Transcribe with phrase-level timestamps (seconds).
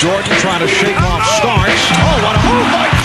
[0.00, 1.92] Jordan trying to shake off starts.
[1.92, 2.99] Oh, what a move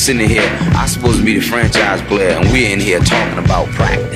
[0.00, 0.42] sitting here,
[0.74, 4.09] I supposed to be the franchise player, and we're in here talking about practice.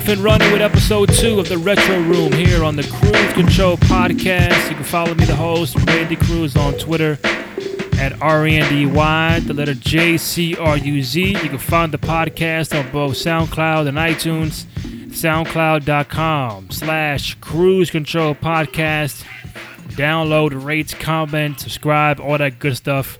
[0.00, 3.76] Off and running with episode two of the Retro Room here on the Cruise Control
[3.76, 4.70] Podcast.
[4.70, 7.18] You can follow me, the host, Randy Cruz, on Twitter
[7.98, 11.22] at R-E-N-D-Y, the letter J-C-R-U-Z.
[11.22, 14.64] You can find the podcast on both SoundCloud and iTunes,
[15.10, 19.22] soundcloud.com slash Cruise Control Podcast.
[19.90, 23.18] Download, rate, comment, subscribe, all that good stuff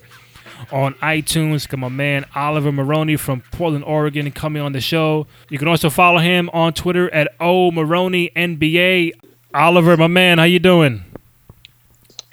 [0.72, 1.68] on iTunes.
[1.68, 5.26] Got my man Oliver Maroney from Portland, Oregon, coming on the show.
[5.48, 9.12] You can also follow him on Twitter at O Maroney NBA.
[9.54, 11.04] Oliver, my man, how you doing?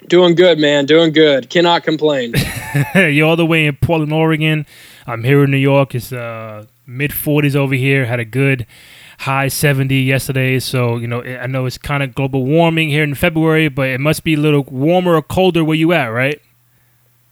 [0.06, 0.86] Doing good, man.
[0.86, 1.50] Doing good.
[1.50, 2.34] Cannot complain.
[2.94, 4.66] You're all the way in Portland, Oregon.
[5.06, 5.94] I'm here in New York.
[5.94, 8.06] It's uh, mid 40s over here.
[8.06, 8.66] Had a good
[9.18, 10.58] high 70 yesterday.
[10.60, 14.00] So, you know, I know it's kind of global warming here in February, but it
[14.00, 16.40] must be a little warmer or colder where you at, right?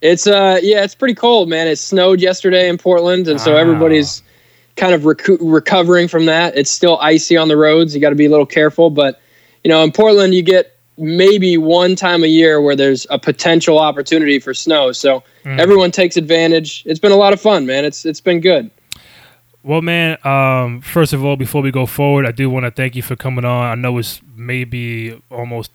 [0.03, 1.67] It's uh yeah, it's pretty cold, man.
[1.69, 4.23] It snowed yesterday in Portland, and so everybody's
[4.77, 6.57] kind of recu- recovering from that.
[6.57, 7.95] It's still icy on the roads.
[7.95, 9.21] You got to be a little careful, but
[9.65, 13.79] you know, in Portland, you get maybe one time a year where there's a potential
[13.79, 14.93] opportunity for snow.
[14.93, 15.59] So Mm.
[15.61, 16.83] everyone takes advantage.
[16.87, 17.85] It's been a lot of fun, man.
[17.85, 18.71] It's it's been good.
[19.63, 22.95] Well, man, um, first of all, before we go forward, I do want to thank
[22.95, 23.65] you for coming on.
[23.67, 25.73] I know it's maybe almost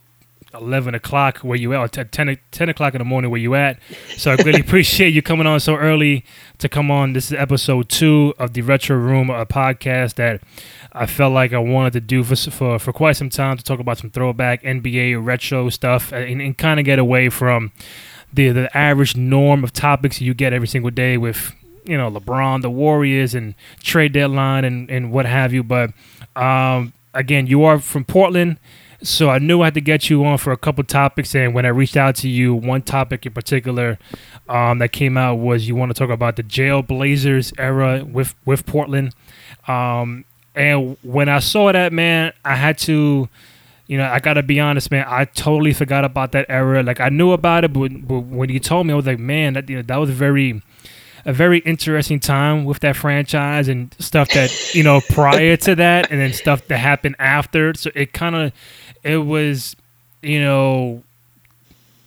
[0.53, 3.39] 11 o'clock where you at, or t- 10, o- 10 o'clock in the morning where
[3.39, 3.79] you at.
[4.17, 6.25] So I really appreciate you coming on so early
[6.59, 7.13] to come on.
[7.13, 10.41] This is episode two of the Retro Room, a podcast that
[10.94, 13.79] I felt like I wanted to do for, for, for quite some time to talk
[13.79, 17.72] about some throwback NBA retro stuff and, and kind of get away from
[18.34, 21.53] the, the average norm of topics you get every single day with
[21.85, 25.63] you know LeBron, the Warriors, and trade deadline and and what have you.
[25.63, 25.91] But
[26.35, 28.59] um, again, you are from Portland,
[29.03, 31.35] so I knew I had to get you on for a couple topics.
[31.35, 33.97] And when I reached out to you, one topic in particular
[34.47, 38.35] um, that came out was you want to talk about the Jail Blazers era with
[38.45, 39.13] with Portland.
[39.67, 40.25] Um,
[40.56, 43.29] and when I saw that, man, I had to
[43.91, 45.06] you know, I gotta be honest, man.
[45.06, 46.81] I totally forgot about that era.
[46.81, 49.51] Like I knew about it, but, but when you told me, I was like, man,
[49.56, 50.61] that you know, that was very,
[51.25, 56.09] a very interesting time with that franchise and stuff that you know prior to that,
[56.09, 57.73] and then stuff that happened after.
[57.73, 58.53] So it kind of,
[59.03, 59.75] it was,
[60.22, 61.03] you know,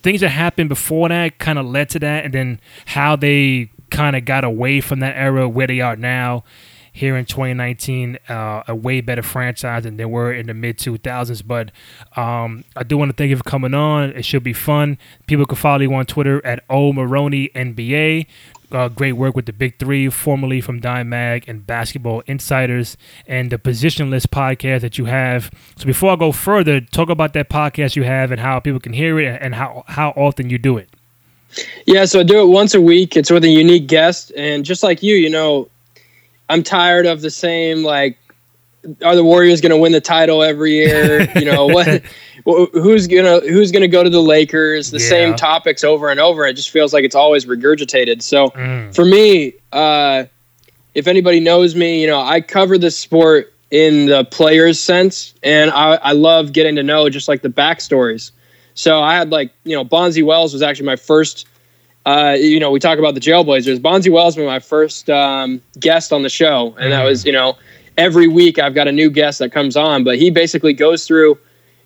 [0.03, 4.15] things that happened before that kind of led to that, and then how they kind
[4.15, 6.43] of got away from that era where they are now
[6.95, 11.45] here in 2019 uh, a way better franchise than they were in the mid 2000s
[11.45, 11.69] but
[12.17, 14.11] um, i do want to thank you for coming on.
[14.11, 14.97] It should be fun.
[15.27, 18.25] People can follow you on twitter at o maroney nba
[18.71, 23.51] uh, great work with the big three formerly from dime mag and basketball insiders and
[23.51, 27.95] the positionless podcast that you have so before i go further talk about that podcast
[27.95, 30.89] you have and how people can hear it and how, how often you do it
[31.85, 33.15] Yeah, so I do it once a week.
[33.15, 35.69] It's with a unique guest, and just like you, you know,
[36.49, 38.17] I'm tired of the same like,
[39.03, 41.31] are the Warriors going to win the title every year?
[41.35, 42.03] You know what?
[42.47, 44.91] Wh- Who's gonna Who's gonna go to the Lakers?
[44.91, 45.09] The Yeah.
[45.09, 46.45] same topics over and over.
[46.45, 48.21] It just feels like it's always regurgitated.
[48.21, 48.93] So Mm.
[48.95, 50.25] for me, uh,
[50.93, 55.71] if anybody knows me, you know I cover this sport in the players sense, and
[55.71, 58.31] I, I love getting to know just like the backstories.
[58.75, 61.47] So I had like you know Bonzi Wells was actually my first.
[62.05, 63.79] Uh, you know, we talk about the Jailblazers.
[63.79, 67.57] Bonzi Wells was my first um, guest on the show, and that was you know
[67.97, 70.03] every week I've got a new guest that comes on.
[70.03, 71.35] But he basically goes through,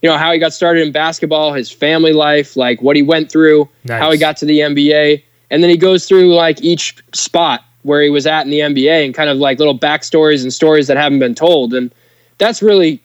[0.02, 3.32] you know, how he got started in basketball, his family life, like what he went
[3.32, 3.68] through,
[4.00, 8.02] how he got to the NBA, and then he goes through like each spot where
[8.02, 10.98] he was at in the NBA and kind of like little backstories and stories that
[10.98, 11.74] haven't been told.
[11.74, 11.94] And
[12.38, 13.02] that's really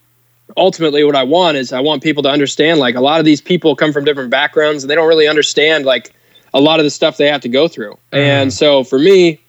[0.57, 3.41] ultimately what I want is I want people to understand like a lot of these
[3.41, 6.13] people come from different backgrounds and they don't really understand like
[6.53, 7.97] a lot of the stuff they have to go through.
[8.11, 9.41] And so for me,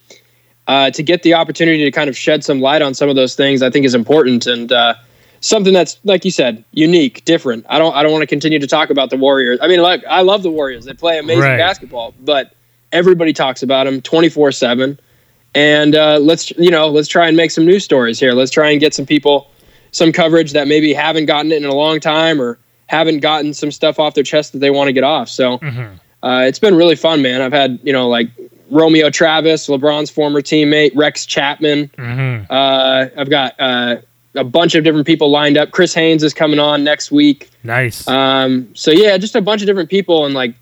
[0.67, 3.37] uh, to get the opportunity to kind of shed some light on some of those
[3.37, 4.95] things, I think is important and uh,
[5.41, 7.65] something that's like you said, unique, different.
[7.69, 9.59] I don't I don't want to continue to talk about the Warriors.
[9.63, 11.59] I mean, like I love the Warriors; they play amazing Right.
[11.59, 12.55] basketball, but
[12.93, 14.99] everybody talks about them twenty four seven.
[15.55, 18.33] And uh, let's you know let's try and make some news stories here.
[18.33, 19.51] Let's try and get some people
[19.93, 23.71] some coverage that maybe haven't gotten it in a long time or haven't gotten some
[23.71, 25.29] stuff off their chest that they want to get off.
[25.31, 25.55] So
[26.23, 27.41] uh, it's been really fun, man.
[27.41, 28.29] I've had you know like
[28.71, 31.89] Romeo Travis, LeBron's former teammate, Rex Chapman.
[31.97, 32.53] Mm-hmm.
[32.53, 33.97] Uh, I've got uh,
[34.37, 35.71] a bunch of different people lined up.
[35.73, 37.51] Chris Haynes is coming on next week.
[37.65, 38.07] Nice.
[38.09, 40.55] Um, so yeah, just a bunch of different people and like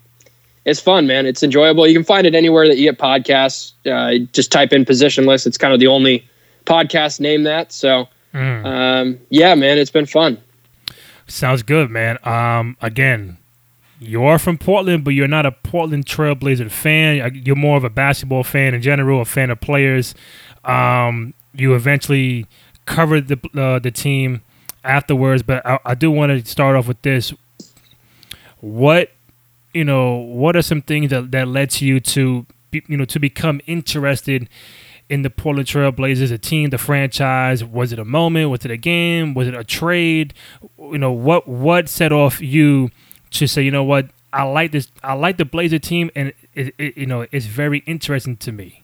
[0.65, 1.25] it's fun, man.
[1.27, 1.85] It's enjoyable.
[1.85, 3.73] You can find it anywhere that you get podcasts.
[3.85, 5.45] Uh, just type in positionless.
[5.45, 6.27] It's kind of the only
[6.65, 7.71] podcast name that.
[7.71, 8.65] So Mm.
[8.65, 10.37] um, yeah, man, it's been fun.
[11.27, 12.17] Sounds good, man.
[12.23, 13.37] Um, again,
[13.99, 17.21] you are from Portland, but you're not a Portland Trailblazer fan.
[17.21, 20.13] Uh, You're more of a basketball fan in general, a fan of players.
[20.65, 22.45] Um, you eventually
[22.85, 24.41] covered the uh, the team
[24.83, 27.33] afterwards, but I, I do want to start off with this.
[28.59, 29.11] What
[29.73, 30.15] you know?
[30.15, 34.49] What are some things that that led you to be, you know to become interested?
[35.07, 37.63] in the Portland Trail Blazers, a team, the franchise?
[37.63, 38.49] Was it a moment?
[38.49, 39.35] Was it a game?
[39.35, 40.33] Was it a trade?
[40.79, 42.89] You know, what what set off you
[43.31, 44.89] to say, you know what, I like this.
[45.03, 48.83] I like the Blazer team, and it, it, you know, it's very interesting to me.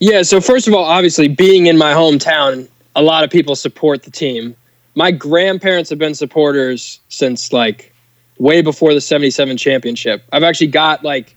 [0.00, 4.02] Yeah, so first of all, obviously being in my hometown, a lot of people support
[4.02, 4.56] the team.
[4.94, 7.92] My grandparents have been supporters since like
[8.38, 10.24] way before the 77 championship.
[10.32, 11.34] I've actually got like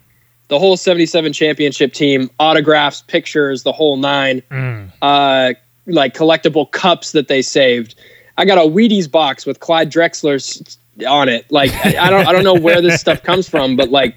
[0.48, 4.92] the whole 77 championship team, autographs, pictures, the whole nine, Mm.
[5.02, 5.54] uh,
[5.88, 7.96] like collectible cups that they saved.
[8.38, 11.50] I got a Wheaties box with Clyde Drexler's on it.
[11.52, 14.16] Like I, I don't I don't know where this stuff comes from, but like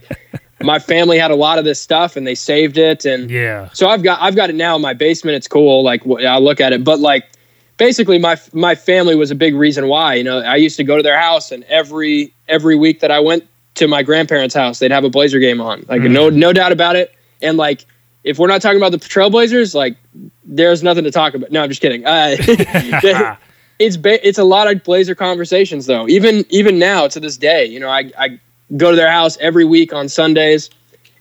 [0.63, 3.69] my family had a lot of this stuff and they saved it and Yeah.
[3.73, 5.37] so I've got I've got it now in my basement.
[5.37, 5.83] It's cool.
[5.83, 7.29] Like I look at it, but like
[7.77, 10.15] basically my my family was a big reason why.
[10.15, 13.21] You know, I used to go to their house, and every every week that I
[13.21, 13.47] went
[13.77, 15.85] to my grandparents' house, they'd have a Blazer game on.
[15.89, 17.15] Like no no doubt about it.
[17.41, 17.87] And like
[18.25, 19.97] if we're not talking about the Trailblazers, like
[20.45, 21.53] there's nothing to talk about.
[21.53, 22.05] No, I'm just kidding.
[22.05, 22.37] Uh,
[23.79, 26.09] it's ba- it's a lot of Blazer conversations though.
[26.09, 28.41] Even even now to this day, you know, I I
[28.77, 30.71] go to their house every week on Sundays,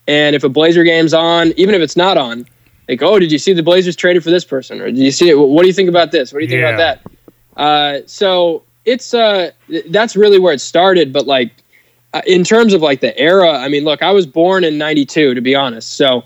[0.08, 2.46] and if a Blazer game's on, even if it's not on,
[2.88, 5.30] like, oh, did you see the Blazers traded for this person, or did you see
[5.30, 5.36] it?
[5.36, 6.32] What do you think about this?
[6.32, 6.70] What do you think Yeah.
[6.70, 7.02] about
[7.58, 7.62] that?
[7.62, 9.52] Uh, so it's uh
[9.90, 11.12] that's really where it started.
[11.12, 11.52] But like
[12.14, 15.34] uh, in terms of like the era, I mean, look, I was born in '92
[15.34, 16.24] to be honest, so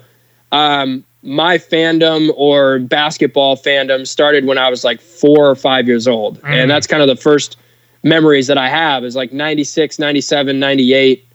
[0.52, 6.08] um, my fandom or basketball fandom started when I was like four or five years
[6.08, 6.40] old.
[6.44, 7.58] And that's kind of the first
[8.04, 11.26] memories that I have is like 96, 97, 98.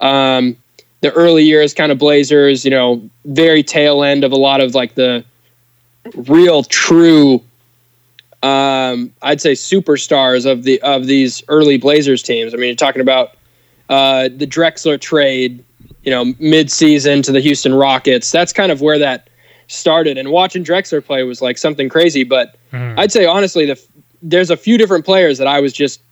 [0.00, 0.56] Um,
[1.00, 4.74] the early years kind of Blazers, you know, very tail end of a lot of
[4.74, 5.24] like the
[6.14, 7.42] real true
[8.44, 12.52] um, I'd say superstars of the of these early Blazers teams.
[12.52, 13.36] I mean, you're talking about
[13.88, 15.64] uh, the Drexler trade,
[16.02, 18.30] you know, mid-season to the Houston Rockets.
[18.30, 19.30] That's kind of where that
[19.68, 20.18] started.
[20.18, 22.22] And watching Drexler play was like something crazy.
[22.22, 22.56] But
[22.98, 23.82] I'd say honestly, the
[24.20, 26.02] there's a few different players that I was just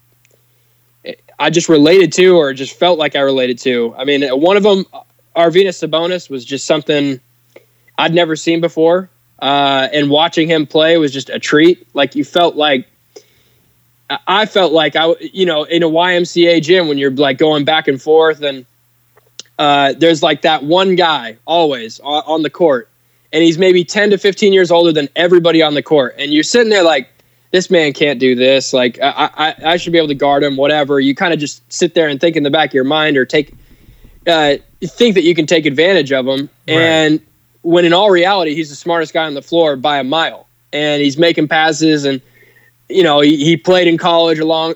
[1.42, 3.94] I just related to or just felt like I related to.
[3.98, 4.86] I mean, one of them,
[5.34, 7.20] Arvydas Sabonis, was just something
[7.98, 9.10] I'd never seen before.
[9.40, 11.84] Uh, and watching him play was just a treat.
[11.94, 12.86] Like you felt like
[14.28, 17.88] I- felt like I, you know, in a YMCA gym when you're like going back
[17.88, 18.64] and forth, and
[19.58, 22.88] uh, there's like that one guy always on the court,
[23.32, 26.44] and he's maybe 10 to 15 years older than everybody on the court, and you're
[26.44, 27.08] sitting there like,
[27.52, 28.72] this man can't do this.
[28.72, 30.56] Like I, I, I should be able to guard him.
[30.56, 30.98] Whatever.
[30.98, 33.24] You kind of just sit there and think in the back of your mind, or
[33.24, 33.54] take,
[34.26, 37.20] uh, think that you can take advantage of him, and
[37.60, 41.00] when in all reality, he's the smartest guy on the floor by a mile, and
[41.00, 42.20] he's making passes, and
[42.88, 44.74] you know he, he played in college along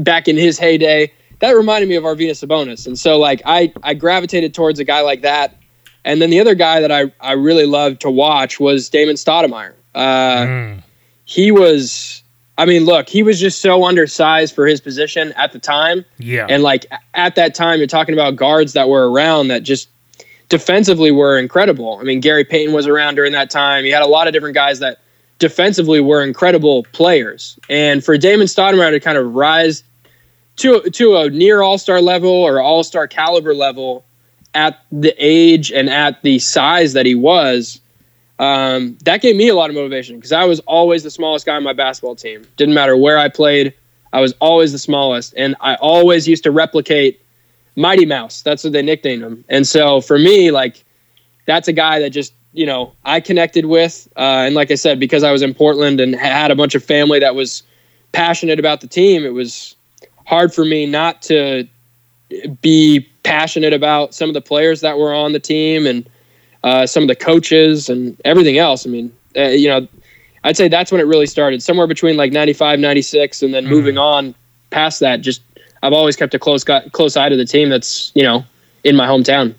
[0.00, 1.12] back in his heyday.
[1.40, 5.00] That reminded me of Arvydas Sabonis, and so like I I gravitated towards a guy
[5.02, 5.60] like that,
[6.04, 9.74] and then the other guy that I I really loved to watch was Damon Stoudemire.
[9.94, 10.82] Uh, Mm.
[11.26, 12.22] He was.
[12.58, 16.06] I mean, look, he was just so undersized for his position at the time.
[16.16, 16.46] Yeah.
[16.48, 19.90] And like at that time, you're talking about guards that were around that just
[20.48, 21.98] defensively were incredible.
[22.00, 23.84] I mean, Gary Payton was around during that time.
[23.84, 25.00] You had a lot of different guys that
[25.38, 27.58] defensively were incredible players.
[27.68, 29.82] And for Damon Stoudemire to kind of rise
[30.56, 34.04] to to a near All Star level or All Star caliber level
[34.54, 37.82] at the age and at the size that he was,
[38.38, 41.56] um, that gave me a lot of motivation because I was always the smallest guy
[41.56, 42.46] on my basketball team.
[42.56, 43.72] Didn't matter where I played,
[44.12, 47.20] I was always the smallest, and I always used to replicate
[47.76, 48.42] Mighty Mouse.
[48.42, 49.44] That's what they nicknamed him.
[49.48, 50.84] And so for me, like
[51.46, 55.00] that's a guy that just you know I connected with, uh, and like I said,
[55.00, 57.62] because I was in Portland and had a bunch of family that was
[58.12, 59.76] passionate about the team, it was
[60.26, 61.66] hard for me not to
[62.60, 66.08] be passionate about some of the players that were on the team and
[66.66, 68.84] uh, some of the coaches and everything else.
[68.86, 69.86] I mean, uh, you know,
[70.42, 73.68] I'd say that's when it really started, somewhere between like 95, 96, and then Mm.
[73.68, 74.34] moving on
[74.70, 75.20] past that.
[75.20, 75.42] Just
[75.82, 78.44] I've always kept a close close eye to the team that's you know
[78.82, 79.54] in my hometown.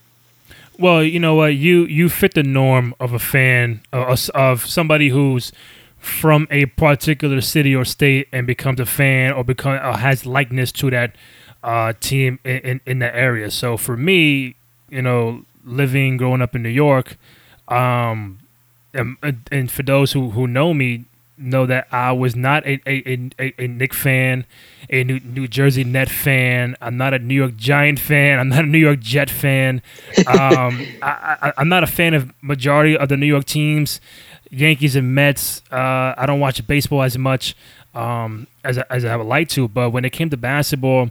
[0.78, 1.56] Well, you know what?
[1.56, 5.52] You you fit the norm of a fan of, of somebody who's
[5.98, 10.72] from a particular city or state and becomes a fan or become or has likeness
[10.74, 11.16] to that
[11.64, 13.50] uh, team in, in in that area.
[13.50, 14.56] So for me,
[14.90, 17.18] you know, living growing up in New York,
[17.68, 18.40] um,
[18.94, 19.18] and,
[19.52, 21.06] and for those who, who know me,
[21.38, 24.46] know that I was not a a, a, a Nick fan,
[24.90, 26.76] a New, New Jersey Net fan.
[26.82, 28.40] I'm not a New York Giant fan.
[28.40, 29.82] I'm not a New York Jet fan.
[30.26, 34.02] Um, I, I'm not a fan of majority of the New York teams,
[34.50, 35.62] Yankees and Mets.
[35.72, 37.56] Uh, I don't watch baseball as much
[37.94, 39.68] um, as as I would like to.
[39.68, 41.10] But when it came to basketball,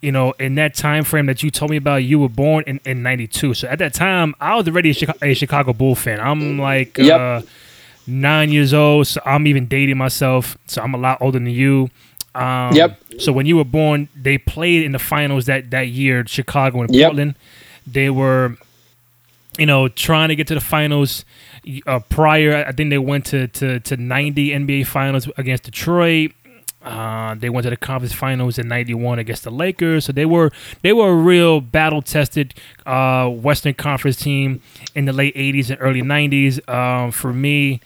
[0.00, 2.80] you know, in that time frame that you told me about, you were born in,
[2.86, 3.54] in 92.
[3.54, 6.20] So at that time, I was already a Chicago, a Chicago Bull fan.
[6.20, 7.20] I'm like Yep.
[7.20, 7.42] uh,
[8.06, 9.06] nine years old.
[9.08, 10.56] So I'm even dating myself.
[10.66, 11.90] So I'm a lot older than you.
[12.34, 12.98] Um, Yep.
[13.18, 16.94] So when you were born, they played in the finals that, that year, Chicago and
[16.94, 17.06] Yep.
[17.08, 17.34] Portland.
[17.86, 18.56] They were,
[19.58, 21.24] you know, trying to get to the finals.
[21.86, 26.32] Uh, prior, I think they went to, to, to 90 NBA finals against Detroit.
[26.82, 30.50] Uh, they went to the conference finals in '91 against the Lakers, so they were
[30.82, 32.54] they were a real battle tested
[32.86, 34.62] uh, Western Conference team
[34.94, 36.66] in the late '80s and early '90s.
[36.68, 37.80] Um, for me,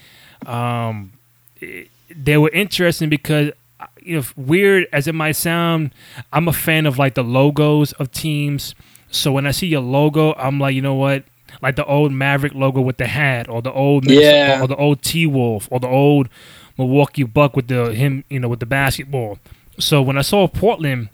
[0.46, 1.12] um,
[1.60, 5.90] it- they were interesting because uh, you know, weird as it might sound,
[6.32, 8.74] I'm a fan of like the logos of teams.
[9.10, 11.24] So when I see your logo, I'm like, you know what?
[11.62, 14.62] Like the old Maverick logo with the hat, or the old Minnesota- Yeah.
[14.62, 16.28] or the old T Wolf, or the old
[16.78, 19.38] Milwaukee Buck with the him, you know, with the basketball.
[19.78, 21.08] So when I saw Portland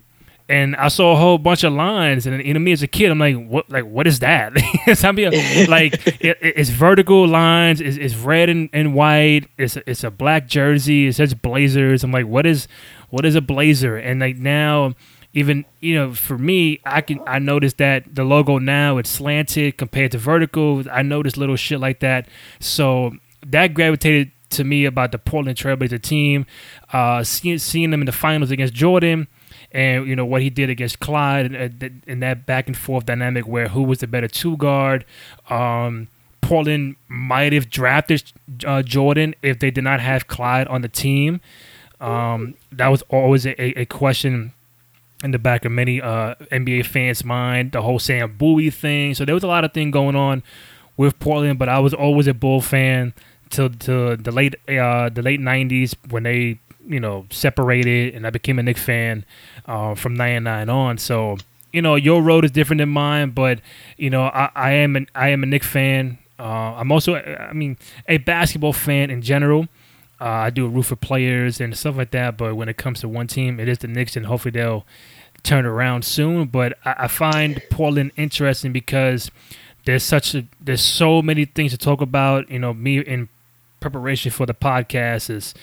[0.49, 3.11] and I saw a whole bunch of lines, and you know, me as a kid,
[3.11, 4.52] I'm like, what, like, what is that?
[4.57, 5.33] It's- I'm being-
[5.69, 10.11] like, it, it's vertical lines, it's, it's red and, and white, it's a, it's a
[10.11, 12.02] black jersey, it says Blazers.
[12.05, 12.67] I'm like, what is,
[13.11, 13.97] what is a Blazer?
[13.97, 14.95] And like now,
[15.33, 19.76] even you know, for me, I can I noticed that the logo now it's slanted
[19.79, 20.83] compared to vertical.
[20.90, 22.26] I noticed little shit like that,
[22.59, 23.12] so
[23.47, 26.47] that gravitated to me about the Portland Trailblazer team.
[26.92, 29.26] Uh, seeing, seeing them in the finals against Jordan,
[29.73, 33.47] and you know what he did against Clyde, and, and, that back and forth dynamic
[33.47, 35.04] where who was the better two guard.
[35.49, 36.09] Um,
[36.40, 38.33] Portland might have drafted
[38.66, 41.40] uh, Jordan if they did not have Clyde on the team.
[42.00, 44.52] Um, that was always a, a question
[45.23, 47.73] in the back of many uh, NBA fans' mind.
[47.73, 49.14] The whole Sam Bowie thing.
[49.14, 50.42] So there was a lot of thing going on
[50.97, 53.14] with Portland, but I was always a Bull fan
[53.50, 58.30] till to the late uh, the late '90s when they you know separated, and I
[58.30, 59.25] became a Knick fan
[59.66, 60.99] uh, from '99 on.
[60.99, 61.37] So
[61.73, 63.61] you know your road is different than mine, but
[63.97, 66.19] you know I, I am an I am a Knick fan.
[66.38, 67.76] Uh, I'm also I mean
[68.09, 69.69] a basketball fan in general.
[70.21, 73.00] Uh, I do a root for players and stuff like that, but when it comes
[73.00, 74.85] to one team, it is the Knicks, and hopefully they'll
[75.42, 76.47] turn around soon.
[76.49, 79.30] But I, I find Portland interesting because
[79.87, 82.50] there's such a there's so many things to talk about.
[82.50, 83.28] You know, me in
[83.81, 85.55] preparation for the podcast is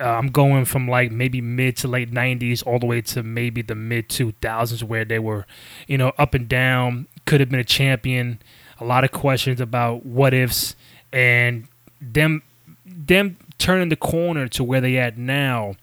[0.00, 3.62] uh, I'm going from like maybe mid to late 90s all the way to maybe
[3.62, 5.46] the mid 2000s where they were,
[5.86, 7.06] you know, up and down.
[7.26, 8.40] Could have been a champion.
[8.80, 10.76] A lot of questions about what ifs
[11.12, 11.66] and
[12.00, 12.42] them
[12.86, 15.74] them turning the corner to where they at now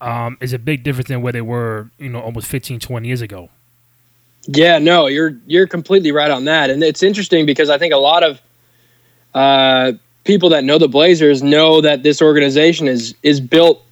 [0.00, 3.20] um, is a big difference than where they were, you know, almost 15, 20 years
[3.20, 3.48] ago.
[4.46, 7.98] Yeah, no, you're you're completely right on that, and it's interesting because I think a
[7.98, 8.42] lot of
[9.32, 9.92] uh,
[10.24, 13.84] people that know the Blazers know that this organization is is built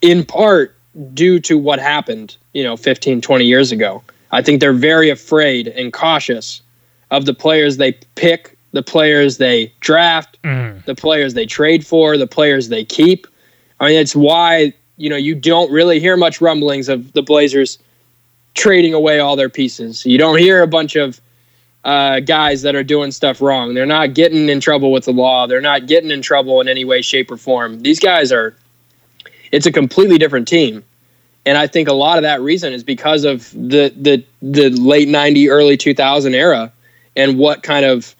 [0.00, 0.74] in part
[1.14, 4.02] due to what happened, you know, 15, 20 years ago.
[4.30, 6.62] I think they're very afraid and cautious
[7.10, 10.84] of the players they pick, the players they draft, Mm.
[10.86, 13.26] the players they trade for, the players they keep.
[13.80, 17.78] I mean, it's why you know you don't really hear much rumblings of the Blazers
[18.54, 20.04] trading away all their pieces.
[20.04, 21.20] You don't hear a bunch of
[21.84, 23.74] uh, guys that are doing stuff wrong.
[23.74, 25.46] They're not getting in trouble with the law.
[25.46, 27.80] They're not getting in trouble in any way, shape, or form.
[27.80, 28.54] These guys are.
[29.50, 30.82] It's a completely different team,
[31.44, 35.08] and I think a lot of that reason is because of the the the late
[35.08, 36.72] '90, early 2000 era,
[37.16, 38.14] and what kind of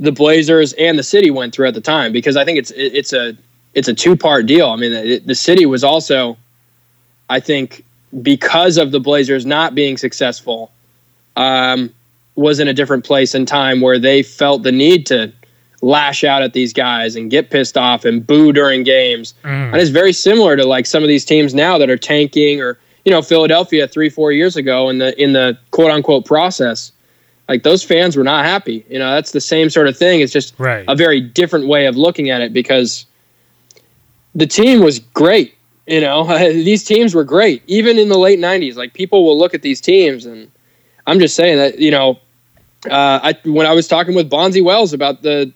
[0.00, 2.12] the Blazers and the city went through at the time.
[2.12, 3.36] Because I think it's it- it's a
[3.74, 4.68] it's a two part deal.
[4.68, 6.36] I mean, it, the city was also,
[7.30, 7.84] I think,
[8.22, 10.70] because of the Blazers not being successful,
[11.36, 11.90] um,
[12.42, 15.32] was in a different place in time where they felt the need to
[15.80, 19.34] lash out at these guys and get pissed off and boo during games.
[19.42, 19.72] Mm.
[19.72, 22.78] And it's very similar to like some of these teams now that are tanking or
[23.04, 26.92] you know Philadelphia 3 4 years ago in the in the quote unquote process.
[27.48, 28.84] Like those fans were not happy.
[28.88, 30.20] You know, that's the same sort of thing.
[30.20, 30.84] It's just Right.
[30.88, 33.04] a very different way of looking at it because
[34.34, 35.54] the team was great.
[35.86, 38.76] You know, these teams were great, even in the late '90s.
[38.76, 40.50] Like people will look at these teams, and
[41.08, 42.18] I'm just saying that you know,
[42.90, 45.52] uh, I when I was talking with Bonzi Wells about the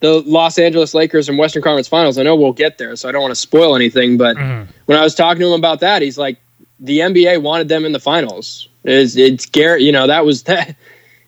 [0.00, 3.12] the Los Angeles Lakers and Western Conference Finals, I know we'll get there, so I
[3.12, 4.16] don't want to spoil anything.
[4.18, 4.36] But
[4.86, 6.38] when I was talking to him about that, he's like,
[6.78, 8.68] the NBA wanted them in the finals.
[8.84, 10.76] It's, it's Garrett, you know, that was that.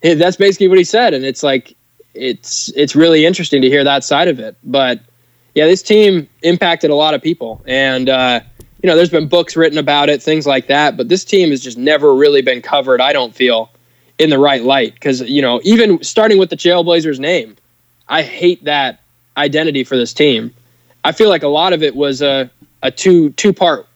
[0.02, 1.74] That's basically what he said, and it's like
[2.14, 4.56] it's it's really interesting to hear that side of it.
[4.62, 5.00] But
[5.54, 8.40] yeah, this team impacted a lot of people, and uh,
[8.82, 10.96] you know, there's been books written about it, things like that.
[10.96, 13.00] But this team has just never really been covered.
[13.00, 13.70] I don't feel
[14.18, 17.56] in the right light because you know, even starting with the Trailblazers name,
[18.08, 19.00] I hate that
[19.36, 20.52] identity for this team.
[21.04, 22.50] I feel like a lot of it was a
[22.82, 23.86] a two two part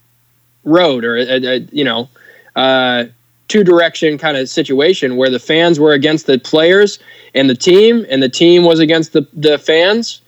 [0.65, 2.09] road or a, a, you know
[2.57, 3.05] uh,
[3.49, 6.99] two direction kind of situation where the fans were against the players
[7.35, 10.21] and the team, and the team was against the the fans,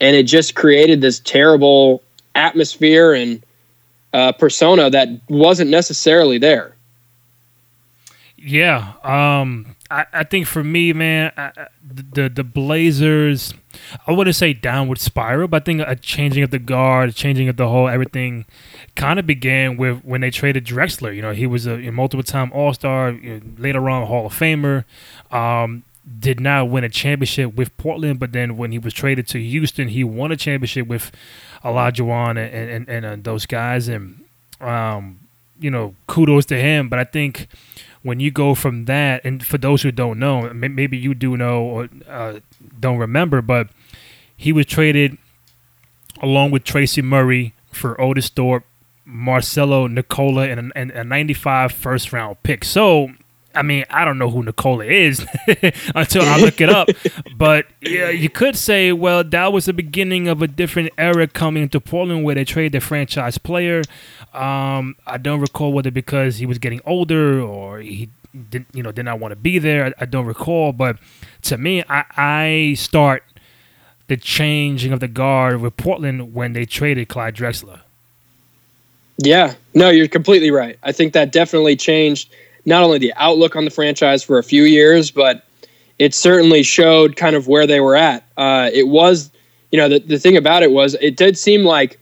[0.00, 2.02] and it just created this terrible
[2.34, 3.42] atmosphere and
[4.12, 6.74] uh, persona that wasn't necessarily there.
[8.42, 13.52] Yeah, um, I, I think for me, man, I, the the Blazers,
[14.06, 17.58] I wouldn't say downward spiral, but I think a changing of the guard, changing of
[17.58, 18.46] the whole everything,
[18.96, 21.14] kind of began with when they traded Drexler.
[21.14, 24.24] You know, he was a, a multiple time All Star, you know, later on Hall
[24.26, 24.84] of Famer.
[25.30, 25.82] Um,
[26.18, 29.88] did not win a championship with Portland, but then when he was traded to Houston,
[29.88, 31.12] he won a championship with
[31.62, 34.24] Olajuwon and and, and, and uh, those guys, and
[34.62, 35.20] um,
[35.60, 36.88] you know, kudos to him.
[36.88, 37.48] But I think
[38.02, 41.62] when you go from that, and for those who don't know, maybe you do know
[41.62, 42.40] or uh,
[42.78, 43.68] don't remember, but
[44.36, 45.18] he was traded
[46.22, 48.64] along with Tracy Murray for Otis Thorpe,
[49.04, 52.64] Marcelo Nicola, and, and a 95 first round pick.
[52.64, 53.10] So,
[53.54, 55.26] I mean, I don't know who Nicola is
[55.94, 56.88] until I look it up.
[57.36, 61.62] But yeah, you could say, well, that was the beginning of a different era coming
[61.62, 63.80] into Portland where they traded the franchise player.
[64.32, 68.10] Um, I don't recall whether because he was getting older or he
[68.50, 69.86] didn't, you know, did not want to be there.
[69.86, 70.72] I, I don't recall.
[70.72, 70.98] But
[71.42, 73.24] to me, I, I start
[74.06, 77.80] the changing of the guard with Portland when they traded Clyde Drexler.
[79.18, 80.78] Yeah, no, you're completely right.
[80.82, 82.32] I think that definitely changed
[82.64, 85.44] not only the outlook on the franchise for a few years, but
[85.98, 88.24] it certainly showed kind of where they were at.
[88.36, 89.30] Uh, it was,
[89.72, 91.98] you know, the, the thing about it was it did seem like,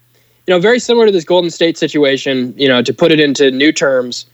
[0.48, 3.50] you know, very similar to this Golden State situation, you know, to put it into
[3.50, 4.24] new terms.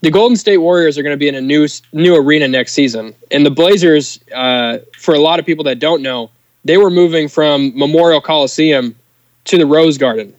[0.00, 3.12] The Golden State Warriors are going to be in a new new arena next season,
[3.32, 6.30] and the Blazers, uh, for a lot of people that don't know,
[6.64, 8.94] they were moving from Memorial Coliseum
[9.46, 10.32] to the Rose Garden,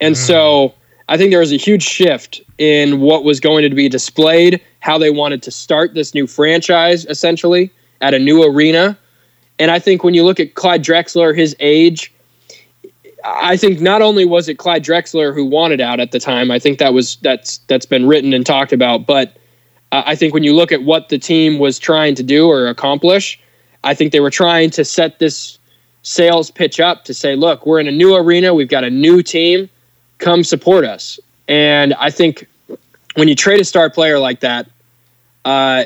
[0.00, 0.72] and so
[1.10, 4.96] I think there was a huge shift in what was going to be displayed, how
[4.96, 8.96] they wanted to start this new franchise essentially at a new arena.
[9.58, 12.10] And I think when you look at Clyde Drexler, his age,
[13.24, 16.58] I think not only was it Clyde Drexler who wanted out at the time, I
[16.58, 19.36] think that was that's that's been written and talked about, but
[19.92, 22.68] uh, I think when you look at what the team was trying to do or
[22.68, 23.38] accomplish,
[23.84, 25.58] I think they were trying to set this
[26.02, 29.22] sales pitch up to say, look, we're in a new arena, we've got a new
[29.22, 29.68] team,
[30.18, 31.18] come support us.
[31.48, 32.46] And I think
[33.14, 34.68] when you trade a star player like that,
[35.44, 35.84] uh,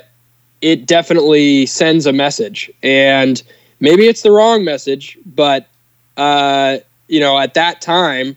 [0.60, 2.70] it definitely sends a message.
[2.82, 3.42] And
[3.80, 5.66] maybe it's the wrong message, but
[6.16, 8.36] uh, you know, at that time,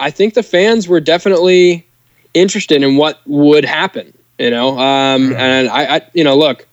[0.00, 1.86] I think the fans were definitely
[2.34, 4.12] interested in what would happen.
[4.38, 6.66] You know, um, and I, I, you know, look,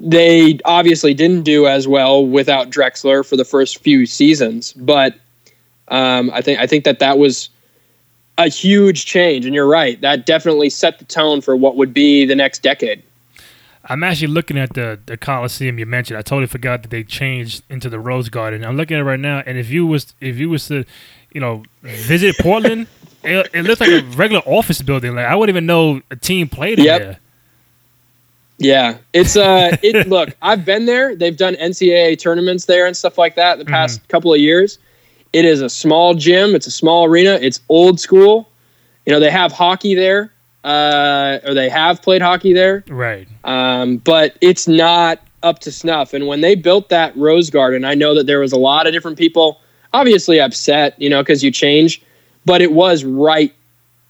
[0.00, 5.14] they obviously didn't do as well without Drexler for the first few seasons, but
[5.88, 7.50] um, I think I think that that was
[8.36, 9.46] a huge change.
[9.46, 13.02] And you're right, that definitely set the tone for what would be the next decade.
[13.86, 16.18] I'm actually looking at the the Coliseum you mentioned.
[16.18, 18.64] I totally forgot that they changed into the Rose Garden.
[18.64, 20.84] I'm looking at it right now, and if you was if you was to,
[21.32, 22.86] you know, visit Portland,
[23.22, 25.14] it, it looks like a regular office building.
[25.14, 27.00] Like I wouldn't even know a team played in Yep.
[27.00, 27.18] there.
[28.58, 30.08] Yeah, it's uh, it.
[30.08, 31.16] look, I've been there.
[31.16, 34.78] They've done NCAA tournaments there and stuff like that the past couple of years.
[35.32, 36.54] It is a small gym.
[36.54, 37.38] It's a small arena.
[37.42, 38.48] It's old school.
[39.04, 40.32] You know, they have hockey there,
[40.64, 43.28] uh, or they have played hockey there, Right.
[43.44, 46.14] um, but it's not up to snuff.
[46.14, 48.92] And when they built that Rose Garden, I know that there was a lot of
[48.92, 49.60] different people,
[49.92, 52.02] obviously upset, you know, because you change,
[52.46, 53.54] but it was right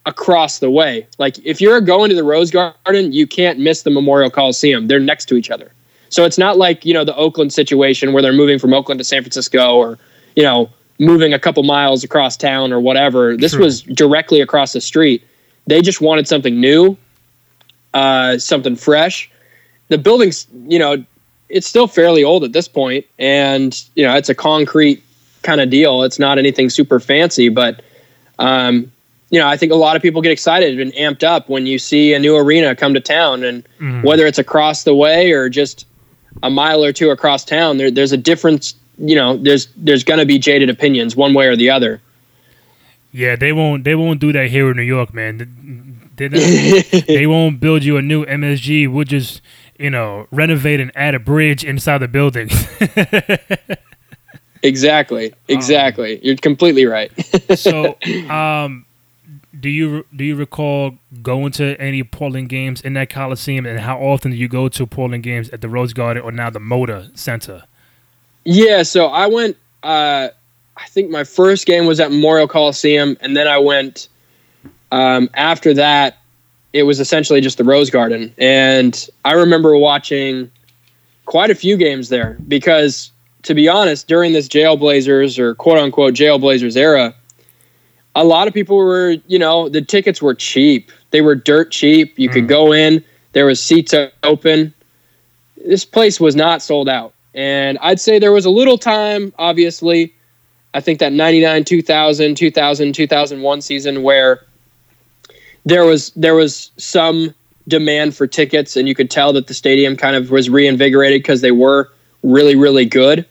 [0.07, 1.07] across the way.
[1.19, 4.87] Like if you're going to the Rose Garden, you can't miss the Memorial Coliseum.
[4.87, 5.73] They're next to each other.
[6.11, 9.05] So it's not like, you know, the Oakland situation where they're moving from Oakland to
[9.05, 9.99] San Francisco or,
[10.37, 13.37] you know, moving a couple miles across town or whatever.
[13.37, 13.65] This True.
[13.65, 15.25] was directly across the street.
[15.67, 16.97] They just wanted something new,
[17.95, 19.31] uh, something fresh.
[19.89, 21.05] The building's, you know,
[21.49, 25.03] it's still fairly old at this point, and you know, it's a concrete
[25.43, 26.03] kind of deal.
[26.03, 27.83] It's not anything super fancy, but
[28.39, 28.91] um,
[29.31, 31.79] you know, I think a lot of people get excited and amped up when you
[31.79, 33.65] see a new arena come to town, and
[34.05, 35.87] whether it's across the way or just
[36.43, 38.75] a mile or two across town, there, there's a difference.
[38.99, 42.01] You know, there's there's going to be jaded opinions one way or the other.
[43.15, 43.85] Yeah, they won't.
[43.85, 46.11] They won't do that here in New York, man.
[46.17, 48.93] They, they, they won't build you a new MSG.
[48.93, 49.41] We'll just,
[49.79, 52.51] you know, renovate and add a bridge inside the building.
[54.65, 56.19] Exactly, exactly.
[56.23, 57.13] You're completely right.
[57.55, 57.99] so,
[58.31, 58.87] um,
[59.61, 63.99] do you do you recall going to any Portland games in that Coliseum, and how
[63.99, 67.17] often do you go to Portland games at the Rose Garden or now the Moda
[67.17, 67.65] Center?
[68.45, 69.59] Yeah, so I went.
[69.83, 70.29] Uh,
[70.77, 74.09] I think my first game was at Memorial Coliseum, and then I went.
[74.93, 76.19] Um, after that,
[76.73, 80.51] it was essentially just the Rose Garden, and I remember watching
[81.27, 83.11] quite a few games there because,
[83.43, 87.15] to be honest, during this Jailblazers or quote unquote Jailblazers era,
[88.15, 90.93] a lot of people were, you know, the tickets were cheap.
[91.11, 92.19] They were dirt cheap.
[92.19, 93.05] You could go in.
[93.33, 94.73] There was seats open.
[95.65, 97.15] This place was not sold out.
[97.35, 100.15] And I'd say there was a little time, obviously.
[100.75, 104.45] I think that 99, 2000, 2000, 2001 season where
[105.65, 107.35] there was there was some
[107.67, 111.41] demand for tickets and you could tell that the stadium kind of was reinvigorated because
[111.41, 111.91] they were
[112.23, 113.25] really really good.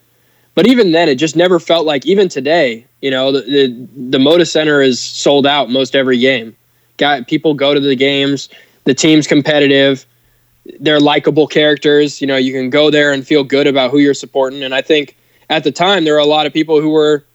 [0.55, 4.17] But even then it just never felt like even today, you know, the the, the
[4.17, 6.55] Moda Center is sold out most every game.
[6.97, 8.49] Got people go to the games,
[8.85, 10.05] the team's competitive
[10.79, 12.21] they're likable characters.
[12.21, 14.63] You know, you can go there and feel good about who you're supporting.
[14.63, 15.15] And I think
[15.49, 17.25] at the time there were a lot of people who were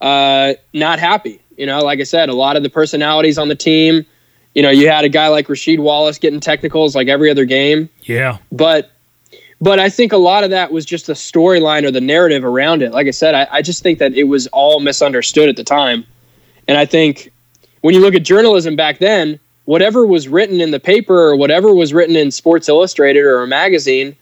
[0.00, 1.40] uh, not happy.
[1.56, 4.04] You know, like I said, a lot of the personalities on the team.
[4.54, 7.88] You know, you had a guy like Rasheed Wallace getting technicals like every other game,
[8.02, 8.92] Yeah, but
[9.60, 12.82] but I think a lot of that was just the storyline or the narrative around
[12.82, 12.92] it.
[12.92, 16.04] Like I said, I, I just think that it was all misunderstood at the time.
[16.68, 17.32] And I think
[17.80, 21.74] when you look at journalism back then, whatever was written in the paper or whatever
[21.74, 24.16] was written in Sports Illustrated or a magazine,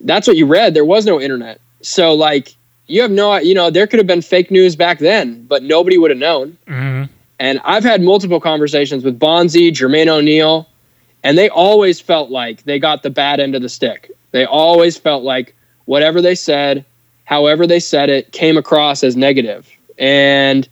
[0.00, 0.74] that's what you read.
[0.74, 1.60] There was no internet.
[1.80, 2.54] So like
[2.86, 5.98] you have no you know, there could have been fake news back then, but nobody
[5.98, 6.56] would have known.
[6.66, 7.08] Mhm.
[7.38, 10.68] And I've had multiple conversations with Bonzi, Jermaine O'Neal,
[11.24, 14.10] and they always felt like they got the bad end of the stick.
[14.30, 15.54] They always felt like
[15.86, 16.84] whatever they said,
[17.24, 19.68] however they said it, came across as negative.
[19.98, 20.68] And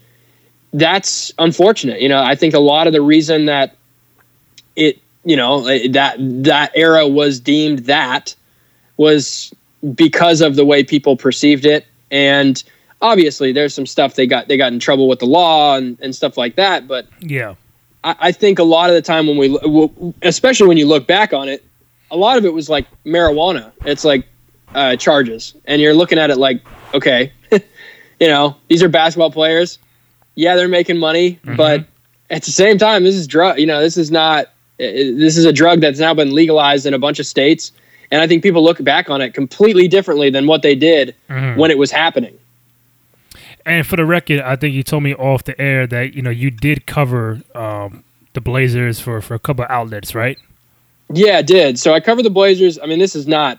[0.72, 2.00] that's unfortunate.
[2.00, 3.76] You know, I think a lot of the reason that
[4.76, 8.34] it, you know, that that era was deemed that
[8.96, 9.52] was
[9.94, 11.86] because of the way people perceived it.
[12.10, 12.62] And
[13.00, 16.14] obviously there's some stuff they got they got in trouble with the law and, and
[16.14, 16.86] stuff like that.
[16.86, 17.54] But yeah,
[18.04, 21.32] I, I think a lot of the time when we, especially when you look back
[21.32, 21.64] on it,
[22.10, 23.72] a lot of it was like marijuana.
[23.84, 24.26] It's like
[24.74, 26.62] uh, charges, and you're looking at it like,
[26.94, 29.78] okay, you know, these are basketball players.
[30.34, 31.86] Yeah, they're making money, but
[32.30, 33.58] at the same time, this is drug.
[33.58, 34.46] You know, this is not.
[34.78, 37.70] This is a drug that's now been legalized in a bunch of states,
[38.10, 41.14] and I think people look back on it completely differently than what they did
[41.56, 42.38] when it was happening.
[43.66, 46.30] And for the record, I think you told me off the air that you know
[46.30, 50.38] you did cover um, the Blazers for for a couple of outlets, right?
[51.12, 51.78] Yeah, I did.
[51.78, 52.78] So I covered the Blazers.
[52.78, 53.58] I mean, this is not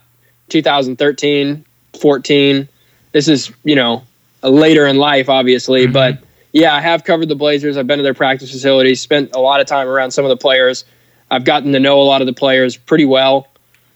[0.50, 1.66] 2013,
[2.00, 2.68] 14.
[3.12, 4.04] This is, you know,
[4.42, 5.86] later in life, obviously.
[5.88, 7.78] But yeah, I have covered the Blazers.
[7.78, 10.38] I've been to their practice facilities, spent a lot of time around some of the
[10.38, 10.86] players.
[11.30, 13.48] I've gotten to know a lot of the players pretty well.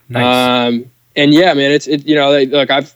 [0.09, 0.69] Nice.
[0.73, 2.05] Um, and yeah, man, it's it.
[2.05, 2.95] You know, they, look, I've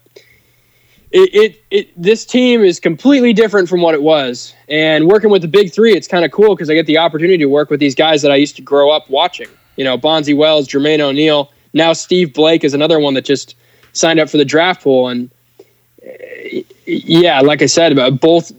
[1.11, 4.53] it, it it this team is completely different from what it was.
[4.67, 7.39] And working with the big three, it's kind of cool because I get the opportunity
[7.39, 9.47] to work with these guys that I used to grow up watching.
[9.75, 11.51] You know, Bonzi Wells, Jermaine O'Neal.
[11.73, 13.55] Now Steve Blake is another one that just
[13.93, 15.07] signed up for the draft pool.
[15.07, 15.31] And
[16.03, 18.51] uh, yeah, like I said, about both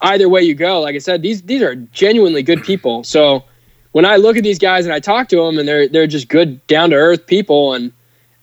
[0.00, 3.04] either way you go, like I said, these these are genuinely good people.
[3.04, 3.44] So
[3.92, 6.28] when I look at these guys and I talk to them, and they're they're just
[6.28, 7.92] good, down to earth people, and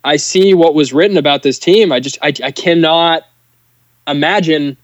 [0.03, 3.23] I see what was written about this team, I just I, I cannot
[4.07, 4.77] imagine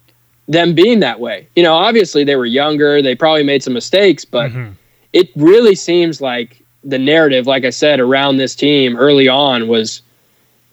[0.47, 1.47] them being that way.
[1.55, 4.73] You know, obviously they were younger, they probably made some mistakes, but mm-hmm.
[5.13, 10.01] it really seems like the narrative, like I said, around this team early on was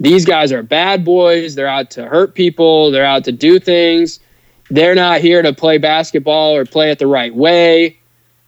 [0.00, 1.54] these guys are bad boys.
[1.54, 2.90] They're out to hurt people.
[2.90, 4.18] They're out to do things.
[4.70, 7.98] They're not here to play basketball or play it the right way.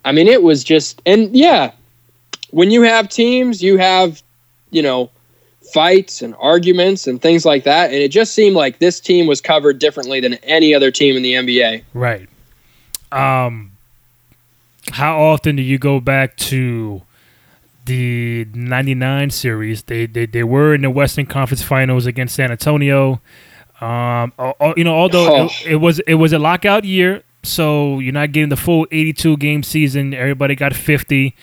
[0.04, 1.72] I mean, it was just, and yeah,
[2.50, 4.22] when you have teams, you have,
[4.70, 5.10] you know,
[5.72, 7.86] fights and arguments and things like that.
[7.90, 11.22] And it just seemed like this team was covered differently than any other team in
[11.22, 11.82] the NBA.
[11.94, 12.28] Right.
[13.12, 13.72] Um,
[14.90, 17.02] how often do you go back to
[17.84, 19.84] the 99 series?
[19.84, 23.20] They, they, they were in the Western Conference Finals against San Antonio.
[23.80, 24.32] Um,
[24.76, 25.44] you know, although Oh.
[25.46, 29.36] it, it was it was a lockout year, so you're not getting the full 82
[29.38, 30.14] game season.
[30.14, 31.34] Everybody got 50.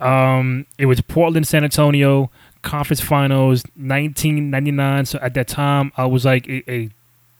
[0.00, 2.30] Um, it was Portland, San Antonio
[2.62, 5.06] conference finals, 1999.
[5.06, 6.90] So at that time, I was like a, a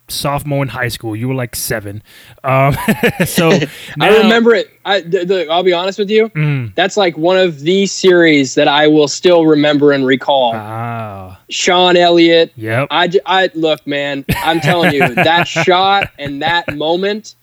[0.09, 1.17] sophomore in high school.
[1.17, 2.03] You were like seven.
[2.45, 2.77] Um,
[3.27, 3.51] so
[4.01, 4.71] I remember it.
[4.85, 6.29] I, the, the, I'll be honest with you.
[6.31, 6.75] Mm.
[6.75, 10.53] That's like one of the series that I will still remember and recall.
[10.55, 12.53] Ah, Sean Elliott.
[12.57, 12.89] yep.
[12.91, 14.25] I look, man.
[14.37, 17.35] I'm telling you, that shot and that moment,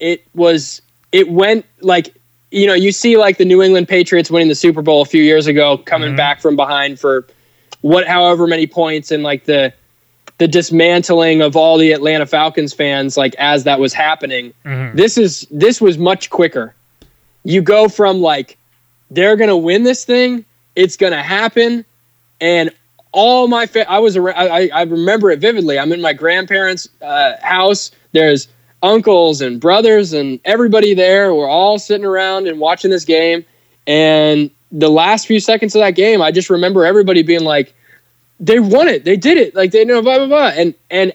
[0.00, 0.82] it was.
[1.12, 2.14] It went like
[2.50, 5.22] you know you see like the New England Patriots winning the Super Bowl a few
[5.22, 6.16] years ago, coming Mhm.
[6.16, 7.26] back from behind for
[7.82, 9.72] what however many points and like the
[10.38, 14.94] the dismantling of all the Atlanta Falcons fans like as that was happening Mhm.
[14.94, 16.74] this is this was much quicker.
[17.44, 18.56] You go from like
[19.10, 21.84] they're gonna win this thing, it's gonna happen,
[22.40, 22.70] and
[23.12, 25.78] all my fa- I was around, I, I remember it vividly.
[25.78, 27.90] I'm in my grandparents' uh, house.
[28.12, 28.48] There's
[28.82, 31.34] uncles and brothers and everybody there.
[31.34, 33.44] We're all sitting around and watching this game.
[33.86, 37.74] And the last few seconds of that game, I just remember everybody being like,
[38.40, 39.04] "They won it!
[39.04, 39.54] They did it!
[39.54, 41.12] Like they know blah blah blah." And and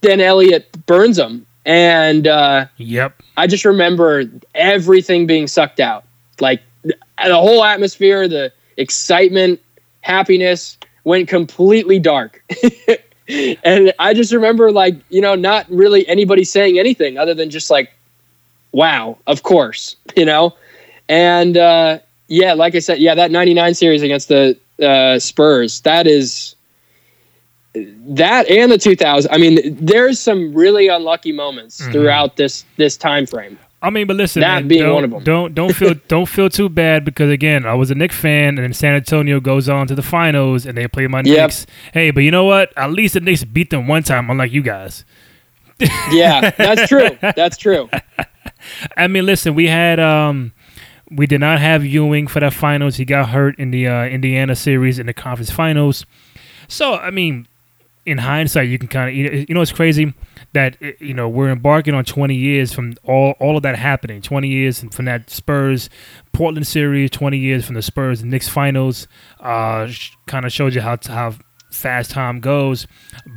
[0.00, 3.22] then Elliott burns them, and uh, Yep.
[3.36, 6.04] I just remember everything being sucked out.
[6.40, 6.96] Like the
[7.36, 9.60] whole atmosphere, the excitement,
[10.00, 12.42] happiness went completely dark.
[13.64, 17.70] and I just remember like, you know, not really anybody saying anything other than just
[17.70, 17.92] like,
[18.72, 20.54] wow, of course, you know?
[21.08, 26.06] And uh, yeah, like I said, yeah, that 99 series against the uh, Spurs, that
[26.06, 26.54] is
[27.74, 31.92] that and the 2000 i mean there's some really unlucky moments Mhm.
[31.92, 35.12] throughout this this time frame I mean, but listen, That man, being don't, one of
[35.14, 35.24] 'em.
[35.24, 38.58] don't don't feel don't feel too bad because again, I was a Knicks fan, and
[38.58, 41.36] then San Antonio goes on to the finals, and they play my Yep.
[41.48, 41.66] Knicks.
[41.94, 42.72] Hey, but you know what?
[42.76, 45.04] At least the Knicks beat them one time, unlike you guys.
[46.12, 47.88] yeah that's true that's true
[48.98, 50.52] I mean, listen, we had um,
[51.10, 52.96] we did not have Ewing for the finals.
[52.96, 56.04] He got hurt in the uh, Indiana series in the conference finals.
[56.68, 57.48] So, I mean,
[58.10, 59.14] in hindsight, you can kind of
[59.48, 60.12] you know it's crazy
[60.52, 64.20] that eh, you know we're embarking on 20 years from all all of that happening.
[64.20, 65.88] 20 years from that Spurs
[66.32, 69.06] Portland series, 20 years from the Spurs Knicks finals.
[69.38, 69.88] Uh,
[70.26, 71.36] kind of shows you how how
[71.70, 72.88] fast time goes.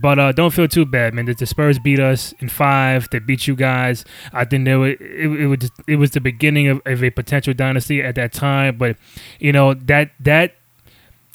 [0.01, 1.25] But uh, don't feel too bad, man.
[1.25, 3.07] The, the Spurs beat us in five.
[3.11, 4.03] They beat you guys.
[4.33, 7.53] I think they were, it, it was it was the beginning of, of a potential
[7.53, 8.79] dynasty at that time.
[8.79, 8.97] But
[9.39, 10.55] you know that that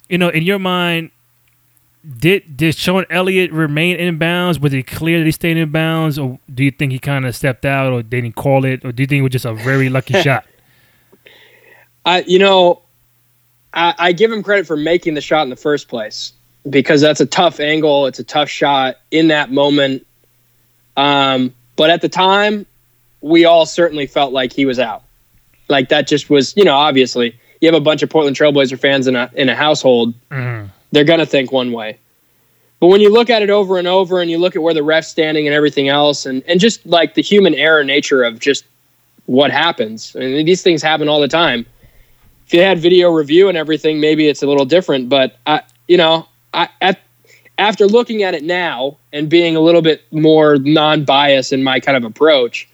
[0.09, 1.13] you know in your mind.
[2.17, 4.59] Did did Sean Elliott remain in bounds?
[4.59, 7.37] Was it clear that he stayed in bounds, or do you think he kind of
[7.37, 9.89] stepped out, or didn't call it, or do you think it was just a very
[9.91, 10.45] lucky shot?
[12.07, 12.81] i you know
[13.75, 16.33] I, I give him credit for making the shot in the first place
[16.71, 20.07] because that's a tough angle it's a tough shot in that moment
[20.97, 22.65] um, but at the time
[23.21, 25.03] we all certainly felt like he was out
[25.69, 29.07] like that just was you know obviously you have a bunch of portland trailblazer fans
[29.09, 30.71] in a in a household Mhm.
[30.93, 31.99] They're going to think one way.
[32.81, 34.83] But when you look at it over and over and you look at where the
[34.83, 38.65] ref's standing and everything else, and, and just like the human error nature of just
[39.27, 41.67] what happens, I mean, these things happen all the time.
[42.47, 45.09] If you had video review and everything, maybe it's a little different.
[45.09, 47.01] But I, you know, I at,
[47.59, 51.97] after looking at it now and being a little bit more non-biased in my kind
[51.97, 52.69] of approach,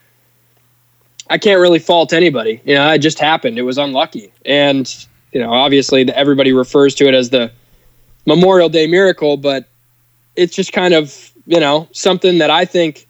[1.31, 2.61] I can't really fault anybody.
[2.65, 3.59] You know, it just happened.
[3.59, 4.95] It was unlucky, and
[5.33, 7.51] you know, obviously, everybody refers to it as the
[8.27, 9.69] Memorial Day miracle, but
[10.37, 13.07] it's just kind of, you know, something that I think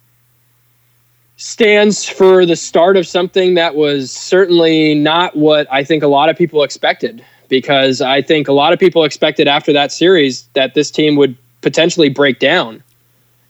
[1.37, 6.29] stands for the start of something that was certainly not what I think a lot
[6.29, 7.24] of people expected.
[7.48, 11.37] Because I think a lot of people expected after that series that this team would
[11.61, 12.83] potentially break down.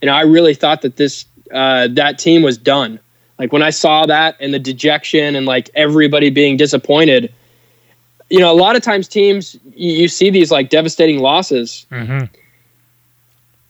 [0.03, 2.99] And I really thought that this uh, that team was done.
[3.39, 7.33] Like when I saw that and the dejection and like everybody being disappointed,
[8.35, 12.29] you know, a lot of times teams you, you see these like devastating losses Mhm.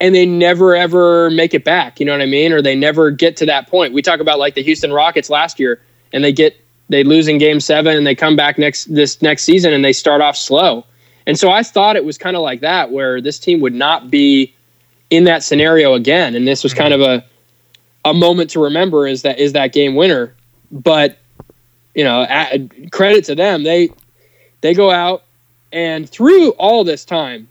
[0.00, 2.00] and they never ever make it back.
[2.00, 2.50] You know what I mean?
[2.50, 3.92] Or they never get to that point.
[3.92, 5.80] We talk about like the Houston Rockets last year,
[6.14, 6.56] and they get
[6.88, 9.92] they lose in Game Seven, and they come back next this next season, and they
[9.92, 10.84] start off slow.
[11.26, 14.10] And so I thought it was kind of like that, where this team would not
[14.10, 14.54] be
[15.10, 17.22] in that scenario again, and this was kind of a
[18.06, 20.34] a moment to remember is that is that game winner.
[20.72, 21.18] But
[21.94, 22.26] you know,
[22.90, 23.62] credit to them.
[23.62, 23.90] They
[24.64, 25.24] they go out
[25.72, 27.48] and through all this time,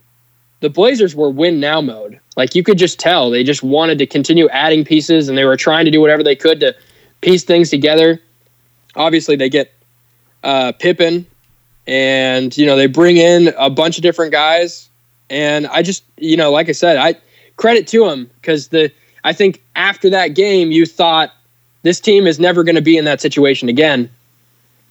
[0.61, 2.19] the Blazers were win now mode.
[2.35, 5.55] Like you could just tell they just wanted to continue adding pieces and they were
[5.55, 6.75] trying to do whatever they could to
[7.21, 8.19] piece things together.
[8.95, 9.71] Obviously, they get
[10.43, 11.27] uh, Pippen
[11.85, 14.89] and you know they bring in a bunch of different guys
[15.29, 17.15] and I just you know like I said I
[17.57, 18.91] credit to them because the
[19.23, 21.31] I think after that game you thought
[21.83, 24.09] this team is never going to be in that situation again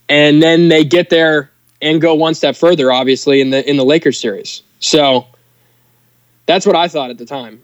[0.07, 1.49] and then they get there
[1.83, 5.25] and go one step further obviously in the in the Lakers series so
[6.45, 7.61] that's what I thought at the time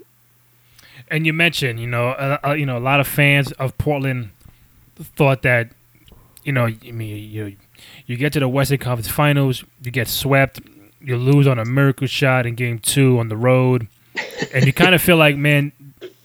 [1.11, 4.29] And you mentioned, you know, uh, uh, you know, a lot of fans of Portland
[5.17, 5.69] thought that,
[6.43, 7.55] you know, I mean, you
[8.05, 10.61] you get to the Western Conference Finals, you get swept,
[11.01, 13.87] you lose on a miracle shot in Game Two on the road,
[14.53, 15.71] and you kind of feel like, man,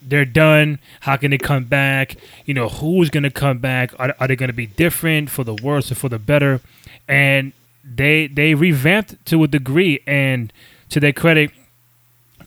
[0.02, 0.78] they're done.
[1.00, 2.16] How can they come back?
[2.44, 3.94] You know, who's gonna come back?
[3.98, 6.60] Are, are they gonna be different for the worse or for the better?
[7.08, 7.52] And
[7.84, 10.52] they they revamped to a degree, and
[10.90, 11.50] to their credit,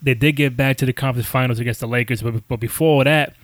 [0.01, 3.35] they did get back to the conference finals against the Lakers, but, but before that,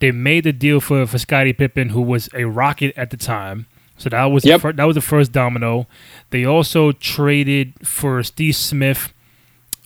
[0.00, 3.66] they made the deal for, for Scottie Pippen, who was a Rocket at the time.
[3.98, 4.56] So that was Yep.
[4.56, 5.86] the fir- that was the first domino.
[6.30, 9.12] They also traded for Steve Smith,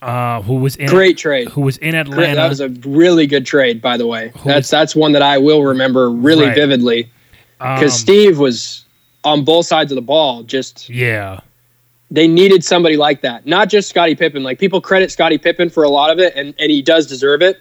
[0.00, 2.36] uh, who was in great trade who was in Atlanta.
[2.36, 5.38] that was a really good trade by the way Who that's that's one that I
[5.38, 6.54] will remember really Right.
[6.54, 7.10] vividly
[7.58, 8.84] because Um, Steve was
[9.26, 11.40] on both sides of the ball just yeah,
[12.10, 13.44] they needed somebody like that.
[13.44, 14.44] Not just Scottie Pippen.
[14.44, 17.42] Like people credit Scottie Pippen for a lot of it, and, and he does deserve
[17.42, 17.60] it.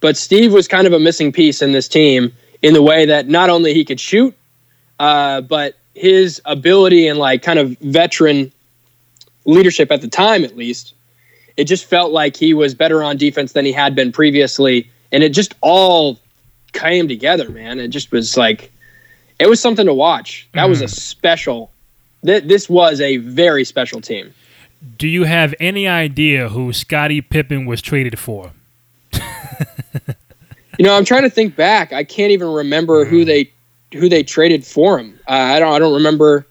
[0.00, 3.28] But Steve was kind of a missing piece in this team in the way that
[3.28, 4.34] not only he could shoot,
[4.98, 8.52] uh, but his ability and like kind of veteran
[9.44, 10.94] leadership at the time, at least,
[11.56, 15.22] it just felt like he was better on defense than he had been previously, and
[15.22, 16.18] it just all
[16.72, 17.78] came together, man.
[17.78, 18.72] It just was like
[19.38, 20.48] it was something to watch.
[20.54, 21.70] That was a special.
[22.24, 24.32] Th- this was a very special team.
[24.98, 28.52] Do you have any idea who Scottie Pippen was traded for?
[30.78, 31.94] You know, I'm trying to think back.
[31.94, 33.26] I can't even remember who Hmm.
[33.28, 33.50] they
[33.94, 35.18] who they traded for him.
[35.26, 35.72] Uh, I don't.
[35.72, 36.46] I don't remember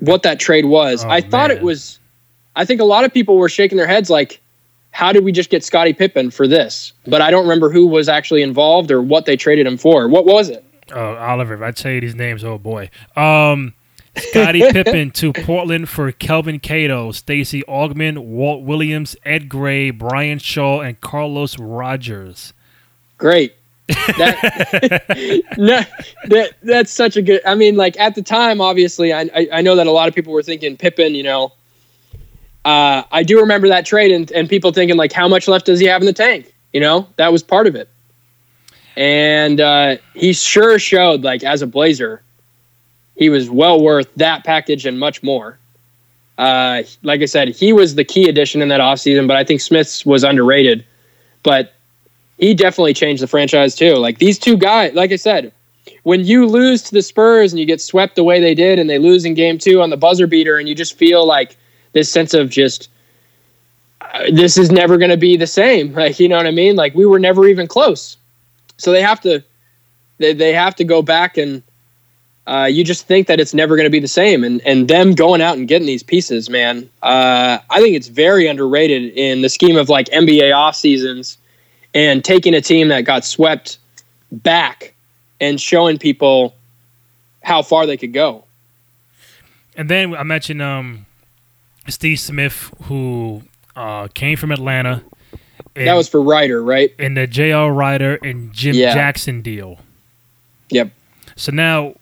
[0.00, 1.04] what that trade was.
[1.04, 1.98] Oh, I thought it was.
[2.56, 4.40] I think a lot of people were shaking their heads like,
[4.92, 8.08] "How did we just get Scottie Pippen for this?" But I don't remember who was
[8.08, 10.08] actually involved or what they traded him for.
[10.08, 10.64] What was it?
[10.94, 12.88] Oh, Oliver, if I tell you these names, oh boy.
[13.16, 13.74] Um,
[14.16, 20.80] Scottie Pippen to Portland for Kelvin Cato, Stacey Augmon, Walt Williams, Ed Gray, Brian Shaw,
[20.80, 22.52] and Carlos Rogers.
[23.18, 23.54] Great.
[24.16, 25.82] That, no,
[26.28, 27.42] that that's such a good.
[27.44, 30.14] I mean, like at the time, obviously, I I, I know that a lot of
[30.14, 31.14] people were thinking Pippen.
[31.14, 31.52] You know,
[32.64, 35.80] uh, I do remember that trade and and people thinking like, how much left does
[35.80, 36.54] he have in the tank?
[36.72, 37.90] You know, that was part of it.
[38.96, 42.22] And uh, he sure showed like as a Blazer,
[43.16, 45.58] he was well worth that package and much more.
[46.38, 49.60] Uh, like I said, he was the key addition in that offseason, but I think
[49.60, 50.84] Smith's was underrated.
[51.42, 51.74] But
[52.38, 53.94] he definitely changed the franchise too.
[53.96, 55.52] Like these two guys, like I said,
[56.02, 58.88] when you lose to the Spurs and you get swept the way they did, and
[58.88, 61.56] they lose in Game Two on the buzzer beater, and you just feel like
[61.92, 62.88] this sense of just
[64.00, 65.92] uh, this is never going to be the same.
[65.94, 66.76] Like you know what I mean?
[66.76, 68.16] Like we were never even close.
[68.76, 69.42] So they have to
[70.18, 71.62] they they have to go back and.
[72.46, 75.14] Uh, you just think that it's never going to be the same, and and them
[75.14, 76.90] going out and getting these pieces, man.
[77.02, 81.38] Uh, I think it's very underrated in the scheme of like NBA off seasons
[81.94, 83.78] and taking a team that got swept
[84.30, 84.94] back
[85.40, 86.54] and showing people
[87.42, 88.44] how far they could go.
[89.76, 91.06] And then I mentioned um,
[91.88, 93.42] Steve Smith, who
[93.76, 95.02] uh, came from Atlanta.
[95.76, 96.92] In, That was for Rider, right?
[96.98, 97.72] in the J.R.
[97.72, 98.94] Rider and Jim Yeah.
[98.94, 99.78] Jackson deal.
[100.70, 100.90] Yep.
[101.36, 101.94] So now,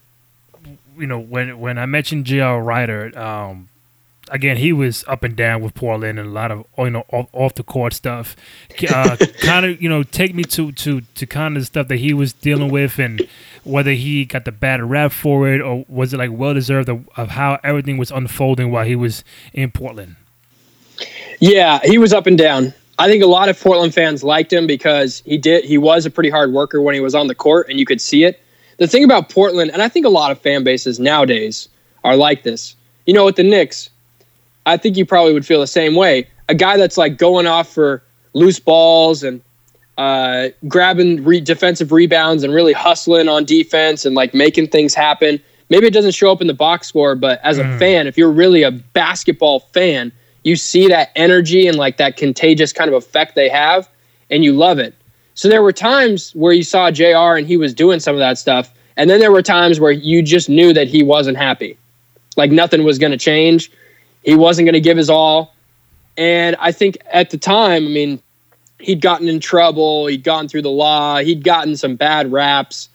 [0.98, 2.62] you know, when when I mentioned J.R.
[2.62, 3.68] Rider, um,
[4.30, 7.28] again, he was up and down with Portland and a lot of you know off,
[7.32, 8.36] off the court stuff.
[8.94, 11.96] Uh, kind of, you know, take me to to to kind of the stuff that
[11.98, 13.26] he was dealing with and
[13.64, 17.08] whether he got the bad rap for it or was it like well deserved of,
[17.16, 20.16] of how everything was unfolding while he was in Portland.
[21.40, 22.74] Yeah, he was up and down.
[23.02, 26.10] I think a lot of Portland fans liked him because he did he was a
[26.10, 28.40] pretty hard worker when he was on the court and you could see it.
[28.78, 31.68] The thing about Portland, and I think a lot of fan bases nowadays
[32.04, 32.76] are like this.
[33.06, 33.90] You know, with the Knicks,
[34.66, 36.28] I think you probably would feel the same way.
[36.48, 39.40] A guy that's like going off for loose balls and
[39.98, 45.40] uh, grabbing re- defensive rebounds and really hustling on defense and like making things happen.
[45.70, 48.30] Maybe it doesn't show up in the box score, but as a fan, if you're
[48.30, 50.12] really a basketball fan,
[50.44, 53.88] you see that energy and like that contagious kind of effect they have,
[54.30, 54.94] and you love it.
[55.34, 58.38] So there were times where you saw JR and he was doing some of that
[58.38, 61.78] stuff, And then there were times where you just knew that he wasn't happy.
[62.36, 63.70] Like nothing was going to change.
[64.22, 65.54] He wasn't going to give his all.
[66.16, 68.20] And I think at the time, I mean,
[68.78, 72.90] he'd gotten in trouble, he'd gone through the law, he'd gotten some bad raps.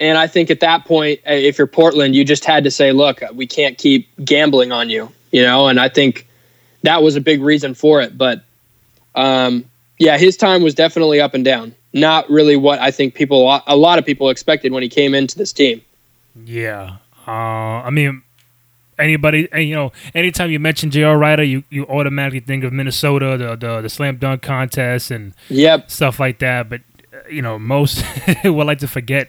[0.00, 2.90] And I think at that point, uh, if you're Portland, you just had to say,
[2.90, 5.68] look, we can't keep gambling on you, you know?
[5.68, 6.26] And I think
[6.82, 8.16] that was a big reason for it.
[8.16, 8.42] But
[9.14, 9.64] um,
[9.98, 11.74] yeah, his time was definitely up and down.
[11.92, 15.36] Not really what I think people, a lot of people expected when he came into
[15.36, 15.82] this team.
[16.44, 16.96] Yeah.
[17.26, 17.30] Uh,
[17.82, 18.22] I mean,
[18.98, 21.18] anybody, you know, anytime you mention J.R.
[21.18, 25.90] Rider, you, you automatically think of Minnesota, the, the, the slam dunk contest and Yep.
[25.90, 26.68] stuff like that.
[26.70, 28.04] But, uh, you know, most
[28.44, 29.28] would like to forget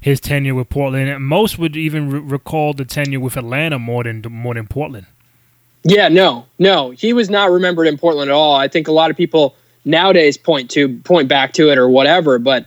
[0.00, 1.08] his tenure with Portland.
[1.08, 5.06] And most would even re- recall the tenure with Atlanta more than more than Portland.
[5.88, 8.56] Yeah, no, no, he was not remembered in Portland at all.
[8.56, 12.40] I think a lot of people nowadays point to point back to it or whatever,
[12.40, 12.66] but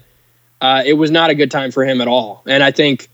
[0.61, 2.41] uh, it was not a good time for him at all.
[2.45, 3.09] And I think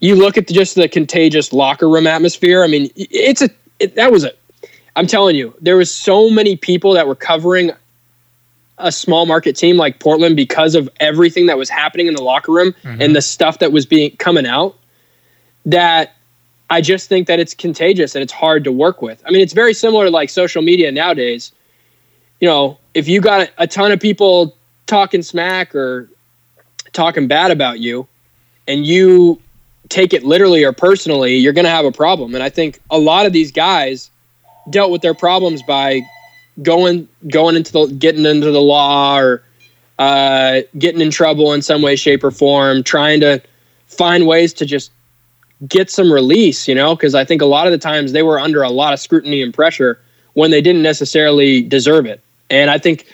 [0.00, 2.64] you look at the, just the contagious locker room atmosphere.
[2.64, 4.32] I mean, it's a it, that was a.
[4.96, 7.70] I'm telling you, there was so many people that were covering
[8.78, 12.50] a small market team like Portland because of everything that was happening in the locker
[12.50, 14.76] room and the stuff that was being coming out
[15.64, 16.16] that
[16.70, 19.22] I just think that it's contagious and it's hard to work with.
[19.26, 21.52] I mean, it's very similar to like social media nowadays.
[22.40, 24.56] You know, if you got a ton of people
[24.86, 26.08] talking smack or
[26.92, 28.06] talking bad about you
[28.66, 29.40] and you
[29.88, 32.34] take it literally or personally, you're going to have a problem.
[32.34, 34.10] And I think a lot of these guys
[34.70, 36.02] dealt with their problems by
[36.62, 39.42] going going into the getting into the law or
[39.98, 43.42] uh, getting in trouble in some way, shape, or form, trying to
[43.86, 44.90] find ways to just
[45.66, 48.38] get some release, you know, because I think a lot of the times they were
[48.38, 50.00] under a lot of scrutiny and pressure
[50.34, 52.20] when they didn't necessarily deserve it.
[52.50, 53.06] And I think,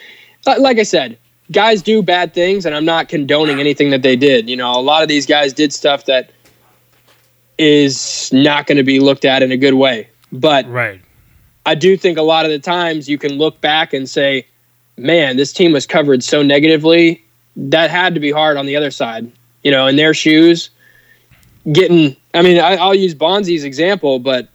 [0.47, 1.19] like I said,
[1.51, 4.49] guys do bad things, and I'm not condoning anything that they did.
[4.49, 6.31] You know, a lot of these guys did stuff that
[7.57, 10.09] is not going to be looked at in a good way.
[10.33, 11.01] But Right.
[11.67, 14.47] I do think a lot of the times you can look back and say,
[14.99, 17.25] man, this team was covered so negatively.
[17.57, 19.31] That had to be hard on the other side,
[19.63, 20.71] you know, in their shoes.
[21.73, 24.49] Getting, I mean, I, I'll use Bonzi's example, but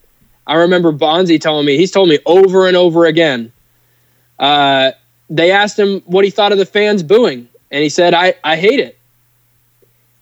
[0.45, 3.51] I remember Bonzi telling me, he's told me over and over again.
[4.37, 4.91] Uh,
[5.29, 8.55] they asked him what he thought of the fans booing, and he said, I, I
[8.57, 8.97] hate it.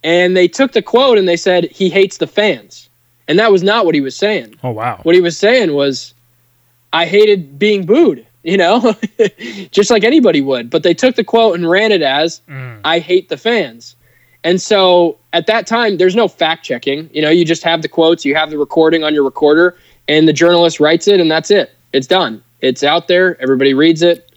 [0.03, 2.87] And they took the quote and they said, he hates the fans.
[3.27, 5.01] And that was not what he was saying Oh wow.
[5.03, 6.13] what he was saying was
[6.93, 8.95] I hated being booed, you know,
[9.71, 10.69] just like anybody would.
[10.69, 12.79] But they took the quote and ran it as Mm.
[12.85, 13.95] I hate the fans.
[14.47, 17.09] And so at that time, there's no fact checking.
[17.13, 19.75] You know, you just have the quotes, you have the recording on your recorder,
[20.07, 21.75] and the journalist writes it, and that's it.
[21.91, 22.41] It's done.
[22.61, 23.39] It's out there.
[23.41, 24.31] Everybody reads it.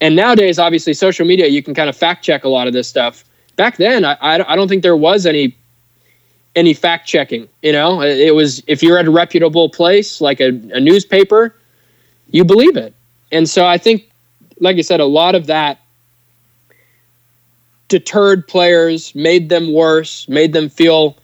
[0.00, 2.86] And nowadays, obviously, social media, you can kind of fact check a lot of this
[2.86, 3.24] stuff.
[3.56, 5.56] Back then, I, I don't think there was any
[6.54, 7.48] any fact checking.
[7.62, 11.52] You know, it was if you're at a reputable place like a, a newspaper,
[12.30, 12.94] you believe it.
[13.32, 14.08] And so I think,
[14.60, 15.80] like I said, a lot of that
[17.88, 21.16] deterred players, made them worse, made them feel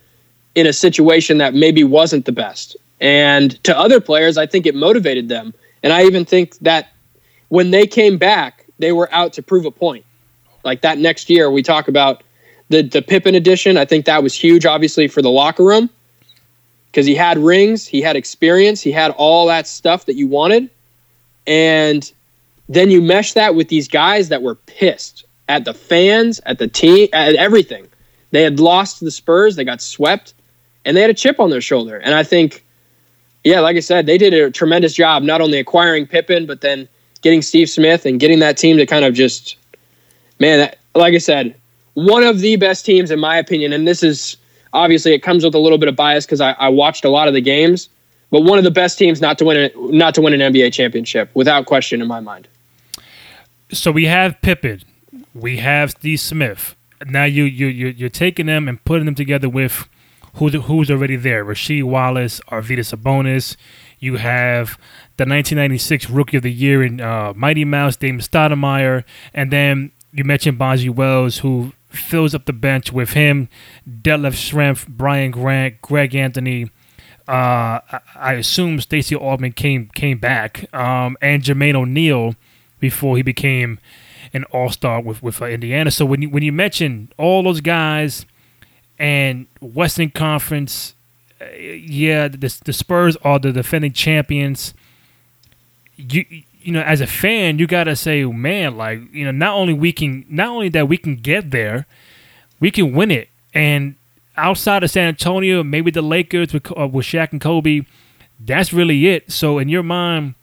[0.55, 2.77] in a situation that maybe wasn't the best.
[3.01, 5.53] And to other players, I think it motivated them.
[5.83, 6.93] And I even think that
[7.49, 10.05] when they came back, they were out to prove a point.
[10.65, 12.23] Like that next year, we talk about
[12.71, 13.77] the the Pippen edition.
[13.77, 15.91] I think that was huge, obviously, for the locker room
[16.87, 20.71] because he had rings, he had experience, he had all that stuff that you wanted,
[21.47, 22.11] and
[22.69, 26.69] then you mesh that with these guys that were pissed at the fans, at the
[26.69, 27.87] team, at everything.
[28.31, 30.35] They had lost to the Spurs, they got swept,
[30.85, 31.99] and they had a chip on their shoulder.
[31.99, 32.65] And I think,
[33.45, 36.89] yeah, like I said, they did a tremendous job not only acquiring Pippen, but then
[37.23, 39.57] getting Steve Smith and getting that team to kind of just,
[40.41, 41.55] man, like I said,
[41.95, 43.73] one of the best teams in my opinion.
[43.73, 44.37] And this is
[44.73, 47.29] obviously it comes with a little bit of bias because I, I watched a lot
[47.29, 47.89] of the games,
[48.31, 50.73] but one of the best teams not to win a, not to win an NBA
[50.73, 52.47] championship without question in my mind.
[53.73, 54.83] So we have Pippen,
[55.35, 56.77] we have Steve Smith.
[57.05, 59.89] Now you you you you're taking them and putting them together with
[60.35, 63.57] who's who's already there: Rasheed Wallace, Arvydas Sabonis.
[63.99, 64.79] You have
[65.17, 70.25] the 1996 Rookie of the Year in uh, Mighty Mouse, Damon Stoudamire, and then you
[70.25, 73.49] mentioned Bonzi Wells, who fills up the bench with him,
[73.89, 76.71] Detlef Schrempf, Brian Grant, Greg Anthony.
[77.27, 77.81] Uh,
[78.17, 82.35] I, assume Stacey Augmon came came back, um, and Jermaine O'Neal
[82.81, 83.79] before he became
[84.35, 85.91] an All Star with with uh, Indiana.
[85.91, 88.27] So when you when you mention all those guys
[88.99, 90.95] and Western Conference,
[91.41, 94.75] uh, yeah, the the Spurs are the defending champions.
[95.97, 96.25] You
[96.61, 99.93] you know, as a fan, you gotta say, man, like you know, not only we
[99.93, 101.87] can, not only that we can get there,
[102.59, 103.29] we can win it.
[103.53, 103.95] And
[104.37, 107.83] outside of San Antonio, maybe the Lakers with uh, with Shaq and Kobe,
[108.41, 109.31] that's really it.
[109.31, 110.35] So in your mind,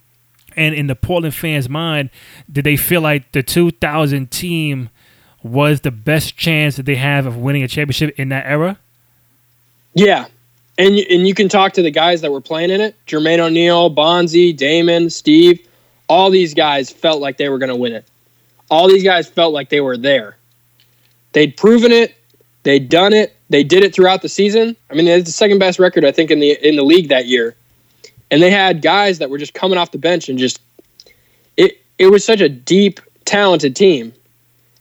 [0.55, 2.09] and in the Portland fans' mind,
[2.51, 4.89] did they feel like the 2000 team
[5.43, 8.77] was the best chance that they have of winning a championship in that era?
[9.93, 10.27] Yeah.
[10.77, 13.93] And, and you can talk to the guys that were playing in it Jermaine O'Neal,
[13.93, 15.67] Bonzi, Damon, Steve.
[16.07, 18.05] All these guys felt like they were going to win it.
[18.69, 20.37] All these guys felt like they were there.
[21.33, 22.15] They'd proven it.
[22.63, 23.35] They'd done it.
[23.49, 24.75] They did it throughout the season.
[24.89, 27.09] I mean, they had the second best record, I think, in the in the league
[27.09, 27.55] that year.
[28.31, 30.61] And they had guys that were just coming off the bench and just
[31.57, 31.77] it.
[31.99, 34.13] It was such a deep, talented team.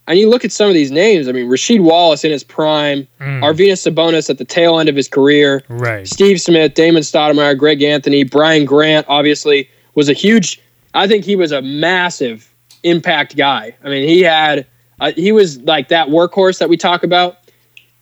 [0.07, 1.29] And you look at some of these names.
[1.29, 5.07] I mean, Rasheed Wallace in his prime, Arvydas Sabonis at the tail end of his
[5.09, 6.09] career, Right.
[6.09, 10.61] Steve Smith, Damon Stoudamire, Greg Anthony, Brian Grant, obviously was a huge.
[10.95, 13.77] I think he was a massive impact guy.
[13.85, 14.67] I mean, he had
[15.01, 17.37] uh, he was like that workhorse that we talk about.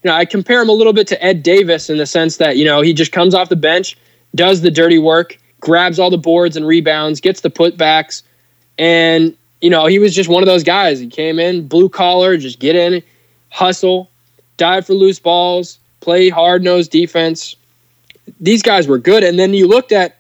[0.03, 2.57] You know, I compare him a little bit to Ed Davis in the sense that
[2.57, 3.97] you know he just comes off the bench,
[4.35, 8.23] does the dirty work, grabs all the boards and rebounds, gets the putbacks,
[8.79, 11.01] and you know he was just one of those guys.
[11.01, 13.03] He came in blue collar, just get in,
[13.51, 14.11] hustle,
[14.57, 17.57] dive for loose balls, play hard nosed defense.
[18.41, 20.17] These guys were good, and then you looked at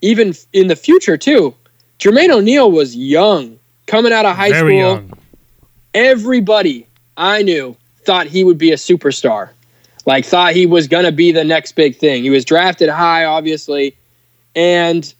[0.00, 1.54] even in the future too.
[1.98, 5.12] Jermaine O'Neal was young, coming out of high Very school young.
[5.92, 6.86] everybody
[7.16, 9.50] I knew thought he would be a superstar.
[10.10, 12.24] Like thought he was going to be the next big thing.
[12.24, 13.96] He was drafted high obviously.
[14.56, 15.14] And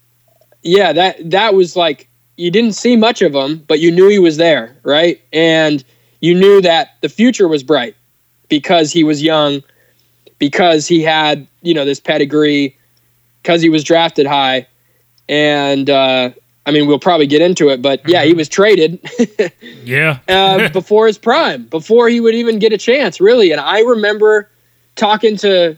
[0.65, 4.19] yeah, that that was like you didn't see much of him, but you knew he
[4.19, 5.21] was there, right?
[5.33, 5.85] And
[6.21, 7.95] you knew that the future was bright
[8.49, 9.63] because he was young,
[10.41, 12.77] because he had, you know, this pedigree,
[13.45, 14.67] because he was drafted high.
[15.29, 16.31] And uh
[16.67, 18.99] I mean, we'll probably get into it, but yeah, he was traded
[19.85, 20.19] Yeah.
[20.29, 23.53] uh, before his prime, before he would even get a chance, really.
[23.53, 24.51] And I remember
[25.01, 25.77] talking to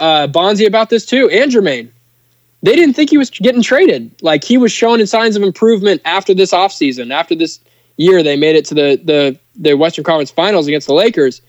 [0.00, 1.90] uh, Bonzi about this too, and Jermaine.
[2.62, 4.10] They didn't think he was getting traded.
[4.22, 7.60] Like he was showing signs of improvement after this offseason, after this
[7.98, 11.42] year they made it to the the the Western Conference Finals against the Lakers,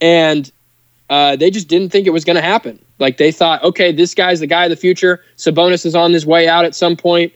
[0.00, 0.50] and
[1.08, 2.78] uh, they just didn't think it was going to happen.
[2.98, 5.22] Like they thought, okay, this guy's the guy of the future.
[5.36, 7.32] Sabonis is on his way out at some point,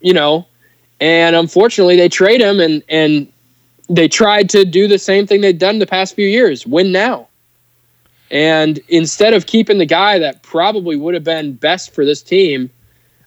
[0.00, 0.46] you know.
[1.00, 3.30] And unfortunately, they trade him, and and
[3.88, 7.25] they tried to do the same thing they'd done the past few years: win now.
[8.30, 12.70] And instead of keeping the guy that probably would have been best for this team,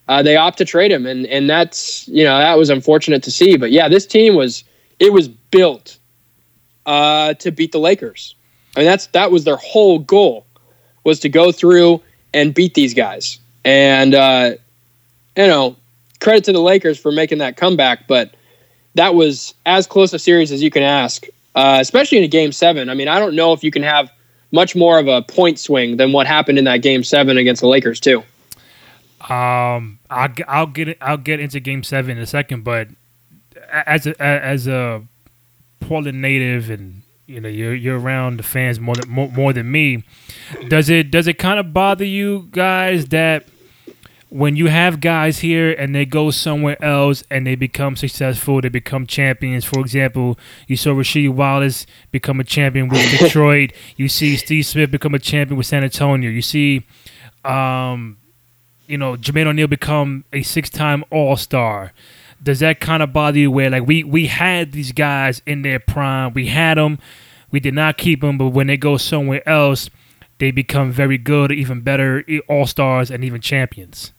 [0.07, 3.31] uh, they opt to trade him, and and that's you know that was unfortunate to
[3.31, 3.57] see.
[3.57, 4.63] But yeah, this team was
[4.99, 5.97] it was built
[6.85, 8.35] uh, to beat the Lakers.
[8.75, 10.45] I mean that's that was their whole goal
[11.03, 12.01] was to go through
[12.33, 13.39] and beat these guys.
[13.63, 14.51] And uh,
[15.37, 15.75] you know,
[16.19, 18.33] credit to the Lakers for making that comeback, but
[18.95, 21.25] that was as close a series as you can ask,
[21.55, 22.89] uh, especially in a game seven.
[22.89, 24.11] I mean, I don't know if you can have
[24.51, 27.67] much more of a point swing than what happened in that game seven against the
[27.67, 28.23] Lakers too.
[29.29, 32.87] Um, I'll, I'll get I'll get into Game Seven in a second, but
[33.71, 35.03] as a a- as a
[35.81, 39.69] Portland native, and you know you're you're around the fans more than more, more than
[39.69, 40.03] me.
[40.69, 43.45] Does it does it kind of bother you guys that
[44.29, 48.69] when you have guys here and they go somewhere else and they become successful, they
[48.69, 49.65] become champions.
[49.65, 53.73] For example, you saw Rasheed Wallace become a champion with Detroit.
[53.97, 56.29] You see Steve Smith become a champion with San Antonio.
[56.29, 56.85] You see,
[57.43, 58.17] um,
[58.85, 61.91] you know, Jermaine O'Neal become a six-time All-Star.
[62.41, 63.51] Does that kind of bother you?
[63.51, 66.99] Where like we we had these guys in their prime, we had them,
[67.51, 69.89] we did not keep them, but when they go somewhere else,
[70.37, 74.13] they become very good, even better All Stars, and even champions.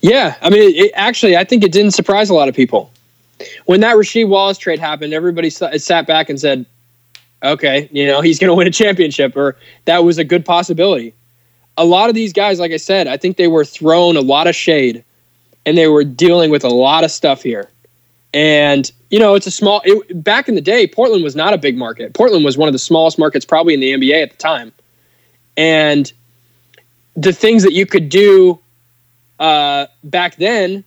[0.00, 2.90] Yeah, I mean, it, actually, I think it didn't surprise a lot of people
[3.66, 5.12] when that Rasheed Wallace trade happened.
[5.12, 6.66] Everybody sat back and said,
[7.42, 11.14] "Okay, you know, he's going to win a championship," or that was a good possibility.
[11.76, 14.46] A lot of these guys, like I said, I think they were thrown a lot
[14.46, 15.04] of shade,
[15.64, 17.68] and they were dealing with a lot of stuff here.
[18.32, 19.82] And you know, it's a small.
[19.84, 22.14] It, back in the day, Portland was not a big market.
[22.14, 24.72] Portland was one of the smallest markets probably in the NBA at the time,
[25.56, 26.12] and
[27.16, 28.58] the things that you could do
[29.40, 30.84] uh, back then,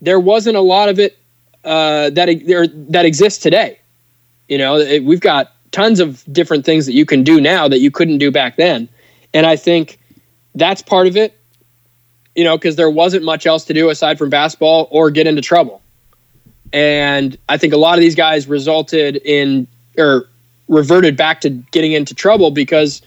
[0.00, 1.18] there wasn't a lot of it
[1.64, 3.78] uh, that there that exists today.
[4.48, 7.78] You know, it, we've got tons of different things that you can do now that
[7.78, 8.88] you couldn't do back then,
[9.32, 9.98] and I think
[10.54, 11.38] that's part of it.
[12.34, 15.42] You know, because there wasn't much else to do aside from basketball or get into
[15.42, 15.82] trouble,
[16.72, 19.68] and I think a lot of these guys resulted in
[19.98, 20.28] or
[20.66, 23.02] reverted back to getting into trouble because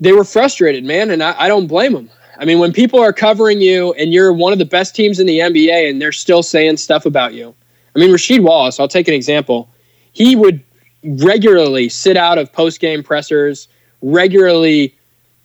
[0.00, 2.10] they were frustrated, man, and I, I don't blame them.
[2.38, 5.26] I mean, when people are covering you and you're one of the best teams in
[5.26, 7.54] the NBA and they're still saying stuff about you.
[7.94, 9.70] I mean, Rasheed Wallace, I'll take an example.
[10.12, 10.62] He would
[11.04, 13.68] regularly sit out of post game pressers,
[14.02, 14.94] regularly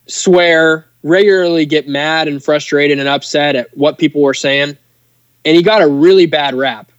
[0.08, 4.78] swear, regularly get mad and frustrated and upset at what people were saying.
[5.46, 6.92] And he got a really bad rap.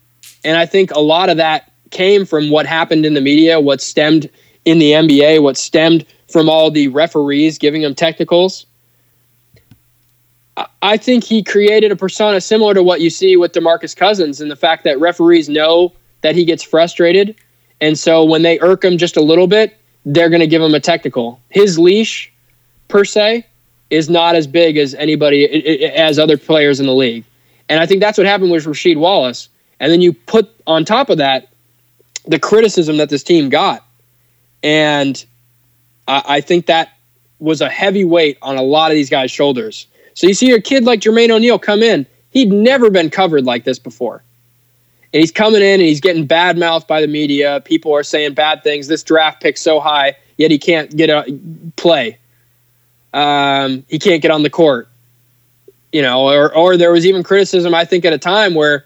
[0.45, 3.81] And I think a lot of that came from what happened in the media, what
[3.81, 4.31] stemmed
[4.65, 8.67] in the NBA, what stemmed from all the referees giving him technicals.
[10.83, 14.51] I- think he created a persona similar to what you see with DeMarcus Cousins and
[14.51, 15.93] the fact that referees know
[16.23, 17.35] that he gets frustrated.
[17.81, 20.75] And so when they irk him just a little bit, they're going to give him
[20.75, 21.41] a technical.
[21.49, 22.33] His leash,
[22.89, 23.47] per se,
[23.91, 25.47] is not as big as anybody,
[25.95, 27.25] as other players in the league.
[27.69, 29.49] And I think that's what happened with Rasheed Wallace.
[29.79, 31.49] And then you put on top of that
[32.27, 33.85] the criticism that this team got.
[34.63, 35.25] And
[36.07, 36.91] I think that
[37.39, 39.87] was a heavy weight on a lot of these guys' shoulders.
[40.21, 43.65] So you see a kid like Jermaine O'Neal come in, he'd never been covered like
[43.65, 44.23] this before.
[45.15, 47.63] And he's coming in and he's getting bad mouthed by the media.
[47.65, 48.87] People are saying bad things.
[48.87, 51.25] This draft pick's so high, yet he can't get a
[51.77, 52.19] play.
[53.15, 54.91] Um, he can't get on the court.
[55.91, 58.85] You know, or or there was even criticism, I think, at a time where,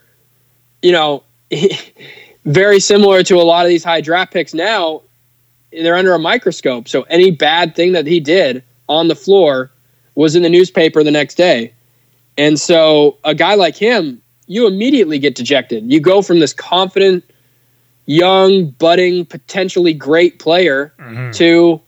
[0.82, 1.24] you know,
[2.45, 5.03] very similar to a lot of these high draft picks now,
[5.72, 6.87] they're under a microscope.
[6.87, 9.72] So any bad thing that he did on the floor
[10.15, 11.73] was in the newspaper the next day.
[12.37, 15.91] And so a guy like him, you immediately get dejected.
[15.91, 17.25] You go from this confident,
[18.07, 21.31] young, budding, potentially great player mm-hmm.
[21.33, 21.81] to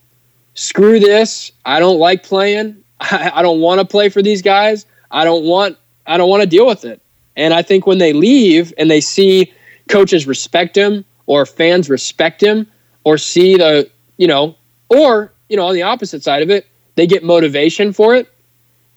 [0.55, 1.51] screw this.
[1.65, 2.83] I don't like playing.
[2.99, 4.85] I, I don't want to play for these guys.
[5.11, 7.01] I don't want I don't want to deal with it.
[7.35, 9.53] And I think when they leave and they see
[9.89, 12.65] coaches respect him or fans respect him
[13.03, 14.55] or see the, you know,
[14.89, 16.65] or, you know, on the opposite side of it,
[16.97, 18.27] they get motivation for it.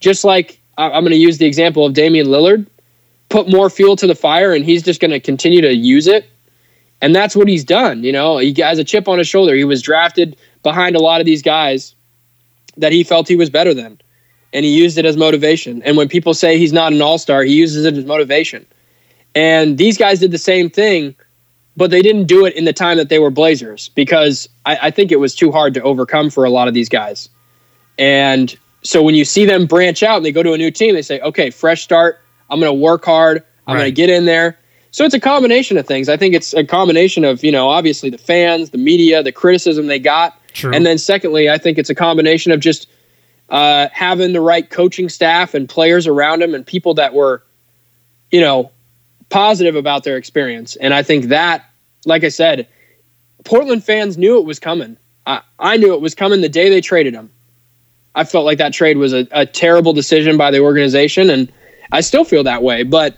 [0.01, 2.67] Just like I'm going to use the example of Damian Lillard,
[3.29, 6.27] put more fuel to the fire and he's just going to continue to use it.
[7.01, 8.03] And that's what he's done.
[8.03, 9.55] You know, he has a chip on his shoulder.
[9.55, 11.95] He was drafted behind a lot of these guys
[12.77, 13.99] that he felt he was better than.
[14.53, 15.81] And he used it as motivation.
[15.83, 18.65] And when people say he's not an all star, he uses it as motivation.
[19.33, 21.15] And these guys did the same thing,
[21.77, 24.91] but they didn't do it in the time that they were Blazers because I, I
[24.91, 27.29] think it was too hard to overcome for a lot of these guys.
[28.01, 30.95] And so when you see them branch out and they go to a new team,
[30.95, 32.19] they say, okay, fresh start.
[32.49, 33.43] I'm going to work hard.
[33.67, 34.57] I'm going to get in there.
[34.89, 36.09] So it's a combination of things.
[36.09, 39.85] I think it's a combination of, you know, obviously the fans, the media, the criticism
[39.85, 40.35] they got.
[40.53, 40.73] True.
[40.73, 42.87] And then secondly, I think it's a combination of just
[43.49, 47.43] uh, having the right coaching staff and players around them and people that were,
[48.31, 48.71] you know,
[49.29, 50.75] positive about their experience.
[50.77, 51.69] And I think that,
[52.05, 52.67] like I said,
[53.45, 54.97] Portland fans knew it was coming.
[55.27, 57.29] I, I knew it was coming the day they traded him.
[58.15, 61.51] I felt like that trade was a, a terrible decision by the organization, and
[61.91, 62.83] I still feel that way.
[62.83, 63.17] But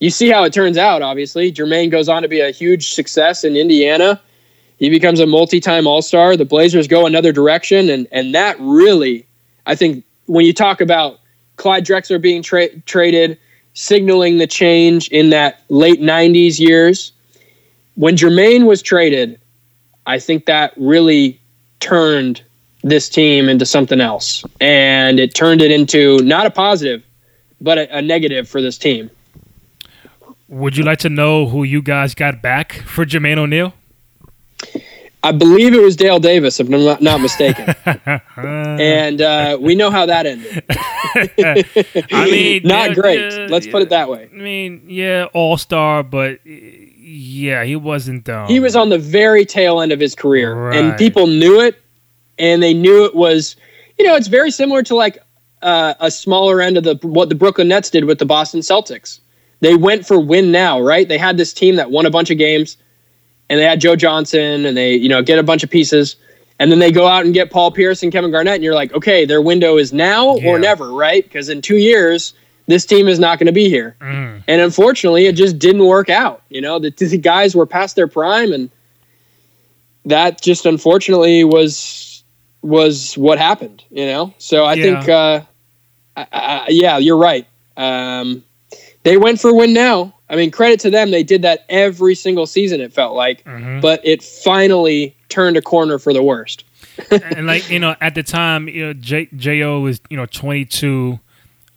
[0.00, 1.52] you see how it turns out, obviously.
[1.52, 4.20] Jermaine goes on to be a huge success in Indiana.
[4.78, 6.36] He becomes a multi time All Star.
[6.36, 9.26] The Blazers go another direction, and, and that really,
[9.64, 11.20] I think, when you talk about
[11.56, 13.38] Clyde Drexler being tra- traded,
[13.74, 17.12] signaling the change in that late 90s years,
[17.94, 19.40] when Jermaine was traded,
[20.06, 21.40] I think that really
[21.80, 22.42] turned
[22.82, 24.44] this team into something else.
[24.60, 27.02] And it turned it into not a positive,
[27.60, 29.10] but a, a negative for this team.
[30.48, 33.72] Would you like to know who you guys got back for Jermaine O'Neal?
[35.24, 37.72] I believe it was Dale Davis, if I'm not, not mistaken.
[38.36, 40.64] and uh, we know how that ended.
[42.12, 43.32] I mean, Not yeah, great.
[43.32, 44.28] yeah, Let's put it that way.
[44.32, 48.28] I mean, yeah, all star, but yeah, he wasn't.
[48.28, 51.80] Um, He was on the very tail end of his career, and people knew it,
[52.38, 53.56] and they knew it was,
[53.98, 55.18] you know, it's very similar to like
[55.62, 59.20] uh, a smaller end of the what the Brooklyn Nets did with the Boston Celtics.
[59.60, 61.06] They went for win now, right?
[61.08, 62.76] They had this team that won a bunch of games,
[63.48, 66.16] and they had Joe Johnson, and they you know get a bunch of pieces,
[66.58, 68.92] and then they go out and get Paul Pierce and Kevin Garnett, and you're like,
[68.92, 70.48] okay, their window is now Yeah.
[70.50, 71.22] or never, right?
[71.22, 72.34] Because in two years,
[72.66, 73.94] this team is not going to be here.
[74.00, 74.42] Mm.
[74.48, 76.42] And unfortunately, it just didn't work out.
[76.48, 78.68] You know, the, the guys were past their prime, and
[80.06, 82.11] that just unfortunately was
[82.62, 83.84] was what happened.
[83.90, 84.82] You know, so I Yeah.
[84.82, 85.40] think, uh,
[86.16, 87.46] I, I, yeah, you're right.
[87.76, 88.42] Um,
[89.02, 90.14] they went for win now.
[90.30, 91.10] I mean, credit to them.
[91.10, 92.80] They did that every single season.
[92.80, 93.80] It felt like, Mhm.
[93.82, 96.64] but it finally turned a corner for the worst.
[97.10, 101.18] and like you know, at the time, you know, J- Jo was you know 22.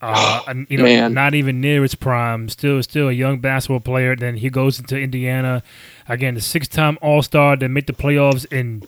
[0.02, 1.14] Uh, and, you know, Man.
[1.16, 2.48] not even near his prime.
[2.50, 4.16] Still, still a young basketball player.
[4.16, 5.64] Then he goes into Indiana,
[6.08, 7.56] again, the six-time All-Star.
[7.56, 8.84] Then make the playoffs in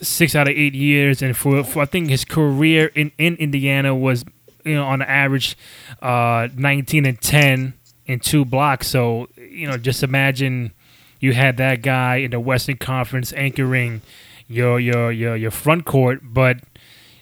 [0.00, 1.22] six out of eight years.
[1.22, 4.24] And for, for I think his career in, in Indiana was,
[4.64, 5.56] you know, on average,
[6.02, 7.74] uh, 19 and 10
[8.08, 8.88] in two blocks.
[8.88, 10.72] So you know, just imagine
[11.20, 14.02] you had that guy in the Western Conference anchoring,
[14.48, 16.58] your your your your front court, but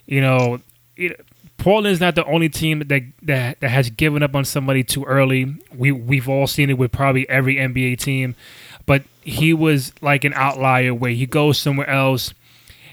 [0.07, 0.61] you know,
[0.97, 1.21] it,
[1.59, 5.57] Portland's not the only team that, that that has given up on somebody too early.
[5.75, 8.37] We we've all seen it with probably every NBA team,
[8.87, 12.33] but he was like an outlier where he goes somewhere else,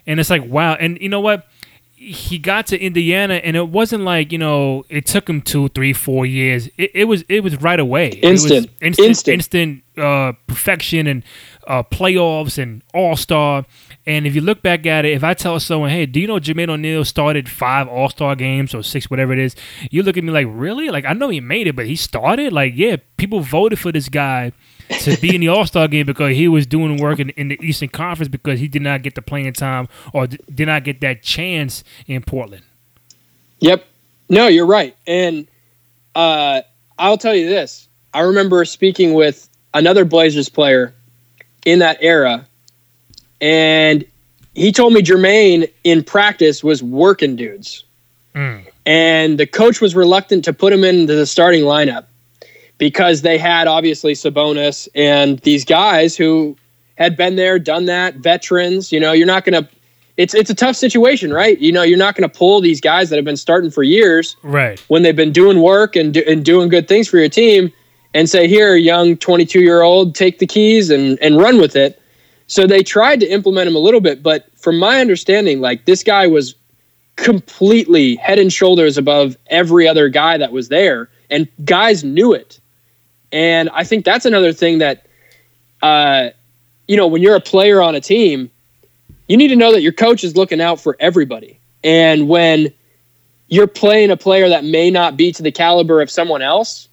[0.06, 0.76] and it's like wow.
[0.76, 1.48] And you know what?
[1.96, 5.94] He got to Indiana, and it wasn't like you know it took him two, three,
[5.94, 6.68] four years.
[6.78, 8.10] It, it was it was right away.
[8.10, 8.22] Instant.
[8.22, 9.34] it was instant, Instant.
[9.34, 11.24] instant uh, perfection and
[11.66, 13.66] uh, playoffs and All Star.
[14.06, 16.40] And if you look back at it, if I tell someone, "Hey, do you know
[16.40, 19.56] Jermaine O'Neal started five All Star games or six, whatever it is?"
[19.90, 22.52] You look at me like, "Really?" Like I know he made it, but he started.
[22.52, 24.52] Like, yeah, people voted for this guy
[24.90, 27.60] to be in the All Star game because he was doing work in, in the
[27.62, 31.02] Eastern Conference because he did not get the playing time or d- did not get
[31.02, 32.64] that chance in Portland.
[33.60, 33.86] Yep.
[34.30, 34.96] No, you're right.
[35.08, 35.48] And
[36.16, 36.62] uh,
[36.98, 37.88] I'll tell you this.
[38.14, 40.94] I remember speaking with another Blazers player
[41.66, 42.46] in that era,
[43.42, 44.06] and
[44.54, 47.84] he told me Jermaine in practice was working dudes.
[48.86, 52.06] And the coach was reluctant to put him into the starting lineup
[52.84, 56.54] because they had obviously Sabonis and these guys who
[56.96, 58.92] had been there, done that, veterans.
[58.92, 59.70] You know, you're not going to.
[60.18, 61.58] It's it's a tough situation, right?
[61.60, 64.36] You know, you're not going to pull these guys that have been starting for years
[64.44, 64.82] Right.
[64.90, 67.72] when they've been doing work and do, and doing good things for your team,
[68.14, 72.02] and say, "Here, young 22 year old, take the keys and and run with it."
[72.48, 76.04] So they tried to implement him a little bit, but from my understanding, like this
[76.04, 76.54] guy was
[77.16, 82.60] completely head and shoulders above every other guy that was there, and guys knew it.
[83.34, 85.08] And I think that's another thing that,
[85.82, 86.30] uh,
[86.88, 88.52] you know, when you're a player on a team,
[89.28, 91.60] you need to know that your coach is looking out for everybody.
[91.84, 92.72] And when
[93.48, 96.88] you're playing a player that may not be to the caliber of someone else,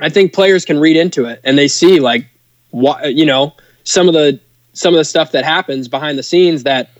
[0.00, 2.24] I think players can read into it and they see like
[2.70, 4.38] what you know some of the
[4.74, 6.90] some of the stuff that happens behind the scenes that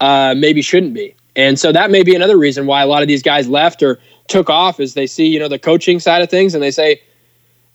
[0.00, 1.14] uh, maybe shouldn't be.
[1.34, 3.98] And so that may be another reason why a lot of these guys left or
[4.28, 7.00] took off is they see you know the coaching side of things and they say,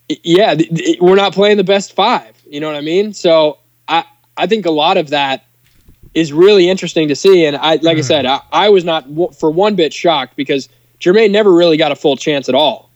[0.10, 0.56] yeah,
[1.00, 2.42] we're not playing the best five.
[2.48, 3.14] You know what I mean?
[3.14, 4.06] So I
[4.38, 5.46] I think a lot of that
[6.14, 7.46] is really interesting to see.
[7.46, 8.02] And I like I hmm.
[8.02, 10.68] said, I, I was not w- for one bit shocked because
[11.00, 12.90] Jermaine never really got a full chance at all.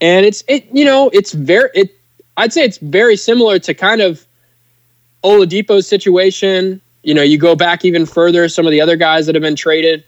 [0.00, 1.98] And it's it you know it's very it
[2.36, 4.26] I'd say it's very similar to kind of
[5.24, 6.80] Oladipo's situation.
[7.02, 9.56] You know, you go back even further, some of the other guys that have been
[9.56, 10.04] traded,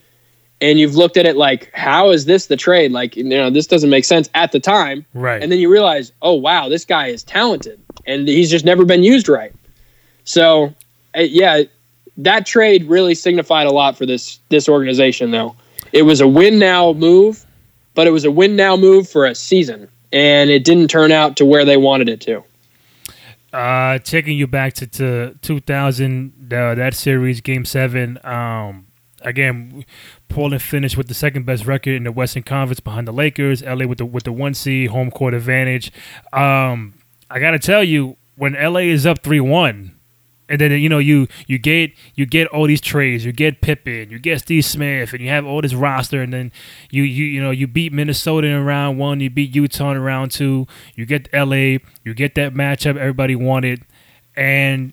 [0.60, 2.92] and you've looked at it like, how is this the trade?
[2.92, 5.06] Like, you know, this doesn't make sense at the time.
[5.14, 5.42] Right.
[5.42, 9.02] And then you realize, oh wow, this guy is talented, and he's just never been
[9.02, 9.52] used right.
[10.24, 10.74] So,
[11.16, 11.62] uh, yeah,
[12.18, 15.30] that trade really signified a lot for this this organization.
[15.30, 15.56] Though
[15.92, 17.44] it was a win now move,
[17.94, 21.36] but it was a win now move for a season, and it didn't turn out
[21.38, 22.44] to where they wanted it to.
[23.52, 28.16] Uh, taking you back to, to 2000, uh, that series, Game Seven.
[28.22, 28.86] Um,
[29.22, 29.84] again,
[30.28, 33.62] Portland finished with the second best record in the Western Conference behind the Lakers.
[33.62, 35.92] LA with the with the one seed, home court advantage.
[36.32, 36.94] Um,
[37.30, 39.98] I gotta tell you, when LA is up three one,
[40.48, 44.10] and then you know you you get you get all these trades, you get Pippen,
[44.10, 46.52] you get Steve Smith, and you have all this roster, and then
[46.90, 50.32] you you you know you beat Minnesota in round one, you beat Utah in round
[50.32, 50.66] two,
[50.96, 53.82] you get LA, you get that matchup everybody wanted,
[54.34, 54.92] and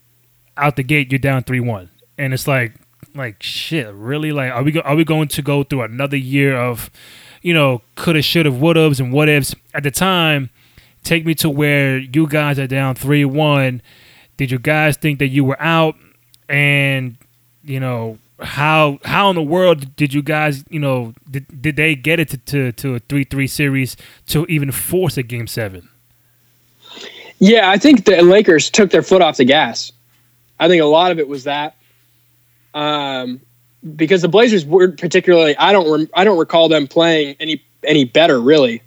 [0.55, 2.75] out the gate you're down three one, and it's like
[3.18, 4.32] like shit, really?
[4.32, 6.89] Like are we go- are we going to go through another year of
[7.41, 9.55] you know coulda, shoulda, wouldas, and what ifs?
[9.74, 10.49] At the time,
[11.03, 13.82] take me to where you guys are down three one.
[14.38, 15.95] Did you guys think that you were out?
[16.49, 17.18] And
[17.63, 21.95] you know how how in the world did you guys you know did, did they
[21.95, 23.97] get it to, to, to a three three series
[24.28, 25.89] to even force a game seven?
[27.39, 29.91] Yeah, I think the Lakers took their foot off the gas.
[30.59, 31.76] I think a lot of it was that,
[32.78, 33.41] um,
[33.95, 35.57] because the Blazers were particularly.
[35.57, 35.91] I don't.
[35.91, 38.39] Rem- I don't recall them playing any any better.
[38.39, 38.84] Really,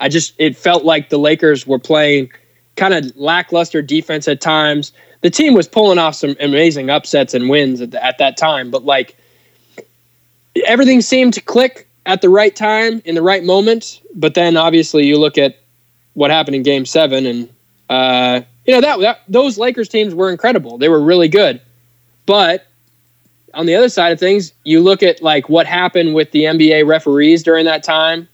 [0.00, 2.32] I just it felt like the Lakers were playing
[2.74, 4.92] kind of lackluster defense at times.
[5.20, 8.72] The team was pulling off some amazing upsets and wins at, the, at that time,
[8.72, 9.16] but like
[10.66, 14.00] everything seemed to click at the right time in the right moment.
[14.16, 15.60] But then obviously you look at
[16.14, 17.48] what happened in Game Seven, and
[17.88, 20.76] uh, you know that, that those Lakers teams were incredible.
[20.76, 21.60] They were really good,
[22.26, 22.66] but
[23.54, 26.86] on the other side of things, you look at like what happened with the NBA
[26.86, 28.28] referees during that time,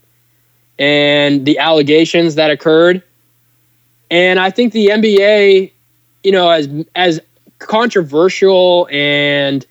[0.79, 3.03] and the allegations that occurred.
[4.11, 5.73] And I think the NBA,
[6.23, 7.21] you know, as as
[7.59, 9.67] controversial and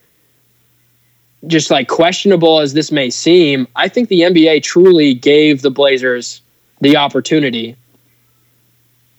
[1.45, 6.41] just like questionable as this may seem, I think the NBA truly gave the Blazers
[6.81, 7.75] the opportunity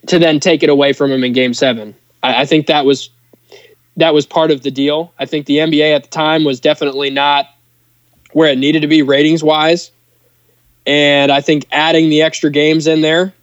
[0.07, 1.95] to then take it away from them in game seven.
[2.23, 3.09] I, I think that was
[3.99, 5.13] that was part of the deal.
[5.19, 7.47] I think the NBA at the time was definitely not
[8.31, 9.91] where it needed to be ratings wise.
[10.85, 13.33] And I think adding the extra games in there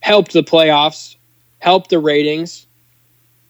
[0.00, 1.16] helped the playoffs,
[1.58, 2.66] helped the ratings.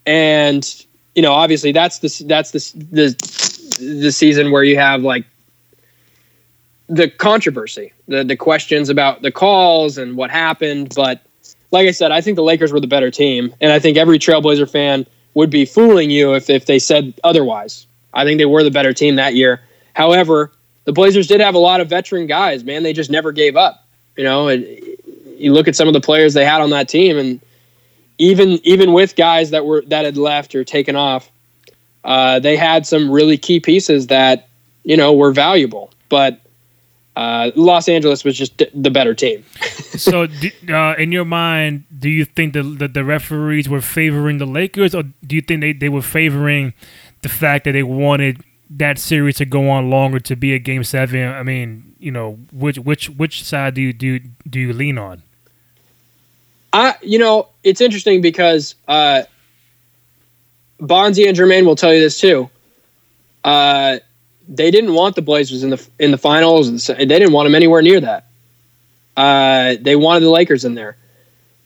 [0.07, 0.67] And,
[1.15, 5.27] you know, obviously that's the that's the the the season where you have like
[6.89, 11.21] the controversy, the the questions about the calls and what happened, but
[11.73, 14.19] like I said, I think the Lakers were the better team, and I think every
[14.19, 17.87] Trailblazer fan would be fooling you if, if they said otherwise.
[18.13, 19.61] I think they were the better team that year.
[19.95, 20.53] However,
[20.85, 22.83] the Blazers did have a lot of veteran guys, man.
[22.83, 23.87] They just never gave up.
[24.17, 24.65] You know, and
[25.37, 27.41] you look at some of the players they had on that team, and
[28.19, 31.31] even even with guys that were that had left or taken off,
[32.05, 34.49] uh, they had some really key pieces that
[34.85, 35.93] you know were valuable.
[36.09, 36.41] But
[37.17, 39.45] uh, Los Angeles was just the better team.
[39.97, 44.39] so, do, uh, in your mind, do you think that the, the referees were favoring
[44.39, 46.73] the Lakers, or do you think they, they were favoring
[47.23, 50.85] the fact that they wanted that series to go on longer to be a game
[50.85, 51.29] seven?
[51.29, 55.23] I mean, you know, which which which side do you do do you lean on?
[56.73, 59.23] I, you know, it's interesting because uh,
[60.81, 62.49] Bonzi and Jermaine will tell you this too.
[63.43, 63.99] Uh,
[64.51, 66.87] they didn't want the Blazers in the in the finals.
[66.87, 68.27] They didn't want them anywhere near that.
[69.17, 70.97] Uh, they wanted the Lakers in there,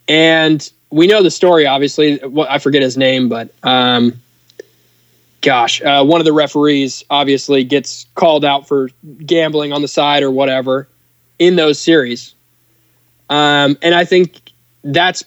[0.07, 1.67] and we know the story.
[1.67, 4.21] Obviously, I forget his name, but um,
[5.41, 8.91] gosh, uh, one of the referees obviously gets called out for
[9.25, 10.87] gambling on the side or whatever
[11.39, 12.35] in those series,
[13.31, 14.53] um, and I think
[14.85, 15.25] that's.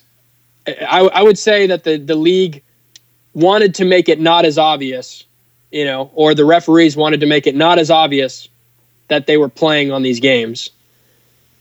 [0.67, 2.61] I, I would say that the the league
[3.33, 5.23] wanted to make it not as obvious
[5.71, 8.47] you know, or the referees wanted to make it not as obvious
[9.07, 10.69] that they were playing on these games.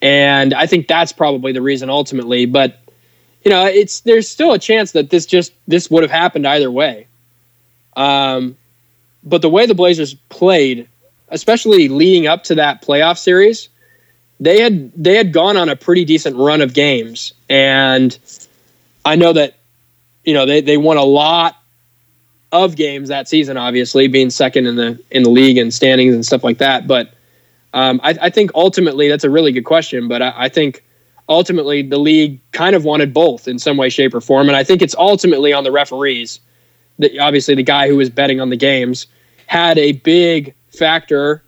[0.03, 2.79] And I think that's probably the reason ultimately, but
[3.45, 6.71] you know, it's there's still a chance that this just this would have happened either
[6.71, 7.07] way.
[7.97, 8.57] Um,
[9.23, 10.89] but the way the Blazers played,
[11.29, 13.69] especially leading up to that playoff series,
[14.41, 18.19] they had they had gone on a pretty decent run of games, and
[19.05, 19.55] I know that
[20.25, 21.57] you know they they won a lot
[22.65, 26.25] of games that season, obviously being second in the in the league and standings and
[26.25, 26.87] stuff like that.
[26.87, 27.15] But
[27.75, 30.09] um, I, I, think ultimately that's a really good question.
[30.09, 30.83] But I, I, think
[31.29, 34.49] ultimately the league kind of wanted both in some way, shape, or form.
[34.49, 36.41] And I think it's ultimately on the referees.
[36.99, 39.07] That obviously the guy who was betting on the games
[39.47, 41.43] had a big factor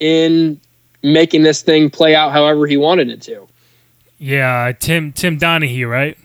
[0.00, 0.58] in
[1.02, 3.46] making this thing play out however he wanted it to.
[4.18, 6.16] Yeah, Tim Tim Donaghy, right?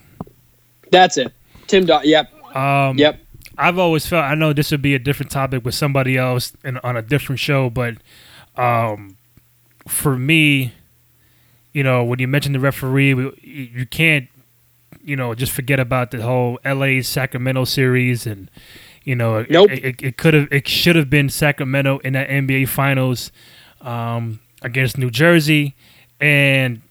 [0.92, 1.34] That's it.
[1.68, 2.02] Tim Don.
[2.04, 2.56] Yep.
[2.56, 3.20] Um, yep.
[3.60, 6.80] I've always felt I know this would be a different topic with somebody else and
[6.84, 7.95] on a different show, but
[8.55, 9.18] um,
[9.88, 10.74] for me,
[11.74, 13.10] you know, when you mention the referee,
[13.41, 14.28] you can't,
[15.03, 17.01] you know, just forget about the whole L.A.
[17.01, 18.49] Sacramento series, and
[19.03, 19.72] you know, nope.
[19.72, 23.32] it, it could have, it should have been Sacramento in that NBA Finals
[23.82, 25.76] um, against New Jersey,
[26.20, 26.82] and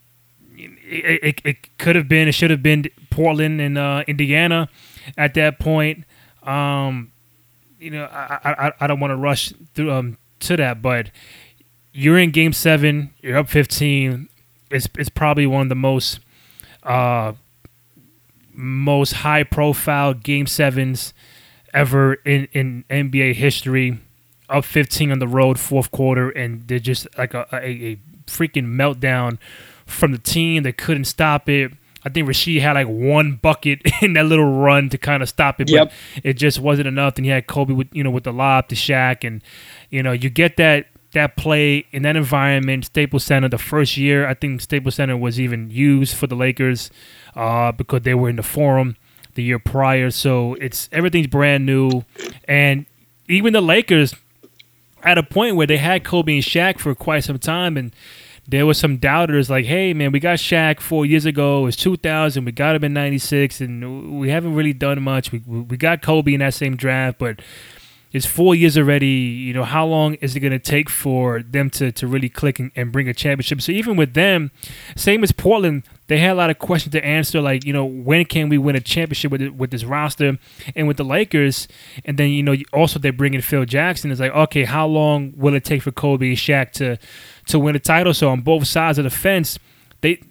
[0.56, 4.68] it, it, it could have been, it should have been Portland and uh, Indiana
[5.16, 6.04] at that point.
[6.49, 7.12] Um,
[7.78, 11.11] you know, I I, I don't want to rush through um to that, but
[11.92, 13.12] you're in Game Seven.
[13.20, 14.28] You're up 15.
[14.70, 16.20] It's it's probably one of the most
[16.82, 17.34] uh
[18.53, 21.12] most high profile Game Sevens
[21.74, 23.99] ever in in NBA history.
[24.49, 28.64] Up 15 on the road, fourth quarter, and they're just like a, a, a freaking
[28.64, 29.36] meltdown
[29.84, 30.62] from the team.
[30.62, 31.72] They couldn't stop it.
[32.09, 35.61] I think Rasheed had like one bucket in that little run to kind of stop
[35.61, 35.88] it, yep.
[35.88, 37.16] but it just wasn't enough.
[37.16, 39.42] And he had Kobe with you know with the lob to Shaq, and
[39.90, 43.48] you know you get that that play in that environment, Staples Center.
[43.48, 46.90] The first year, I think Staples Center was even used for the Lakers
[47.36, 48.96] uh, because they were in the Forum
[49.34, 50.11] the year prior.
[50.11, 52.04] So it's everything's brand new,
[52.46, 52.86] and
[53.28, 54.14] even the Lakers
[55.02, 57.92] at a point where they had Kobe and Shaq for quite some time, and
[58.49, 61.61] there was some doubters like, hey man, we got Shaq four years ago.
[61.61, 62.46] It was 2000.
[62.46, 65.30] We got him in '96, and we haven't really done much.
[65.30, 67.40] We we got Kobe in that same draft, but
[68.11, 69.07] it's four years already.
[69.07, 72.59] You know, how long is it going to take for them to, to really click
[72.59, 73.61] and, and, bring a championship?
[73.61, 74.51] So even with them,
[74.96, 77.42] same as Portland, they had a lot of questions to answer.
[77.42, 80.38] Like, you know, when can we win a championship with with this roster
[80.74, 81.68] and with the Lakers?
[82.07, 84.11] And then you know, also they bring in Phil Jackson.
[84.11, 86.99] It's like, okay, how long will it take for Kobe and Shaq to
[87.49, 88.14] to win a title?
[88.14, 89.59] So on both sides of the fence,
[90.01, 90.22] they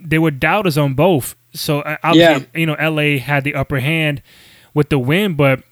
[0.00, 1.36] they were doubters on both.
[1.52, 2.60] So uh, obviously, yeah.
[2.60, 4.22] you know, LA had the upper hand
[4.74, 5.62] with the win, but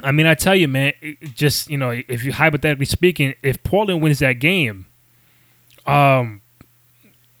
[0.00, 0.92] I mean, I tell you, man,
[1.34, 4.86] just you know, if you hypothetically speaking, if Portland wins that game,
[5.86, 6.42] um,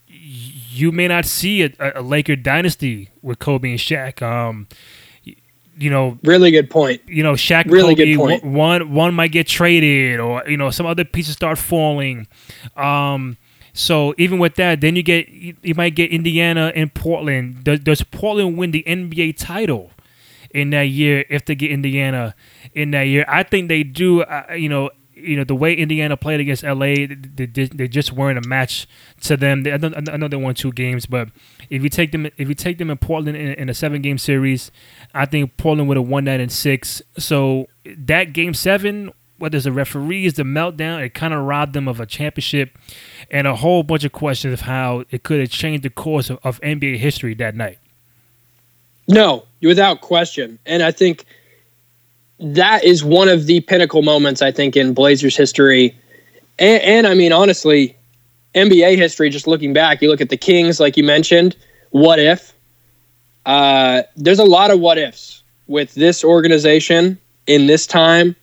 [0.06, 4.22] you may not see a, a Laker dynasty with Kobe and Shaq.
[4.22, 4.68] Um,
[5.78, 7.02] you know, Really good point.
[7.06, 8.44] you know, Shaq, Really Kobe, good point.
[8.44, 12.26] one one might get traded, or you know, some other pieces start falling.
[12.76, 13.36] Um,
[13.72, 17.64] so even with that, then you get you, you might get Indiana and Portland.
[17.64, 19.90] Does, does Portland win the NBA title
[20.52, 22.34] in that year if they get Indiana
[22.74, 23.24] in that year?
[23.26, 24.22] I think they do.
[24.22, 24.90] Uh, you know.
[25.16, 28.86] You know the way Indiana played against LA, they, they, they just weren't a match
[29.22, 29.62] to them.
[29.62, 31.28] They, I, know, I know they won two games, but
[31.70, 34.70] if you take them, if you take them in Portland in, in a seven-game series,
[35.14, 37.00] I think Portland would have won that in six.
[37.16, 41.88] So that game seven, whether it's the referees, the meltdown, it kind of robbed them
[41.88, 42.76] of a championship
[43.30, 46.38] and a whole bunch of questions of how it could have changed the course of,
[46.44, 47.78] of NBA history that night.
[49.06, 50.58] No, without question.
[50.66, 51.24] And I think
[52.44, 55.96] that is one of the pinnacle moments, I think, in Blazers history.
[56.58, 57.96] And, and I mean, honestly,
[58.54, 61.56] NBA history, just looking back, you look at the Kings, like you mentioned,
[61.90, 62.54] what if?
[63.46, 68.36] Uh, there's a lot of what ifs with this organization in this time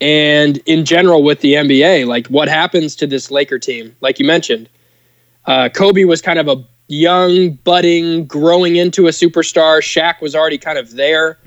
[0.00, 2.06] and in general with the NBA.
[2.06, 3.96] Like, what happens to this Laker team?
[4.00, 4.68] Like you mentioned,
[5.46, 9.80] uh, Kobe was kind of a young, budding, growing into a superstar.
[9.80, 11.38] Shaq was already kind of there,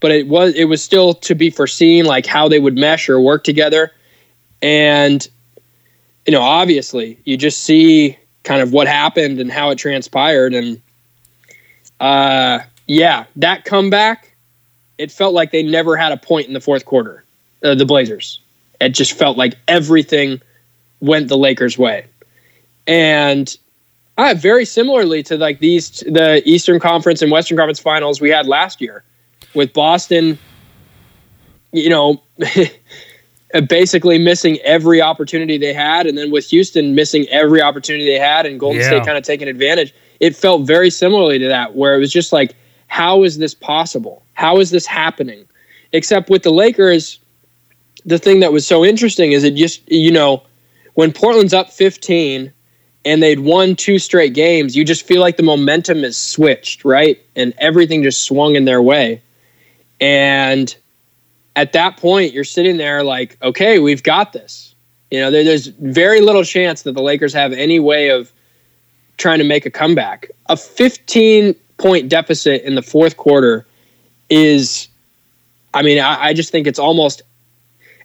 [0.00, 3.20] but it was it was still to be foreseen, like how they would mesh or
[3.20, 3.92] work together.
[4.62, 5.26] And
[6.26, 10.80] you know, obviously, you just see kind of what happened and how it transpired, and
[12.00, 14.34] uh, yeah, that comeback,
[14.98, 17.24] it felt like they never had a point in the fourth quarter.
[17.62, 18.40] Uh, the Blazers,
[18.80, 20.40] it just felt like everything
[21.00, 22.06] went the Lakers' way,
[22.86, 23.56] and
[24.18, 28.46] uh, very similarly to like these the Eastern Conference and Western Conference finals we had
[28.46, 29.04] last year
[29.54, 30.38] with Boston
[31.72, 32.22] you know
[33.68, 38.46] basically missing every opportunity they had and then with Houston missing every opportunity they had
[38.46, 38.88] and Golden Yeah.
[38.88, 39.92] State kind of taking advantage.
[40.20, 42.54] It felt very similarly to that where it was just like
[42.88, 44.22] how is this possible?
[44.34, 45.46] How is this happening?
[45.92, 47.18] Except with the Lakers
[48.04, 50.42] the thing that was so interesting is it just you know
[50.94, 52.52] when Portland's up 15
[53.04, 57.20] and they'd won two straight games, you just feel like the momentum is switched, right?
[57.34, 59.22] And everything just swung in their way.
[60.00, 60.74] And
[61.56, 64.74] at that point, you're sitting there like, okay, we've got this.
[65.10, 68.32] You know, there, there's very little chance that the Lakers have any way of
[69.16, 70.30] trying to make a comeback.
[70.46, 73.66] A 15 point deficit in the fourth quarter
[74.28, 74.88] is,
[75.74, 77.22] I mean, I, I just think it's almost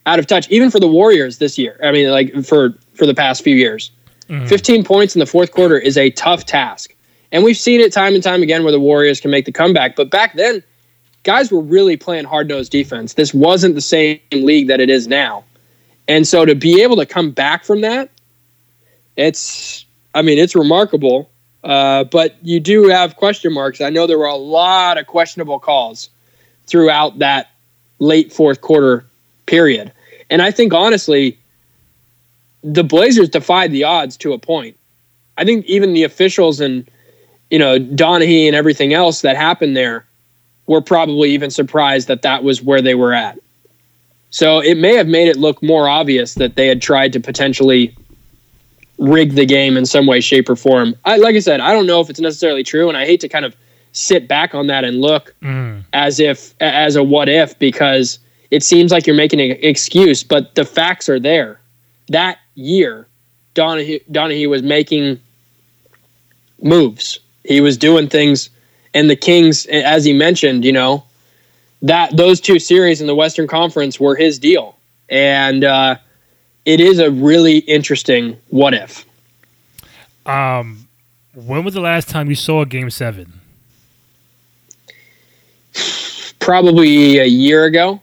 [0.06, 1.80] out of touch, even for the Warriors this year.
[1.84, 3.92] I mean, like for for the past few years.
[4.28, 6.96] 15 points in the fourth quarter is a tough task.
[7.32, 9.96] And we've seen it time and time again where the Warriors can make the comeback.
[9.96, 10.64] But back then,
[11.24, 13.14] guys were really playing hard nosed defense.
[13.14, 15.44] This wasn't the same league that it is now.
[16.08, 18.10] And so to be able to come back from that,
[19.16, 21.30] it's, I mean, it's remarkable.
[21.64, 23.82] Uh, but you do have question marks.
[23.82, 26.10] I know there were a lot of questionable calls
[26.68, 27.52] throughout that
[28.00, 29.06] late fourth quarter
[29.46, 29.92] period.
[30.30, 31.40] And I think honestly,
[32.66, 34.78] the Blazers defied the odds to a point.
[35.38, 36.90] I think even the officials and
[37.52, 40.06] you know Donaghy and everything else that happened there
[40.68, 43.40] were probably even surprised that that was where they were at.
[44.32, 47.96] So it may have made it look more obvious that they had tried to potentially
[48.98, 50.96] rig the game in some way, shape, or form.
[51.06, 53.30] I, like I said, I don't know if it's necessarily true, and I hate to
[53.30, 53.56] kind of
[53.92, 55.84] sit back on that and look mm.
[55.94, 58.20] as if as a what if because
[58.52, 61.60] it seems like you're making an excuse, but the facts are there.
[62.10, 63.08] That year,
[63.54, 65.20] Donaghy, Donaghy was making
[66.62, 67.20] moves.
[67.44, 68.50] He was doing things,
[68.94, 71.04] and the Kings, as he mentioned, you know,
[71.82, 74.76] that those two series in the Western Conference were his deal,
[75.10, 75.98] and uh,
[76.66, 79.06] it is a really interesting what if.
[80.26, 80.88] Um,
[81.34, 83.42] when was the last time you saw a game seven?
[86.40, 88.02] Probably a year ago.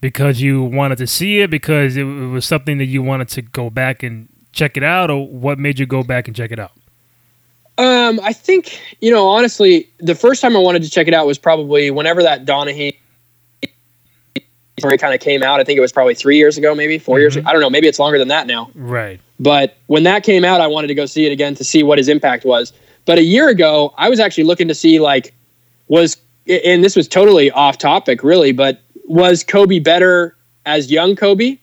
[0.00, 3.42] Because you wanted to see it, because it, it was something that you wanted to
[3.42, 6.58] go back and check it out, or what made you go back and check it
[6.58, 6.72] out?
[7.78, 11.26] Um, I think you know, honestly, the first time I wanted to check it out
[11.26, 12.96] was probably whenever that Donaghy
[14.78, 15.60] story kind of came out.
[15.60, 17.36] I think it was probably three years ago, maybe 4 years.
[17.36, 17.48] Ago.
[17.48, 17.70] I don't know.
[17.70, 18.70] Maybe it's longer than that now.
[18.74, 19.20] Right.
[19.40, 21.98] But when that came out, I wanted to go see it again to see what
[21.98, 22.72] his impact was.
[23.04, 25.34] But a year ago, I was actually looking to see like
[25.88, 26.16] was
[26.46, 30.36] and this was totally off topic, really, but was Kobe better
[30.66, 31.58] as young Kobe,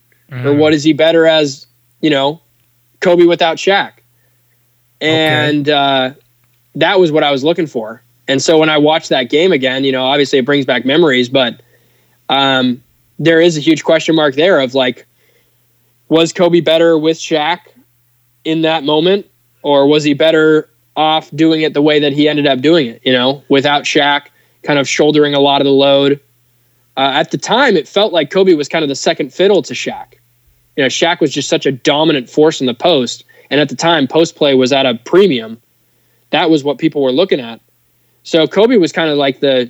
[0.46, 1.66] or what is he better as
[2.02, 2.42] you know
[3.00, 3.94] Kobe without Shaq?
[5.02, 6.14] And uh,
[6.76, 8.02] that was what I was looking for.
[8.28, 11.30] And so when I watched that game again, you know, obviously it brings back memories,
[11.30, 11.62] but
[12.30, 12.82] um,
[13.20, 15.06] there is a huge question mark there of like,
[16.10, 17.60] was Kobe better with Shaq
[18.44, 19.28] in that moment,
[19.62, 23.02] or was he better off doing it the way that he ended up doing it?
[23.06, 24.28] You know, without Shaq,
[24.64, 26.20] kind of shouldering a lot of the load.
[26.98, 29.74] Uh, at the time, it felt like Kobe was kind of the second fiddle to
[29.74, 30.14] Shaq.
[30.76, 33.76] You know, Shaq was just such a dominant force in the post, and at the
[33.76, 35.62] time, post play was at a premium.
[36.32, 37.62] That was what people were looking at.
[38.24, 39.70] So Kobe was kind of like the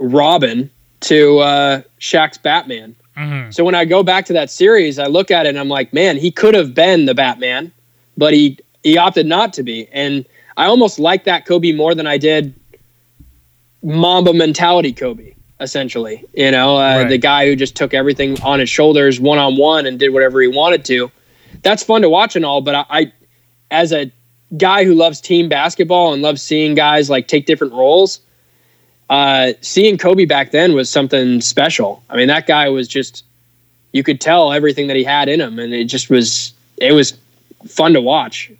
[0.00, 0.70] Robin
[1.00, 2.96] to uh, Shaq's Batman.
[3.50, 5.92] So when I go back to that series, I look at it and I'm like,
[5.92, 7.70] man, he could have been the Batman,
[8.16, 9.86] but he he opted not to be.
[9.92, 10.24] And
[10.56, 12.54] I almost like that Kobe more than I did
[13.82, 15.34] Mamba mentality Kobe.
[15.62, 17.08] Essentially, you know, uh, Right.
[17.08, 20.42] the guy who just took everything on his shoulders, one on one, and did whatever
[20.42, 21.10] he wanted to.
[21.62, 23.12] That's fun to watch and all, but I, I,
[23.70, 24.10] as a
[24.56, 28.20] guy who loves team basketball and loves seeing guys like take different roles,
[29.08, 32.02] uh, seeing Kobe back then was something special.
[32.10, 33.24] I mean, that guy was just
[33.92, 37.16] you could tell everything that he had in him, and it just was it was
[37.68, 38.50] fun to watch.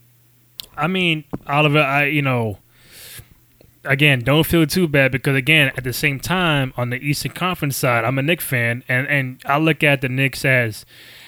[0.76, 2.59] I mean, Oliver, I you know,
[3.85, 7.76] again, don't feel too bad because again, at the same time, on the Eastern Conference
[7.76, 10.85] side, I'm a Knicks fan, and and I look at the Knicks as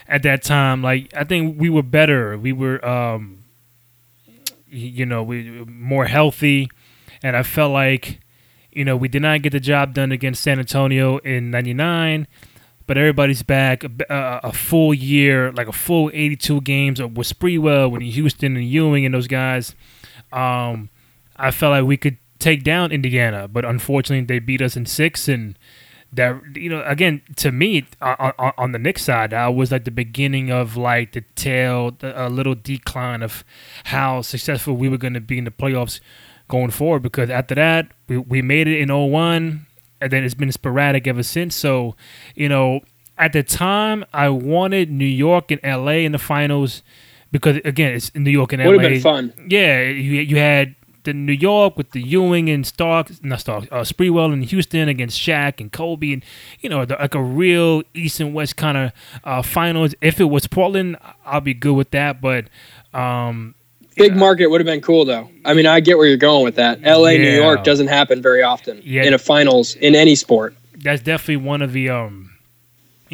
[0.08, 2.36] at that time, like I think we were better.
[2.38, 3.44] We were, um,
[4.68, 6.68] you know, we more healthy,
[7.22, 8.20] and I felt like,
[8.72, 12.26] you know, we did not get the job done against San Antonio in '99
[12.86, 18.02] but everybody's back a, a, full year, like a full 82 games with Sprewell, with
[18.02, 19.74] Houston and Ewing and those guys.
[20.30, 20.90] Um,
[21.34, 25.28] I felt like we could take down Indiana, but unfortunately they beat us in six.
[25.28, 25.58] And
[26.12, 29.84] that, you know, again, to me, on, on, on the Knicks side, that was like
[29.84, 33.44] the beginning of like the tail, the, a little decline of
[33.84, 36.00] how successful we were going to be in the playoffs
[36.48, 37.00] going forward.
[37.02, 39.66] Because after that, we, we made it in 01
[40.02, 41.56] and then it's been sporadic ever since.
[41.56, 41.96] So,
[42.34, 42.80] you know,
[43.16, 46.82] at the time, I wanted New York and LA in the finals
[47.32, 48.70] because again, it's New York and LA.
[48.70, 49.32] Would have been fun.
[49.48, 50.74] Yeah, you you had
[51.04, 55.18] the New York with the Ewing and Stark, not Stark, uh, Sprewell in Houston against
[55.20, 56.24] Shaq and Kobe, and
[56.60, 58.92] you know, the, like a real East and West kind of
[59.24, 59.94] uh, finals.
[60.00, 62.20] If it was Portland, I'll be good with that.
[62.20, 62.46] But
[62.92, 63.54] um,
[63.96, 65.30] Big market would have been cool though.
[65.44, 66.80] I mean, I get where you're going with that.
[66.82, 67.16] L.A.
[67.16, 69.04] New York doesn't happen very often Yeah.
[69.04, 70.54] in a finals in any sport.
[70.78, 72.30] that's definitely one of the um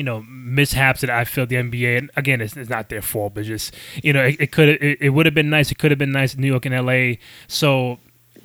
[0.00, 3.34] you know mishaps that I feel the NBA and again it's, it's not their fault
[3.34, 5.90] but just you know it, it could it, it would have been nice it could
[5.90, 7.16] have been nice New York and LA
[7.48, 7.98] so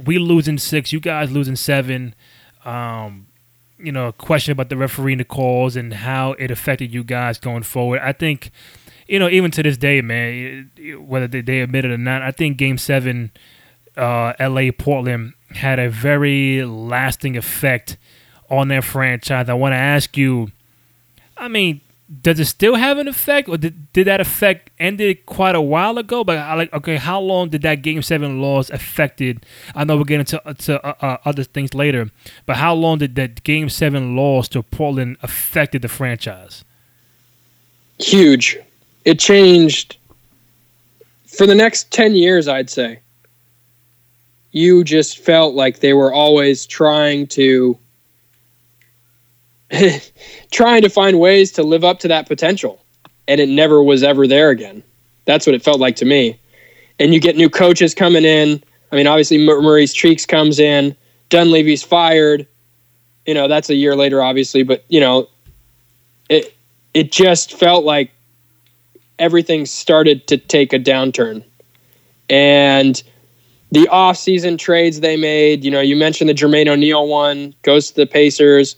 [0.04, 2.14] we losing six you guys losing seven
[2.66, 3.28] um
[3.80, 7.40] you know question about the referee refereeing the calls and how it affected you guys
[7.40, 8.52] going forward I think
[9.08, 12.32] you know even to this day man whether they, they admit it or not I
[12.32, 13.32] think game seven
[13.96, 17.96] uh, LA Portland had a very lasting effect
[18.50, 19.50] on their franchise.
[19.50, 20.52] I want to ask you,
[21.38, 21.82] I mean,
[22.22, 25.98] does it still have an effect, or did, did that effect ended quite a while
[25.98, 26.24] ago?
[26.24, 29.46] But I like, okay, how long did that Game Seven loss affected?
[29.74, 32.12] I know we're getting into to, uh, uh, other things later,
[32.46, 36.64] but how long did that Game Seven loss to Portland affected the franchise?
[38.00, 38.58] Huge.
[39.04, 39.98] It changed
[41.26, 43.00] for the next 10 years, I'd say.
[44.52, 47.78] You just felt like they were always trying to
[50.52, 52.82] trying to find ways to live up to that potential
[53.28, 54.84] and it never was ever there again.
[55.26, 56.40] That's what it felt like to me.
[57.00, 58.64] And you get new coaches coming in.
[58.92, 60.96] I mean, obviously Maurice Cheeks comes in,
[61.30, 62.48] Dunleavy's fired.
[63.26, 65.28] You know, that's a year later obviously, but you know,
[66.30, 66.56] it
[66.94, 68.12] it just felt like
[69.20, 71.44] everything started to take a downturn.
[72.30, 73.02] And
[73.72, 77.96] the off-season trades they made, you know, you mentioned the Jermaine O'Neal one, goes to
[77.96, 78.76] the Pacers.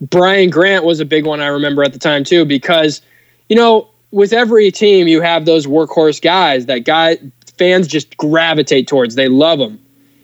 [0.00, 3.02] Brian Grant was a big one I remember at the time too, because,
[3.48, 7.18] you know, with every team you have those workhorse guys that guy
[7.58, 9.16] fans just gravitate towards.
[9.16, 9.78] They love them.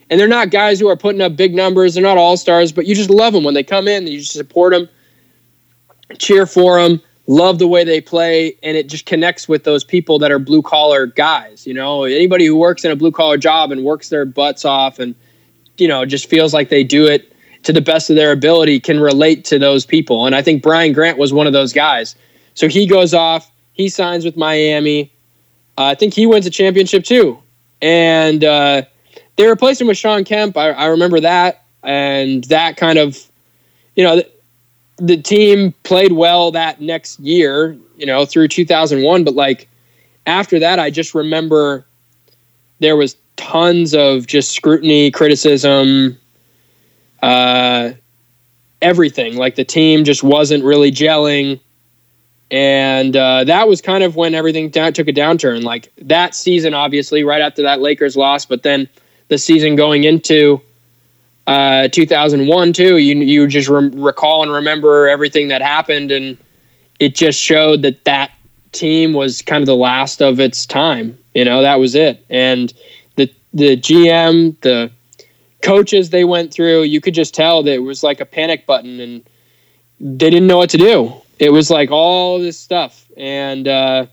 [0.09, 1.94] And they're not guys who are putting up big numbers.
[1.94, 4.06] They're not all stars, but you just love them when they come in.
[4.06, 4.88] You just support them,
[6.18, 10.18] cheer for them, love the way they play, and it just connects with those people
[10.20, 11.66] that are blue collar guys.
[11.66, 14.98] You know, anybody who works in a blue collar job and works their butts off,
[14.98, 15.14] and
[15.78, 17.34] you know, just feels like they do it
[17.65, 20.27] to the best of their ability can relate to those people.
[20.27, 22.15] And I think Brian Grant was one of those guys.
[22.55, 25.11] So he goes off, he signs with Miami.
[25.77, 27.39] Uh, I think he wins a championship too.
[27.82, 28.82] And uh,
[29.36, 30.57] they replaced him with Shawn Kemp.
[30.57, 31.65] I, I remember that.
[31.82, 33.19] And that kind of,
[33.97, 34.31] you know, the,
[34.97, 39.24] the team played well that next year, you know, through 2001.
[39.24, 39.69] But like
[40.27, 41.85] after that, I just remember
[42.78, 46.19] there was tons of just scrutiny, criticism,
[47.24, 47.94] uh,
[48.82, 49.36] everything.
[49.36, 51.59] Like the team just wasn't really gelling.
[52.51, 55.62] And uh, that was kind of when everything down, took a downturn.
[55.62, 58.88] Like that season, obviously, right after that Lakers loss, but then
[59.28, 60.60] the season going into
[61.46, 62.98] uh, 2001 too.
[62.98, 66.36] You you just rem- recall and remember everything that happened, and
[67.01, 68.32] it just showed that that
[68.72, 71.18] team was kind of the last of its time.
[71.32, 72.24] You know, that was it.
[72.28, 72.72] And
[73.16, 74.90] the the GM, the
[75.65, 79.01] coaches they went through, you could just tell that it was like a panic button,
[79.01, 79.24] and
[79.99, 81.12] they didn't know what to do.
[81.39, 84.07] It was like all this stuff, and uh,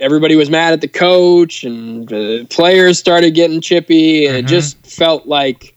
[0.00, 4.76] everybody was mad at the coach, and the players started getting chippy, and it just
[4.84, 5.74] felt like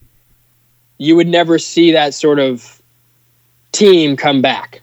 [0.98, 2.82] you would never see that sort of
[3.72, 4.82] team come back.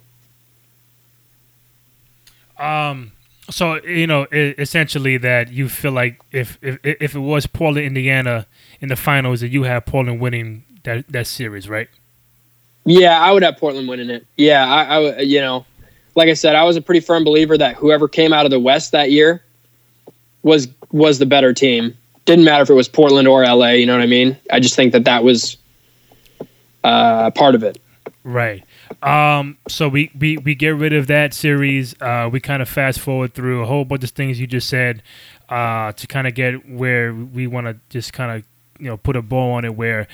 [2.58, 3.12] Um,
[3.50, 8.46] so you know, essentially that you feel like if if if it was Portland, Indiana
[8.80, 11.88] in the finals, that you have Portland winning that that series, right?
[12.84, 14.26] Yeah, I would have Portland winning it.
[14.36, 15.66] Yeah, I, I you know,
[16.14, 18.60] like I said, I was a pretty firm believer that whoever came out of the
[18.60, 19.42] West that year
[20.42, 21.96] was was the better team.
[22.24, 23.70] Didn't matter if it was Portland or LA.
[23.70, 24.36] You know what I mean?
[24.50, 25.56] I just think that that was
[26.84, 27.78] uh, part of it.
[28.24, 28.64] Right.
[29.02, 31.94] Um, so we, we, we get rid of that series.
[32.00, 35.02] Uh, we kind of fast forward through a whole bunch of things you just said
[35.48, 38.44] uh, to kind of get where we want to just kind of
[38.78, 39.74] you know put a bow on it.
[39.74, 40.08] Where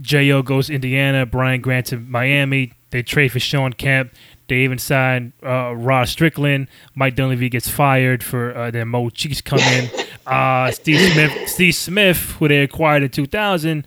[0.00, 2.72] Jo goes to Indiana, Brian Grant to Miami.
[2.90, 4.12] They trade for Shawn Kemp.
[4.48, 6.68] They even signed uh, Rod Strickland.
[6.94, 9.90] Mike Dunleavy gets fired for uh, then Mo Cheeks come in.
[10.26, 13.86] Uh, Steve Smith, Steve Smith, who they acquired in 2000,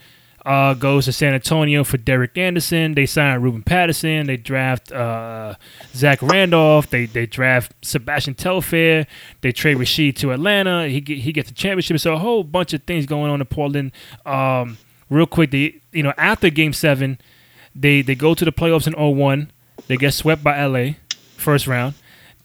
[0.49, 2.95] uh, goes to San Antonio for Derek Anderson.
[2.95, 4.26] They sign Ruben Patterson.
[4.26, 5.53] They draft uh,
[5.93, 6.89] Zach Randolph.
[6.89, 9.05] They they draft Sebastian Telfair.
[9.41, 10.88] They trade Rasheed to Atlanta.
[10.88, 11.99] He get, he gets the championship.
[11.99, 13.91] So a whole bunch of things going on in Portland.
[14.26, 14.80] Um,
[15.11, 17.19] real quick, they you know after Game Seven,
[17.76, 19.51] they they go to the playoffs in 01.
[19.85, 20.93] They get swept by LA
[21.38, 21.93] first round.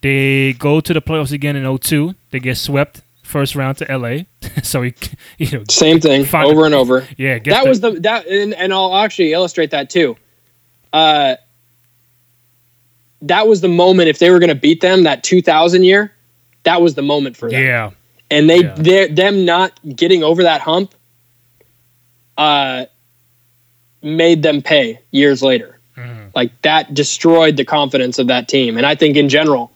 [0.03, 2.15] They go to the playoffs again in 02.
[2.33, 3.01] They get swept
[3.35, 4.19] first round to LA.
[4.63, 4.95] so he
[5.39, 7.07] you know Same thing over and over.
[7.19, 10.17] yeah that was the that and, and I'll actually illustrate that too.
[10.93, 11.35] Uh,
[13.23, 16.13] that was the moment if they were going to beat them that 2000 year,
[16.63, 17.61] that was the moment for them.
[17.61, 17.91] yeah
[18.31, 18.75] And they Yeah.
[18.79, 20.95] they them not getting over that hump
[22.39, 22.87] uh
[24.03, 25.81] made them pay years later.
[25.97, 26.31] Mhm.
[26.37, 28.77] Like that destroyed the confidence of that team.
[28.77, 29.73] And I think in general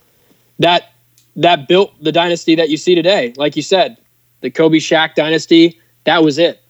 [0.61, 0.93] that
[1.39, 3.33] that built the dynasty that you see today.
[3.37, 3.97] Like you said,
[4.41, 6.61] the Kobe Shaq dynasty, that was it.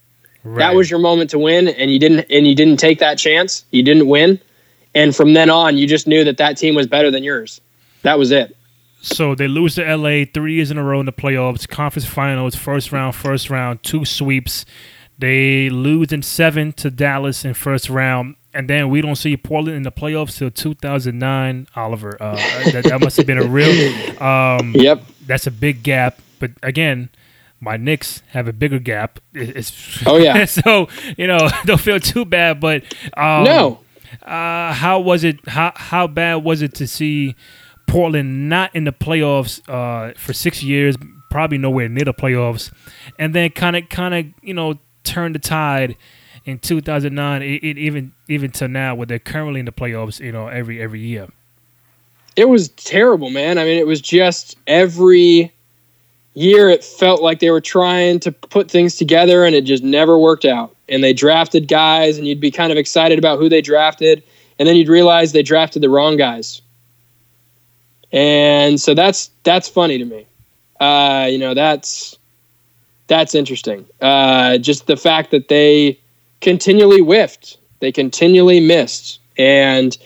[0.45, 3.67] That was your moment to win, and you didn't and you didn't take that chance.
[3.71, 4.41] You didn't win,
[4.95, 7.61] and from then on, you just knew that that team was better than yours.
[8.03, 8.57] That was it.
[9.01, 12.55] So they lose to LA three years in a row in the playoffs, conference finals,
[12.55, 14.65] first round, first round, two sweeps.
[15.19, 19.77] They lose in seven to Dallas in first round, and then we don't see Portland
[19.77, 21.69] in the playoffs till 2009.
[21.77, 22.37] Oliver, uh,
[22.73, 23.93] that, that must have been a real.
[24.23, 25.03] Um, Yep.
[25.27, 26.21] that's a big gap.
[26.39, 27.11] But again,
[27.61, 29.19] my Knicks have a bigger gap.
[29.35, 30.45] It's, Oh, yeah.
[30.47, 32.61] so you know, don't feel too bad.
[32.61, 32.85] But
[33.17, 33.81] um, no.
[34.23, 35.47] uh, how was it?
[35.49, 37.35] How how bad was it to see
[37.87, 40.97] Portland not in the playoffs uh, for six years,
[41.31, 42.73] probably nowhere near the playoffs,
[43.19, 45.97] and then kind of kind of you know turn the tide
[46.49, 50.33] in 2009, it, it even even to now, where they're currently in the playoffs, you
[50.33, 51.29] know, every every year.
[52.37, 53.59] It was terrible, man.
[53.59, 55.53] I mean, it was just every
[56.33, 60.19] year it felt like they were trying to put things together and it just never
[60.19, 60.75] worked out.
[60.89, 64.23] And they drafted guys and you'd be kind of excited about who they drafted
[64.59, 66.63] and then you'd realize they drafted the wrong guys.
[68.11, 70.27] And so that's that's funny to me.
[70.81, 72.17] Uh, you know, that's
[73.09, 73.85] that's interesting.
[74.01, 75.99] Uh, just the fact that they
[76.41, 79.97] continually whiffed, they continually missed, and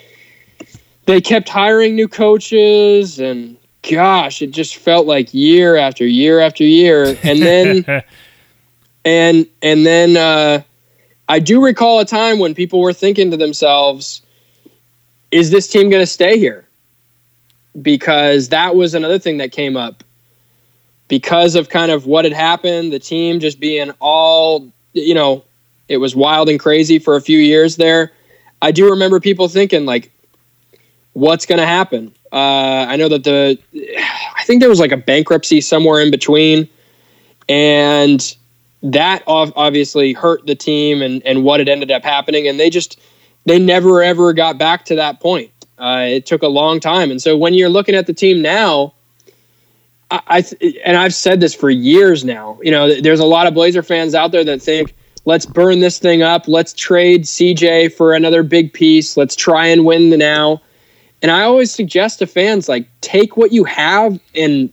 [1.07, 3.57] they kept hiring new coaches and
[3.91, 7.17] gosh it just felt like year after year after year.
[7.25, 7.85] And then
[9.05, 10.63] and and then uh,
[11.29, 14.23] i do recall a time when people were thinking to themselves
[15.33, 16.69] is this team going to stay here?
[17.81, 20.05] Because that was another thing that came up.
[21.09, 25.43] Because of kind of what had happened the team just being all you know
[25.89, 28.13] it was wild and crazy for a few years there
[28.61, 30.13] i do remember people thinking like
[31.13, 32.13] what's going to happen.
[32.31, 33.59] Uh, I know that the,
[34.37, 36.69] I think there was like a bankruptcy somewhere in between,
[37.49, 38.37] and
[38.83, 42.99] that obviously hurt the team and and what had ended up happening, and they just
[43.45, 45.51] they never ever got back to that point.
[45.79, 48.95] Uh, it took a long time, and so when you're looking at the team now.
[50.11, 52.59] I, I and I've said this for years now.
[52.63, 55.99] You know, there's a lot of Blazer fans out there that think, let's burn this
[55.99, 56.49] thing up.
[56.49, 59.17] Let's trade CJ for another big piece.
[59.17, 60.61] Let's try and win the now.
[61.23, 64.73] And I always suggest to fans like take what you have and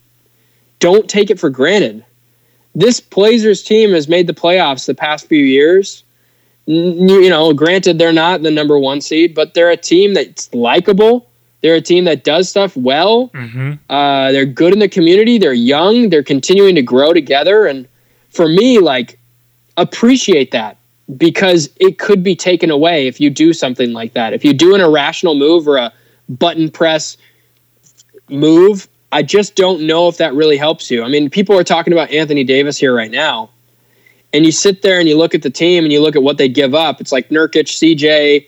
[0.80, 2.04] don't take it for granted.
[2.74, 6.04] This Blazers team has made the playoffs the past few years,
[6.66, 11.30] You know, granted, they're not the number one seed, but they're a team that's likable.
[11.62, 13.30] They're a team that does stuff well.
[13.30, 13.74] Mm-hmm.
[13.90, 15.38] Uh, they're good in the community.
[15.38, 16.10] They're young.
[16.10, 17.66] They're continuing to grow together.
[17.66, 17.88] And
[18.30, 19.19] for me, like,
[19.82, 20.78] appreciate that
[21.18, 24.34] because it could be taken away if you do something like that.
[24.34, 25.94] If you do an irrational move or a
[26.28, 27.18] button press
[28.30, 31.04] move, I just don't know if that really helps you.
[31.04, 33.50] I mean, people are talking about Anthony Davis here right now.
[34.32, 36.38] And you sit there and you look at the team and you look at what
[36.38, 37.02] they give up.
[37.02, 38.46] It's like Nurkic, CJ,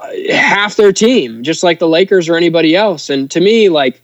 [0.00, 3.08] uh, half their team, just like the Lakers or anybody else.
[3.08, 4.02] And to me, like,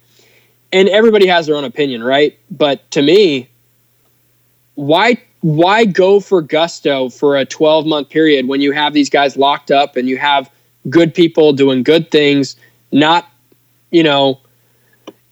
[0.72, 2.38] and everybody has their own opinion, right?
[2.52, 3.48] But to me,
[4.76, 9.36] why why go for gusto for a 12 month period when you have these guys
[9.36, 10.50] locked up and you have
[10.90, 12.56] good people doing good things,
[12.90, 13.30] not
[13.92, 14.40] you know,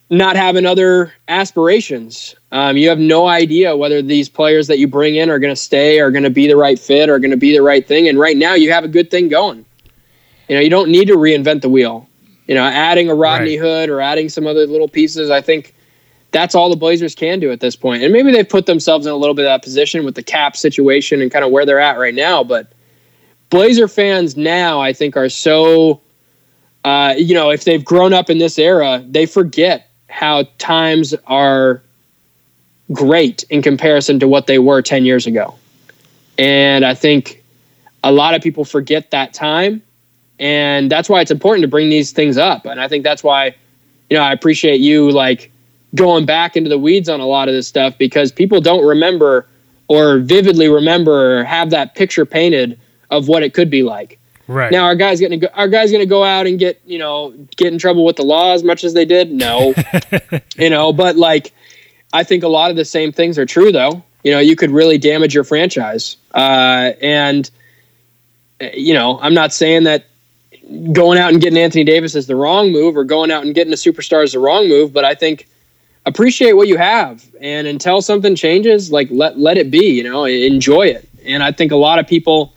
[0.09, 2.33] not having other aspirations.
[2.53, 5.61] Um, you have no idea whether these players that you bring in are going to
[5.61, 8.07] stay, are going to be the right fit, are going to be the right thing.
[8.07, 9.65] And right now, you have a good thing going.
[10.47, 12.07] You know, you don't need to reinvent the wheel.
[12.47, 13.67] You know, adding a Rodney Right.
[13.67, 15.74] Hood or adding some other little pieces, I think
[16.35, 18.03] that's all the Blazers can do at this point.
[18.03, 20.57] And maybe they've put themselves in a little bit of that position with the cap
[20.57, 22.43] situation and kind of where they're at right now.
[22.43, 22.73] But
[23.49, 26.01] Blazer fans now, I think, are so,
[26.83, 31.81] uh, you know, if they've grown up in this era, they forget how times are
[32.91, 35.55] great in comparison to what they were 10 years ago.
[36.37, 37.41] And I think
[38.03, 39.81] a lot of people forget that time.
[40.37, 42.65] And that's why it's important to bring these things up.
[42.65, 43.55] And I think that's why,
[44.09, 45.49] you know, I appreciate you like
[45.95, 49.47] going back into the weeds on a lot of this stuff because people don't remember
[49.87, 54.19] or vividly remember or have that picture painted of what it could be like.
[54.47, 54.71] Right.
[54.71, 57.73] Now, our guys gonna go, our guys gonna go out and get you know get
[57.73, 59.31] in trouble with the law as much as they did?
[59.31, 59.73] No,
[60.57, 61.51] you know, but like
[62.13, 64.03] I think a lot of the same things are true though.
[64.23, 67.49] You know, you could really damage your franchise, uh, and
[68.73, 70.05] you know, I'm not saying that
[70.91, 73.73] going out and getting Anthony Davis is the wrong move or going out and getting
[73.73, 75.47] a superstar is the wrong move, but I think
[76.05, 80.25] appreciate what you have and until something changes, like let let it be, you know,
[80.25, 81.07] enjoy it.
[81.25, 82.53] And I think a lot of people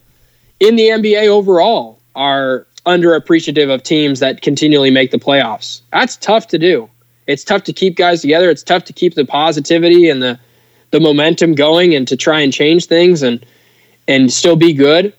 [0.61, 5.83] in the NBA overall are underappreciative of teams that continually make the playoffs.
[5.93, 6.89] That's tough to do.
[7.27, 8.51] It's tough to keep guys together.
[8.51, 10.39] It's tough to keep the positivity and the
[10.91, 13.45] the momentum going and to try and change things and
[14.07, 15.13] and still be good.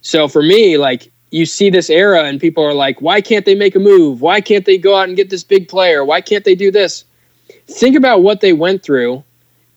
[0.00, 3.54] So for me, like you see this era and people are like, why can't they
[3.54, 4.20] make a move?
[4.20, 6.04] Why can't they go out and get this big player?
[6.04, 7.04] Why can't they do this?
[7.66, 9.24] Think about what they went through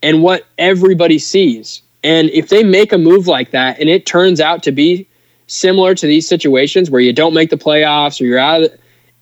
[0.03, 1.81] and what everybody sees.
[2.03, 5.07] And if they make a move like that and it turns out to be
[5.47, 8.77] similar to these situations where you don't make the playoffs or you're out of the,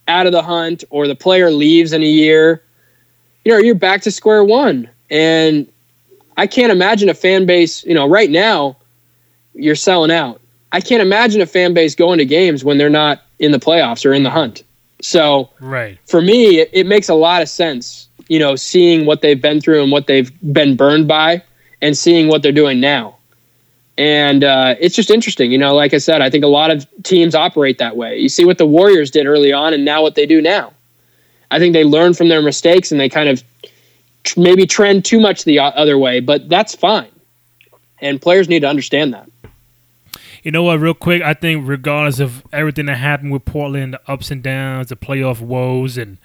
[0.08, 2.62] out of the hunt or the player leaves in a year,
[3.44, 4.90] you know, you're back to square one.
[5.10, 5.68] And
[6.38, 8.78] I can't imagine a fan base, you know, right now
[9.54, 10.42] you're selling out.
[10.72, 14.06] I can't imagine a fan base going to games when they're not in the playoffs
[14.06, 14.64] or in the hunt.
[15.02, 15.98] So Right.
[16.06, 19.62] for me, it, it makes a lot of sense, you know, seeing what they've been
[19.62, 21.44] through and what they've been burned by
[21.82, 23.16] and seeing what they're doing now.
[23.98, 26.86] And uh, it's just interesting, you know, like I said, I think a lot of
[27.04, 28.18] teams operate that way.
[28.18, 30.74] You see what the Warriors did early on and now what they do now.
[31.52, 33.44] I think they learn from their mistakes and they kind of
[34.36, 37.12] maybe trend too much the other way, but that's fine.
[38.00, 39.30] And players need to understand that.
[40.44, 40.80] You know what?
[40.80, 44.90] Real quick, I think regardless of everything that happened with Portland, the ups and downs,
[44.90, 46.18] the playoff woes, and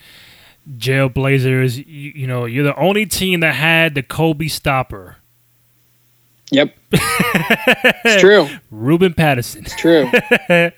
[0.77, 5.17] jail Blazers, you, you know, you're the only team that had the Kobe stopper,
[6.51, 6.77] Yep.
[6.93, 8.49] it's true.
[8.71, 9.65] Ruben Patterson.
[9.65, 10.11] It's true.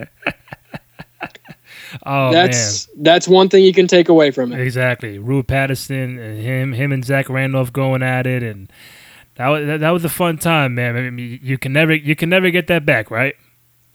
[2.07, 4.61] Oh that's that's one thing you can take away from it.
[4.61, 5.19] exactly.
[5.19, 8.73] Ruben Patterson and him, him and Zach Randolph going at it, and
[9.35, 10.97] that was that, that was a fun time, man.
[10.97, 13.35] I mean, you can never you can never get that back, right?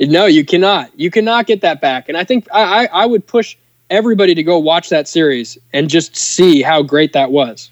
[0.00, 0.96] no, you cannot.
[0.98, 2.08] You cannot get that back.
[2.08, 3.56] And I think I, I, I would push
[3.90, 7.70] everybody to go watch that series and just see how great that was.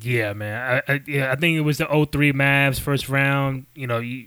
[0.00, 0.82] Yeah, man.
[0.88, 3.66] I, I, yeah, I think it was the 03 Mavs first round.
[3.74, 4.26] You know, you,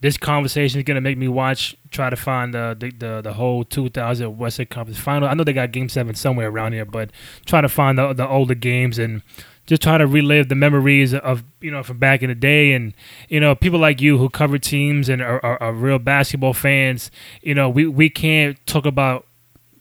[0.00, 3.64] this conversation is gonna make me watch, try to find the the, the, the whole
[3.64, 5.28] 2000 Western Conference Final.
[5.28, 7.10] I know they got Game Seven somewhere around here, but
[7.46, 9.22] try to find the the older games and
[9.66, 12.72] just try to relive the memories of you know from back in the day.
[12.72, 12.94] And
[13.28, 17.10] you know, people like you who cover teams and are, are, are real basketball fans.
[17.42, 19.25] You know, we we can't talk about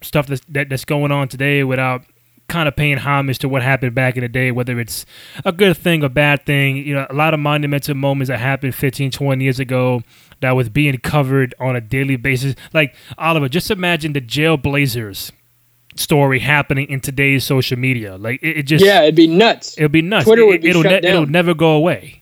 [0.06, 2.04] stuff that's that, that's going on today without
[2.48, 5.06] kind of paying homage to what happened back in the day, whether it's
[5.44, 6.78] a good thing or bad thing.
[6.78, 10.04] You know, a lot of monumental moments that happened 15, 20 years ago
[10.42, 12.56] that was being covered on a daily basis.
[12.74, 15.32] Like, Oliver, just imagine the Jail Blazers
[15.96, 18.18] story happening in today's social media.
[18.18, 19.78] Like, it, it just, Yeah, it'd be nuts.
[19.78, 20.26] It'd be nuts.
[20.26, 22.22] Twitter It- would be it'll, shut it'll never go away.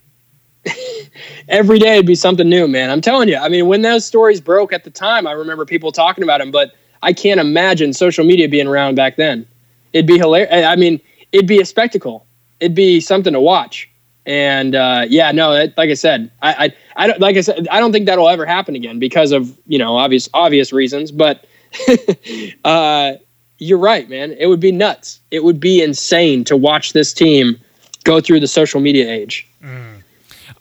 [1.50, 2.90] every day it'd be something new, man.
[2.90, 3.38] I'm telling you.
[3.38, 6.52] I mean, when those stories broke at the time, I remember people talking about them,
[6.52, 6.72] but
[7.04, 9.46] I can't imagine social media being around back then.
[9.92, 10.66] It'd be hilarious.
[10.66, 11.00] I mean,
[11.32, 12.26] it'd be a spectacle.
[12.60, 13.90] It'd be something to watch.
[14.26, 17.68] And uh, yeah, no, it, like I said, I, I, I don't, like I said,
[17.70, 21.12] I don't think that'll ever happen again because of you know obvious obvious reasons.
[21.12, 21.46] But
[22.64, 23.14] uh,
[23.58, 24.32] you're right, man.
[24.40, 25.20] It would be nuts.
[25.32, 27.60] It would be insane to watch this team
[28.06, 29.46] go through the social media age.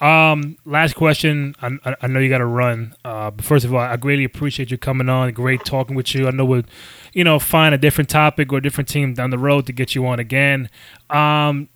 [0.03, 1.55] Um, last question.
[1.63, 2.95] I, I- know you got to run.
[3.05, 5.33] Uh, but first of all, I greatly appreciate you coming on.
[5.33, 6.27] Great talking with you.
[6.27, 6.65] I know we'll,
[7.13, 9.95] you know, find a different topic or a different team down the road to get
[9.95, 10.69] you on again.
[11.09, 11.69] Um,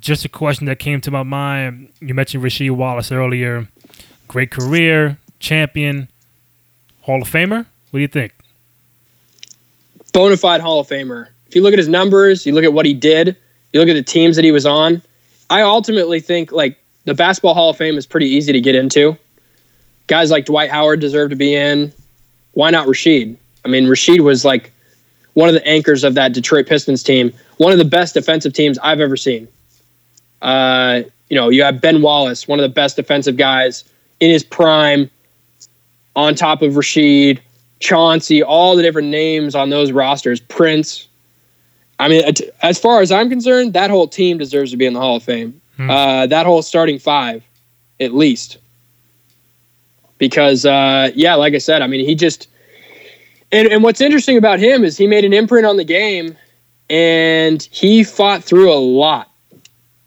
[0.00, 1.92] just a question that came to my mind.
[2.00, 3.68] You mentioned Rasheed Wallace earlier.
[4.28, 6.08] Great career, champion,
[7.02, 7.66] Hall of Famer.
[7.90, 8.32] What do you think?
[10.14, 11.28] bona fide Hall of Famer.
[11.48, 13.36] If you look at his numbers, you look at what he did,
[13.72, 15.02] you look at the teams that he was on.
[15.50, 19.16] I ultimately think like the basketball Hall of Fame is pretty easy to get into.
[20.06, 21.92] Guys like Dwight Howard deserve to be in.
[22.52, 23.36] Why not Rasheed?
[23.64, 24.72] I mean, Rasheed was like
[25.34, 28.78] one of the anchors of that Detroit Pistons team, one of the best defensive teams
[28.78, 29.48] I've ever seen.
[30.42, 33.84] Uh, you know, you have Ben Wallace, one of the best defensive guys
[34.20, 35.10] in his prime,
[36.16, 37.40] on top of Rasheed,
[37.80, 41.08] Chauncey, all the different names on those rosters, Prince.
[41.98, 42.22] I mean,
[42.62, 45.22] as far as I'm concerned, that whole team deserves to be in the Hall of
[45.22, 45.60] Fame.
[45.78, 47.42] Uh, that whole starting five,
[48.00, 48.58] at least.
[50.18, 52.48] Because, uh, yeah, like I said, I mean, he just.
[53.52, 56.36] And, and what's interesting about him is he made an imprint on the game
[56.90, 59.30] and he fought through a lot.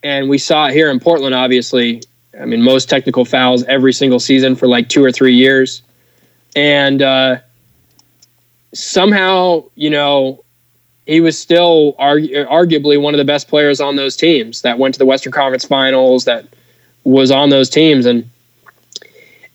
[0.04, 2.04] And we saw it here in Portland, obviously.
[2.40, 5.82] I mean, most technical fouls every single season for like two or three years.
[6.56, 7.38] And, uh,
[8.74, 10.44] somehow, you know,
[11.08, 14.94] he was still argu- arguably one of the best players on those teams that went
[14.94, 16.46] to the Western Conference Finals, that
[17.06, 18.06] was on those teams.
[18.06, 18.30] And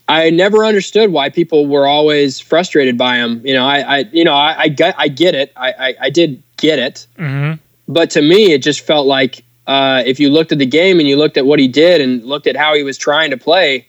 [0.08, 3.46] I never understood why people were always frustrated by him.
[3.46, 5.52] You know, I, I you know, I, I get, I get it.
[5.54, 7.06] I, I, I did get it.
[7.18, 7.60] Mm-hmm.
[7.86, 11.06] But to me, it just felt like uh, if you looked at the game and
[11.06, 13.86] you looked at what he did and looked at how he was trying to play,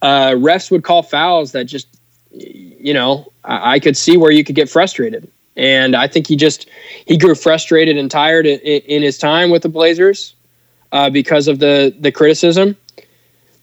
[0.00, 1.86] uh, refs would call fouls that just,
[2.30, 5.30] you know, I, I could see where you could get frustrated.
[5.58, 6.68] And I think he just
[7.04, 10.34] he grew frustrated and tired in, in his time with the Blazers
[10.92, 12.76] uh, because of the the criticism.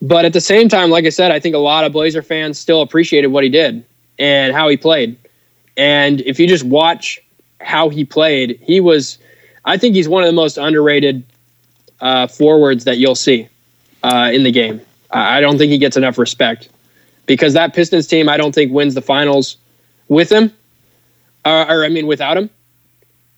[0.02, 2.60] But at the same time, like I said, I think a lot of Blazer fans
[2.60, 3.84] still appreciated what he did
[4.20, 5.18] and how he played.
[5.78, 7.20] And if you just watch
[7.62, 9.18] how he played, he was,
[9.64, 11.24] I think he's one of the most underrated
[12.02, 13.48] uh, forwards that you'll see
[14.04, 14.82] uh, in the game.
[15.12, 16.70] I I don't think he gets enough respect
[17.26, 19.58] because that Pistons team, I don't think wins the finals
[20.10, 20.52] with him,
[21.46, 22.50] uh, or I mean, without him.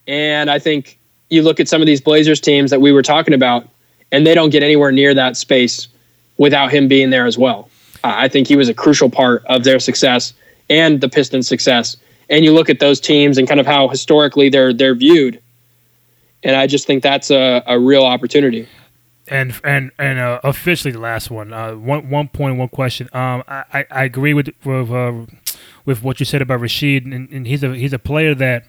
[0.07, 0.97] And I think
[1.29, 3.67] you look at some of these Blazers teams that we were talking about,
[4.11, 5.87] and they don't get anywhere near that space
[6.37, 7.69] without him being there as well.
[8.03, 10.33] Uh, I think he was a crucial part of their success
[10.69, 11.97] and the Pistons' success.
[12.29, 15.41] And you look at those teams and kind of how historically they're they're viewed,
[16.43, 18.67] and I just think that's a, a real opportunity.
[19.29, 21.53] and and and uh, officially the last one.
[21.53, 23.09] Uh, one one point, one question.
[23.13, 25.25] Um, I, I, I agree with with uh,
[25.87, 28.65] with what you said about Rasheed, and, and he's a he's a player that,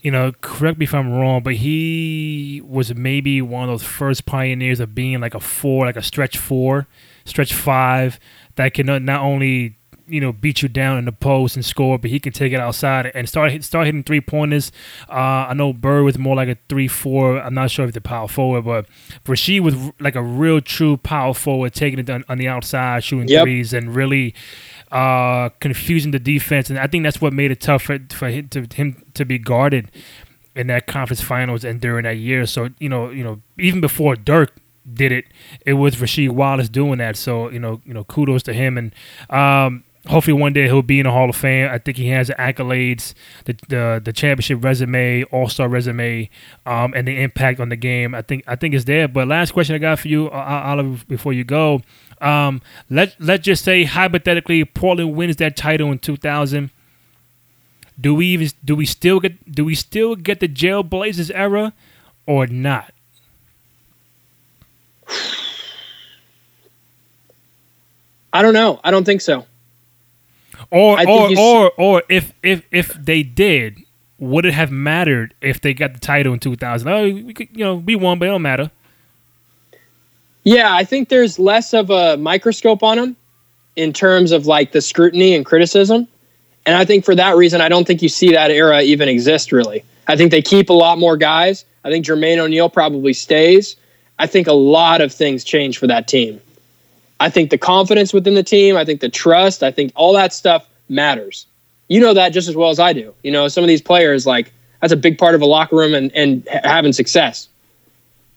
[0.00, 4.26] you know, correct me if I'm wrong, but he was maybe one of those first
[4.26, 6.86] pioneers of being like a four, like a stretch four,
[7.24, 8.18] stretch five,
[8.56, 9.76] that can not not only
[10.10, 12.58] you know beat you down in the post and score, but he can take it
[12.58, 14.72] outside and start start hitting three pointers.
[15.08, 17.38] Uh, I know Bird was more like a three four.
[17.40, 18.86] I'm not sure if the power forward, but
[19.26, 23.28] Rasheed was like a real true power forward, taking it on, on the outside, shooting
[23.28, 23.42] Yep.
[23.44, 24.34] threes, and really
[24.92, 26.70] uh, confusing the defense.
[26.70, 29.38] And I think that's what made it tough for, for him to him to be
[29.38, 29.90] guarded
[30.54, 32.46] in that conference finals and during that year.
[32.46, 34.52] So you know, you know, even before Dirk
[34.90, 35.26] did it,
[35.66, 37.16] it was Rasheed Wallace doing that.
[37.16, 38.94] So you know, you know, kudos to him and.
[39.30, 41.68] Um, Hopefully one day he'll be in the Hall of Fame.
[41.70, 43.12] I think he has the accolades,
[43.44, 46.30] the the, the championship resume, All Star resume,
[46.64, 48.14] um, and the impact on the game.
[48.14, 49.06] I think I think it's there.
[49.06, 51.82] But last question I got for you, uh, Oliver, before you go,
[52.20, 56.70] um, let let's just say hypothetically Portland wins that title in 2000
[58.00, 61.72] do we even do we still get do we still get the jail blazers era
[62.26, 62.92] or not
[68.32, 68.78] I don't know.
[68.84, 69.46] I don't think so.
[70.70, 73.78] or I or or or if if if they did
[74.18, 77.64] would it have mattered if they got the title in 2000 oh we could, you
[77.64, 78.70] know we won but it don't matter
[80.48, 83.16] Yeah, I think there's less of a microscope on them
[83.76, 86.08] in terms of like the scrutiny and criticism.
[86.64, 89.52] And I think for that reason, I don't think you see that era even exist
[89.52, 89.84] really.
[90.06, 91.66] I think they keep a lot more guys.
[91.84, 93.76] I think Jermaine O'Neal probably stays.
[94.18, 96.40] I think a lot of things change for that team.
[97.20, 100.32] I think the confidence within the team, I think the trust, I think all that
[100.32, 101.44] stuff matters.
[101.88, 103.12] You know that just as well as I do.
[103.22, 104.50] You know, some of these players, like,
[104.80, 107.48] that's a big part of a locker room and, and ha- having success.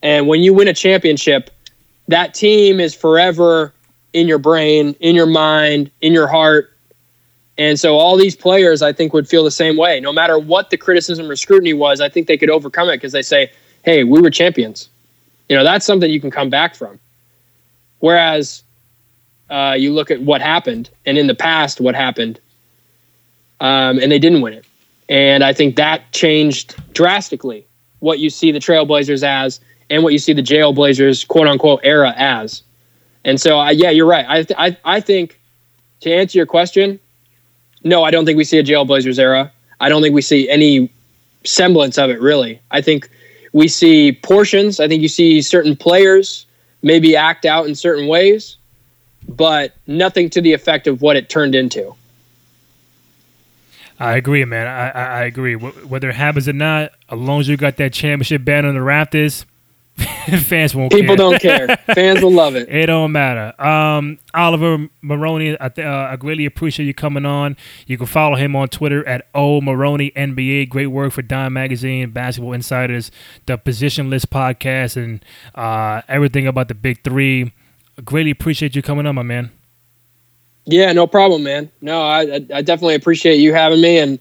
[0.03, 1.51] And when you win a championship,
[2.11, 3.73] that team is forever
[4.13, 6.71] in your brain, in your mind, in your heart.
[7.57, 9.99] And so all these players, I think, would feel the same way.
[9.99, 13.11] No matter what the criticism or scrutiny was, I think they could overcome it because
[13.11, 13.51] they say,
[13.83, 14.89] hey, we were champions.
[15.49, 16.99] You know, that's something you can come back from.
[17.99, 18.63] Whereas
[19.49, 22.39] uh, you look at what happened, and in the past, what happened,
[23.59, 24.65] um, and they didn't win it.
[25.09, 27.65] And I think that changed drastically
[27.99, 29.59] what you see the Trailblazers as
[29.91, 32.63] and what you see the Jailblazers quote unquote era as.
[33.23, 34.25] And so, I, yeah, you're right.
[34.27, 35.39] I, th- I, I think
[35.99, 36.99] to answer your question,
[37.83, 39.51] no, I don't think we see a Jailblazers era.
[39.79, 40.91] I don't think we see any
[41.43, 42.61] semblance of it, really.
[42.71, 43.09] I think
[43.53, 44.79] we see portions.
[44.79, 46.45] I think you see certain players
[46.81, 48.57] maybe act out in certain ways,
[49.27, 51.95] but nothing to the effect of what it turned into.
[53.99, 54.65] I agree, man.
[54.65, 55.53] I, I, I agree.
[55.53, 58.73] Wh- Whether it happens or not, as long as you got that championship band on
[58.73, 59.45] the Raptors,
[59.97, 60.99] fans won't care.
[60.99, 61.67] People care.
[61.67, 61.95] don't care.
[61.95, 62.69] Fans will love it.
[62.69, 63.53] It don't matter.
[63.61, 67.57] Um, Oliver Maroney, I, th- uh, I really appreciate you coming on.
[67.87, 70.69] You can follow him on Twitter at O Maroney NBA.
[70.69, 73.11] Great work for Dime Magazine, Basketball Insiders,
[73.45, 75.23] the Position List podcast, and
[75.55, 77.51] uh, everything about the Big Three.
[77.97, 79.51] I Greatly appreciate you coming on, my man.
[80.65, 81.71] Yeah, no problem, man.
[81.81, 84.19] No, I, I I definitely appreciate you having me and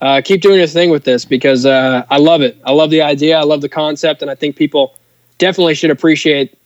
[0.00, 2.56] uh, keep doing your thing with this because uh, I love it.
[2.64, 3.36] I love the idea.
[3.38, 4.94] I love the concept, and I think people
[5.40, 6.56] definitely should appreciate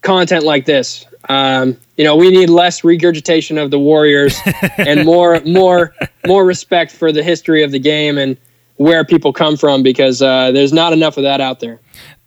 [0.00, 1.04] content like this.
[1.28, 4.38] Um, you know, we need less regurgitation of the Warriors
[4.78, 5.94] and more more
[6.26, 8.38] more respect for the history of the game and
[8.76, 11.78] where people come from because uh, there's not enough of that out there.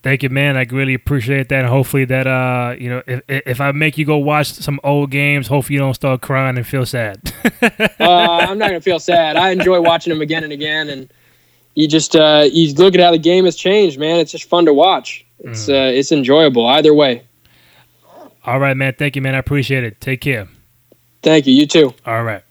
[0.03, 0.57] Thank you, man.
[0.57, 1.61] I really appreciate that.
[1.61, 5.09] And hopefully that uh, you know, if if I make you go watch some old
[5.09, 7.33] games, hopefully you don't start crying and feel sad.
[7.61, 7.69] uh,
[7.99, 9.37] I'm not gonna feel sad.
[9.37, 11.11] I enjoy watching them again and again, and
[11.73, 14.19] you just uh, you look at how the game has changed, man.
[14.19, 15.25] It's just fun to watch.
[15.43, 17.23] It's uh, it's enjoyable either way.
[18.45, 18.95] All right, man.
[18.97, 19.35] Thank you, man.
[19.35, 20.01] I appreciate it.
[20.01, 20.47] Take care.
[21.21, 21.53] Thank you.
[21.53, 21.93] You too.
[22.05, 22.43] All right.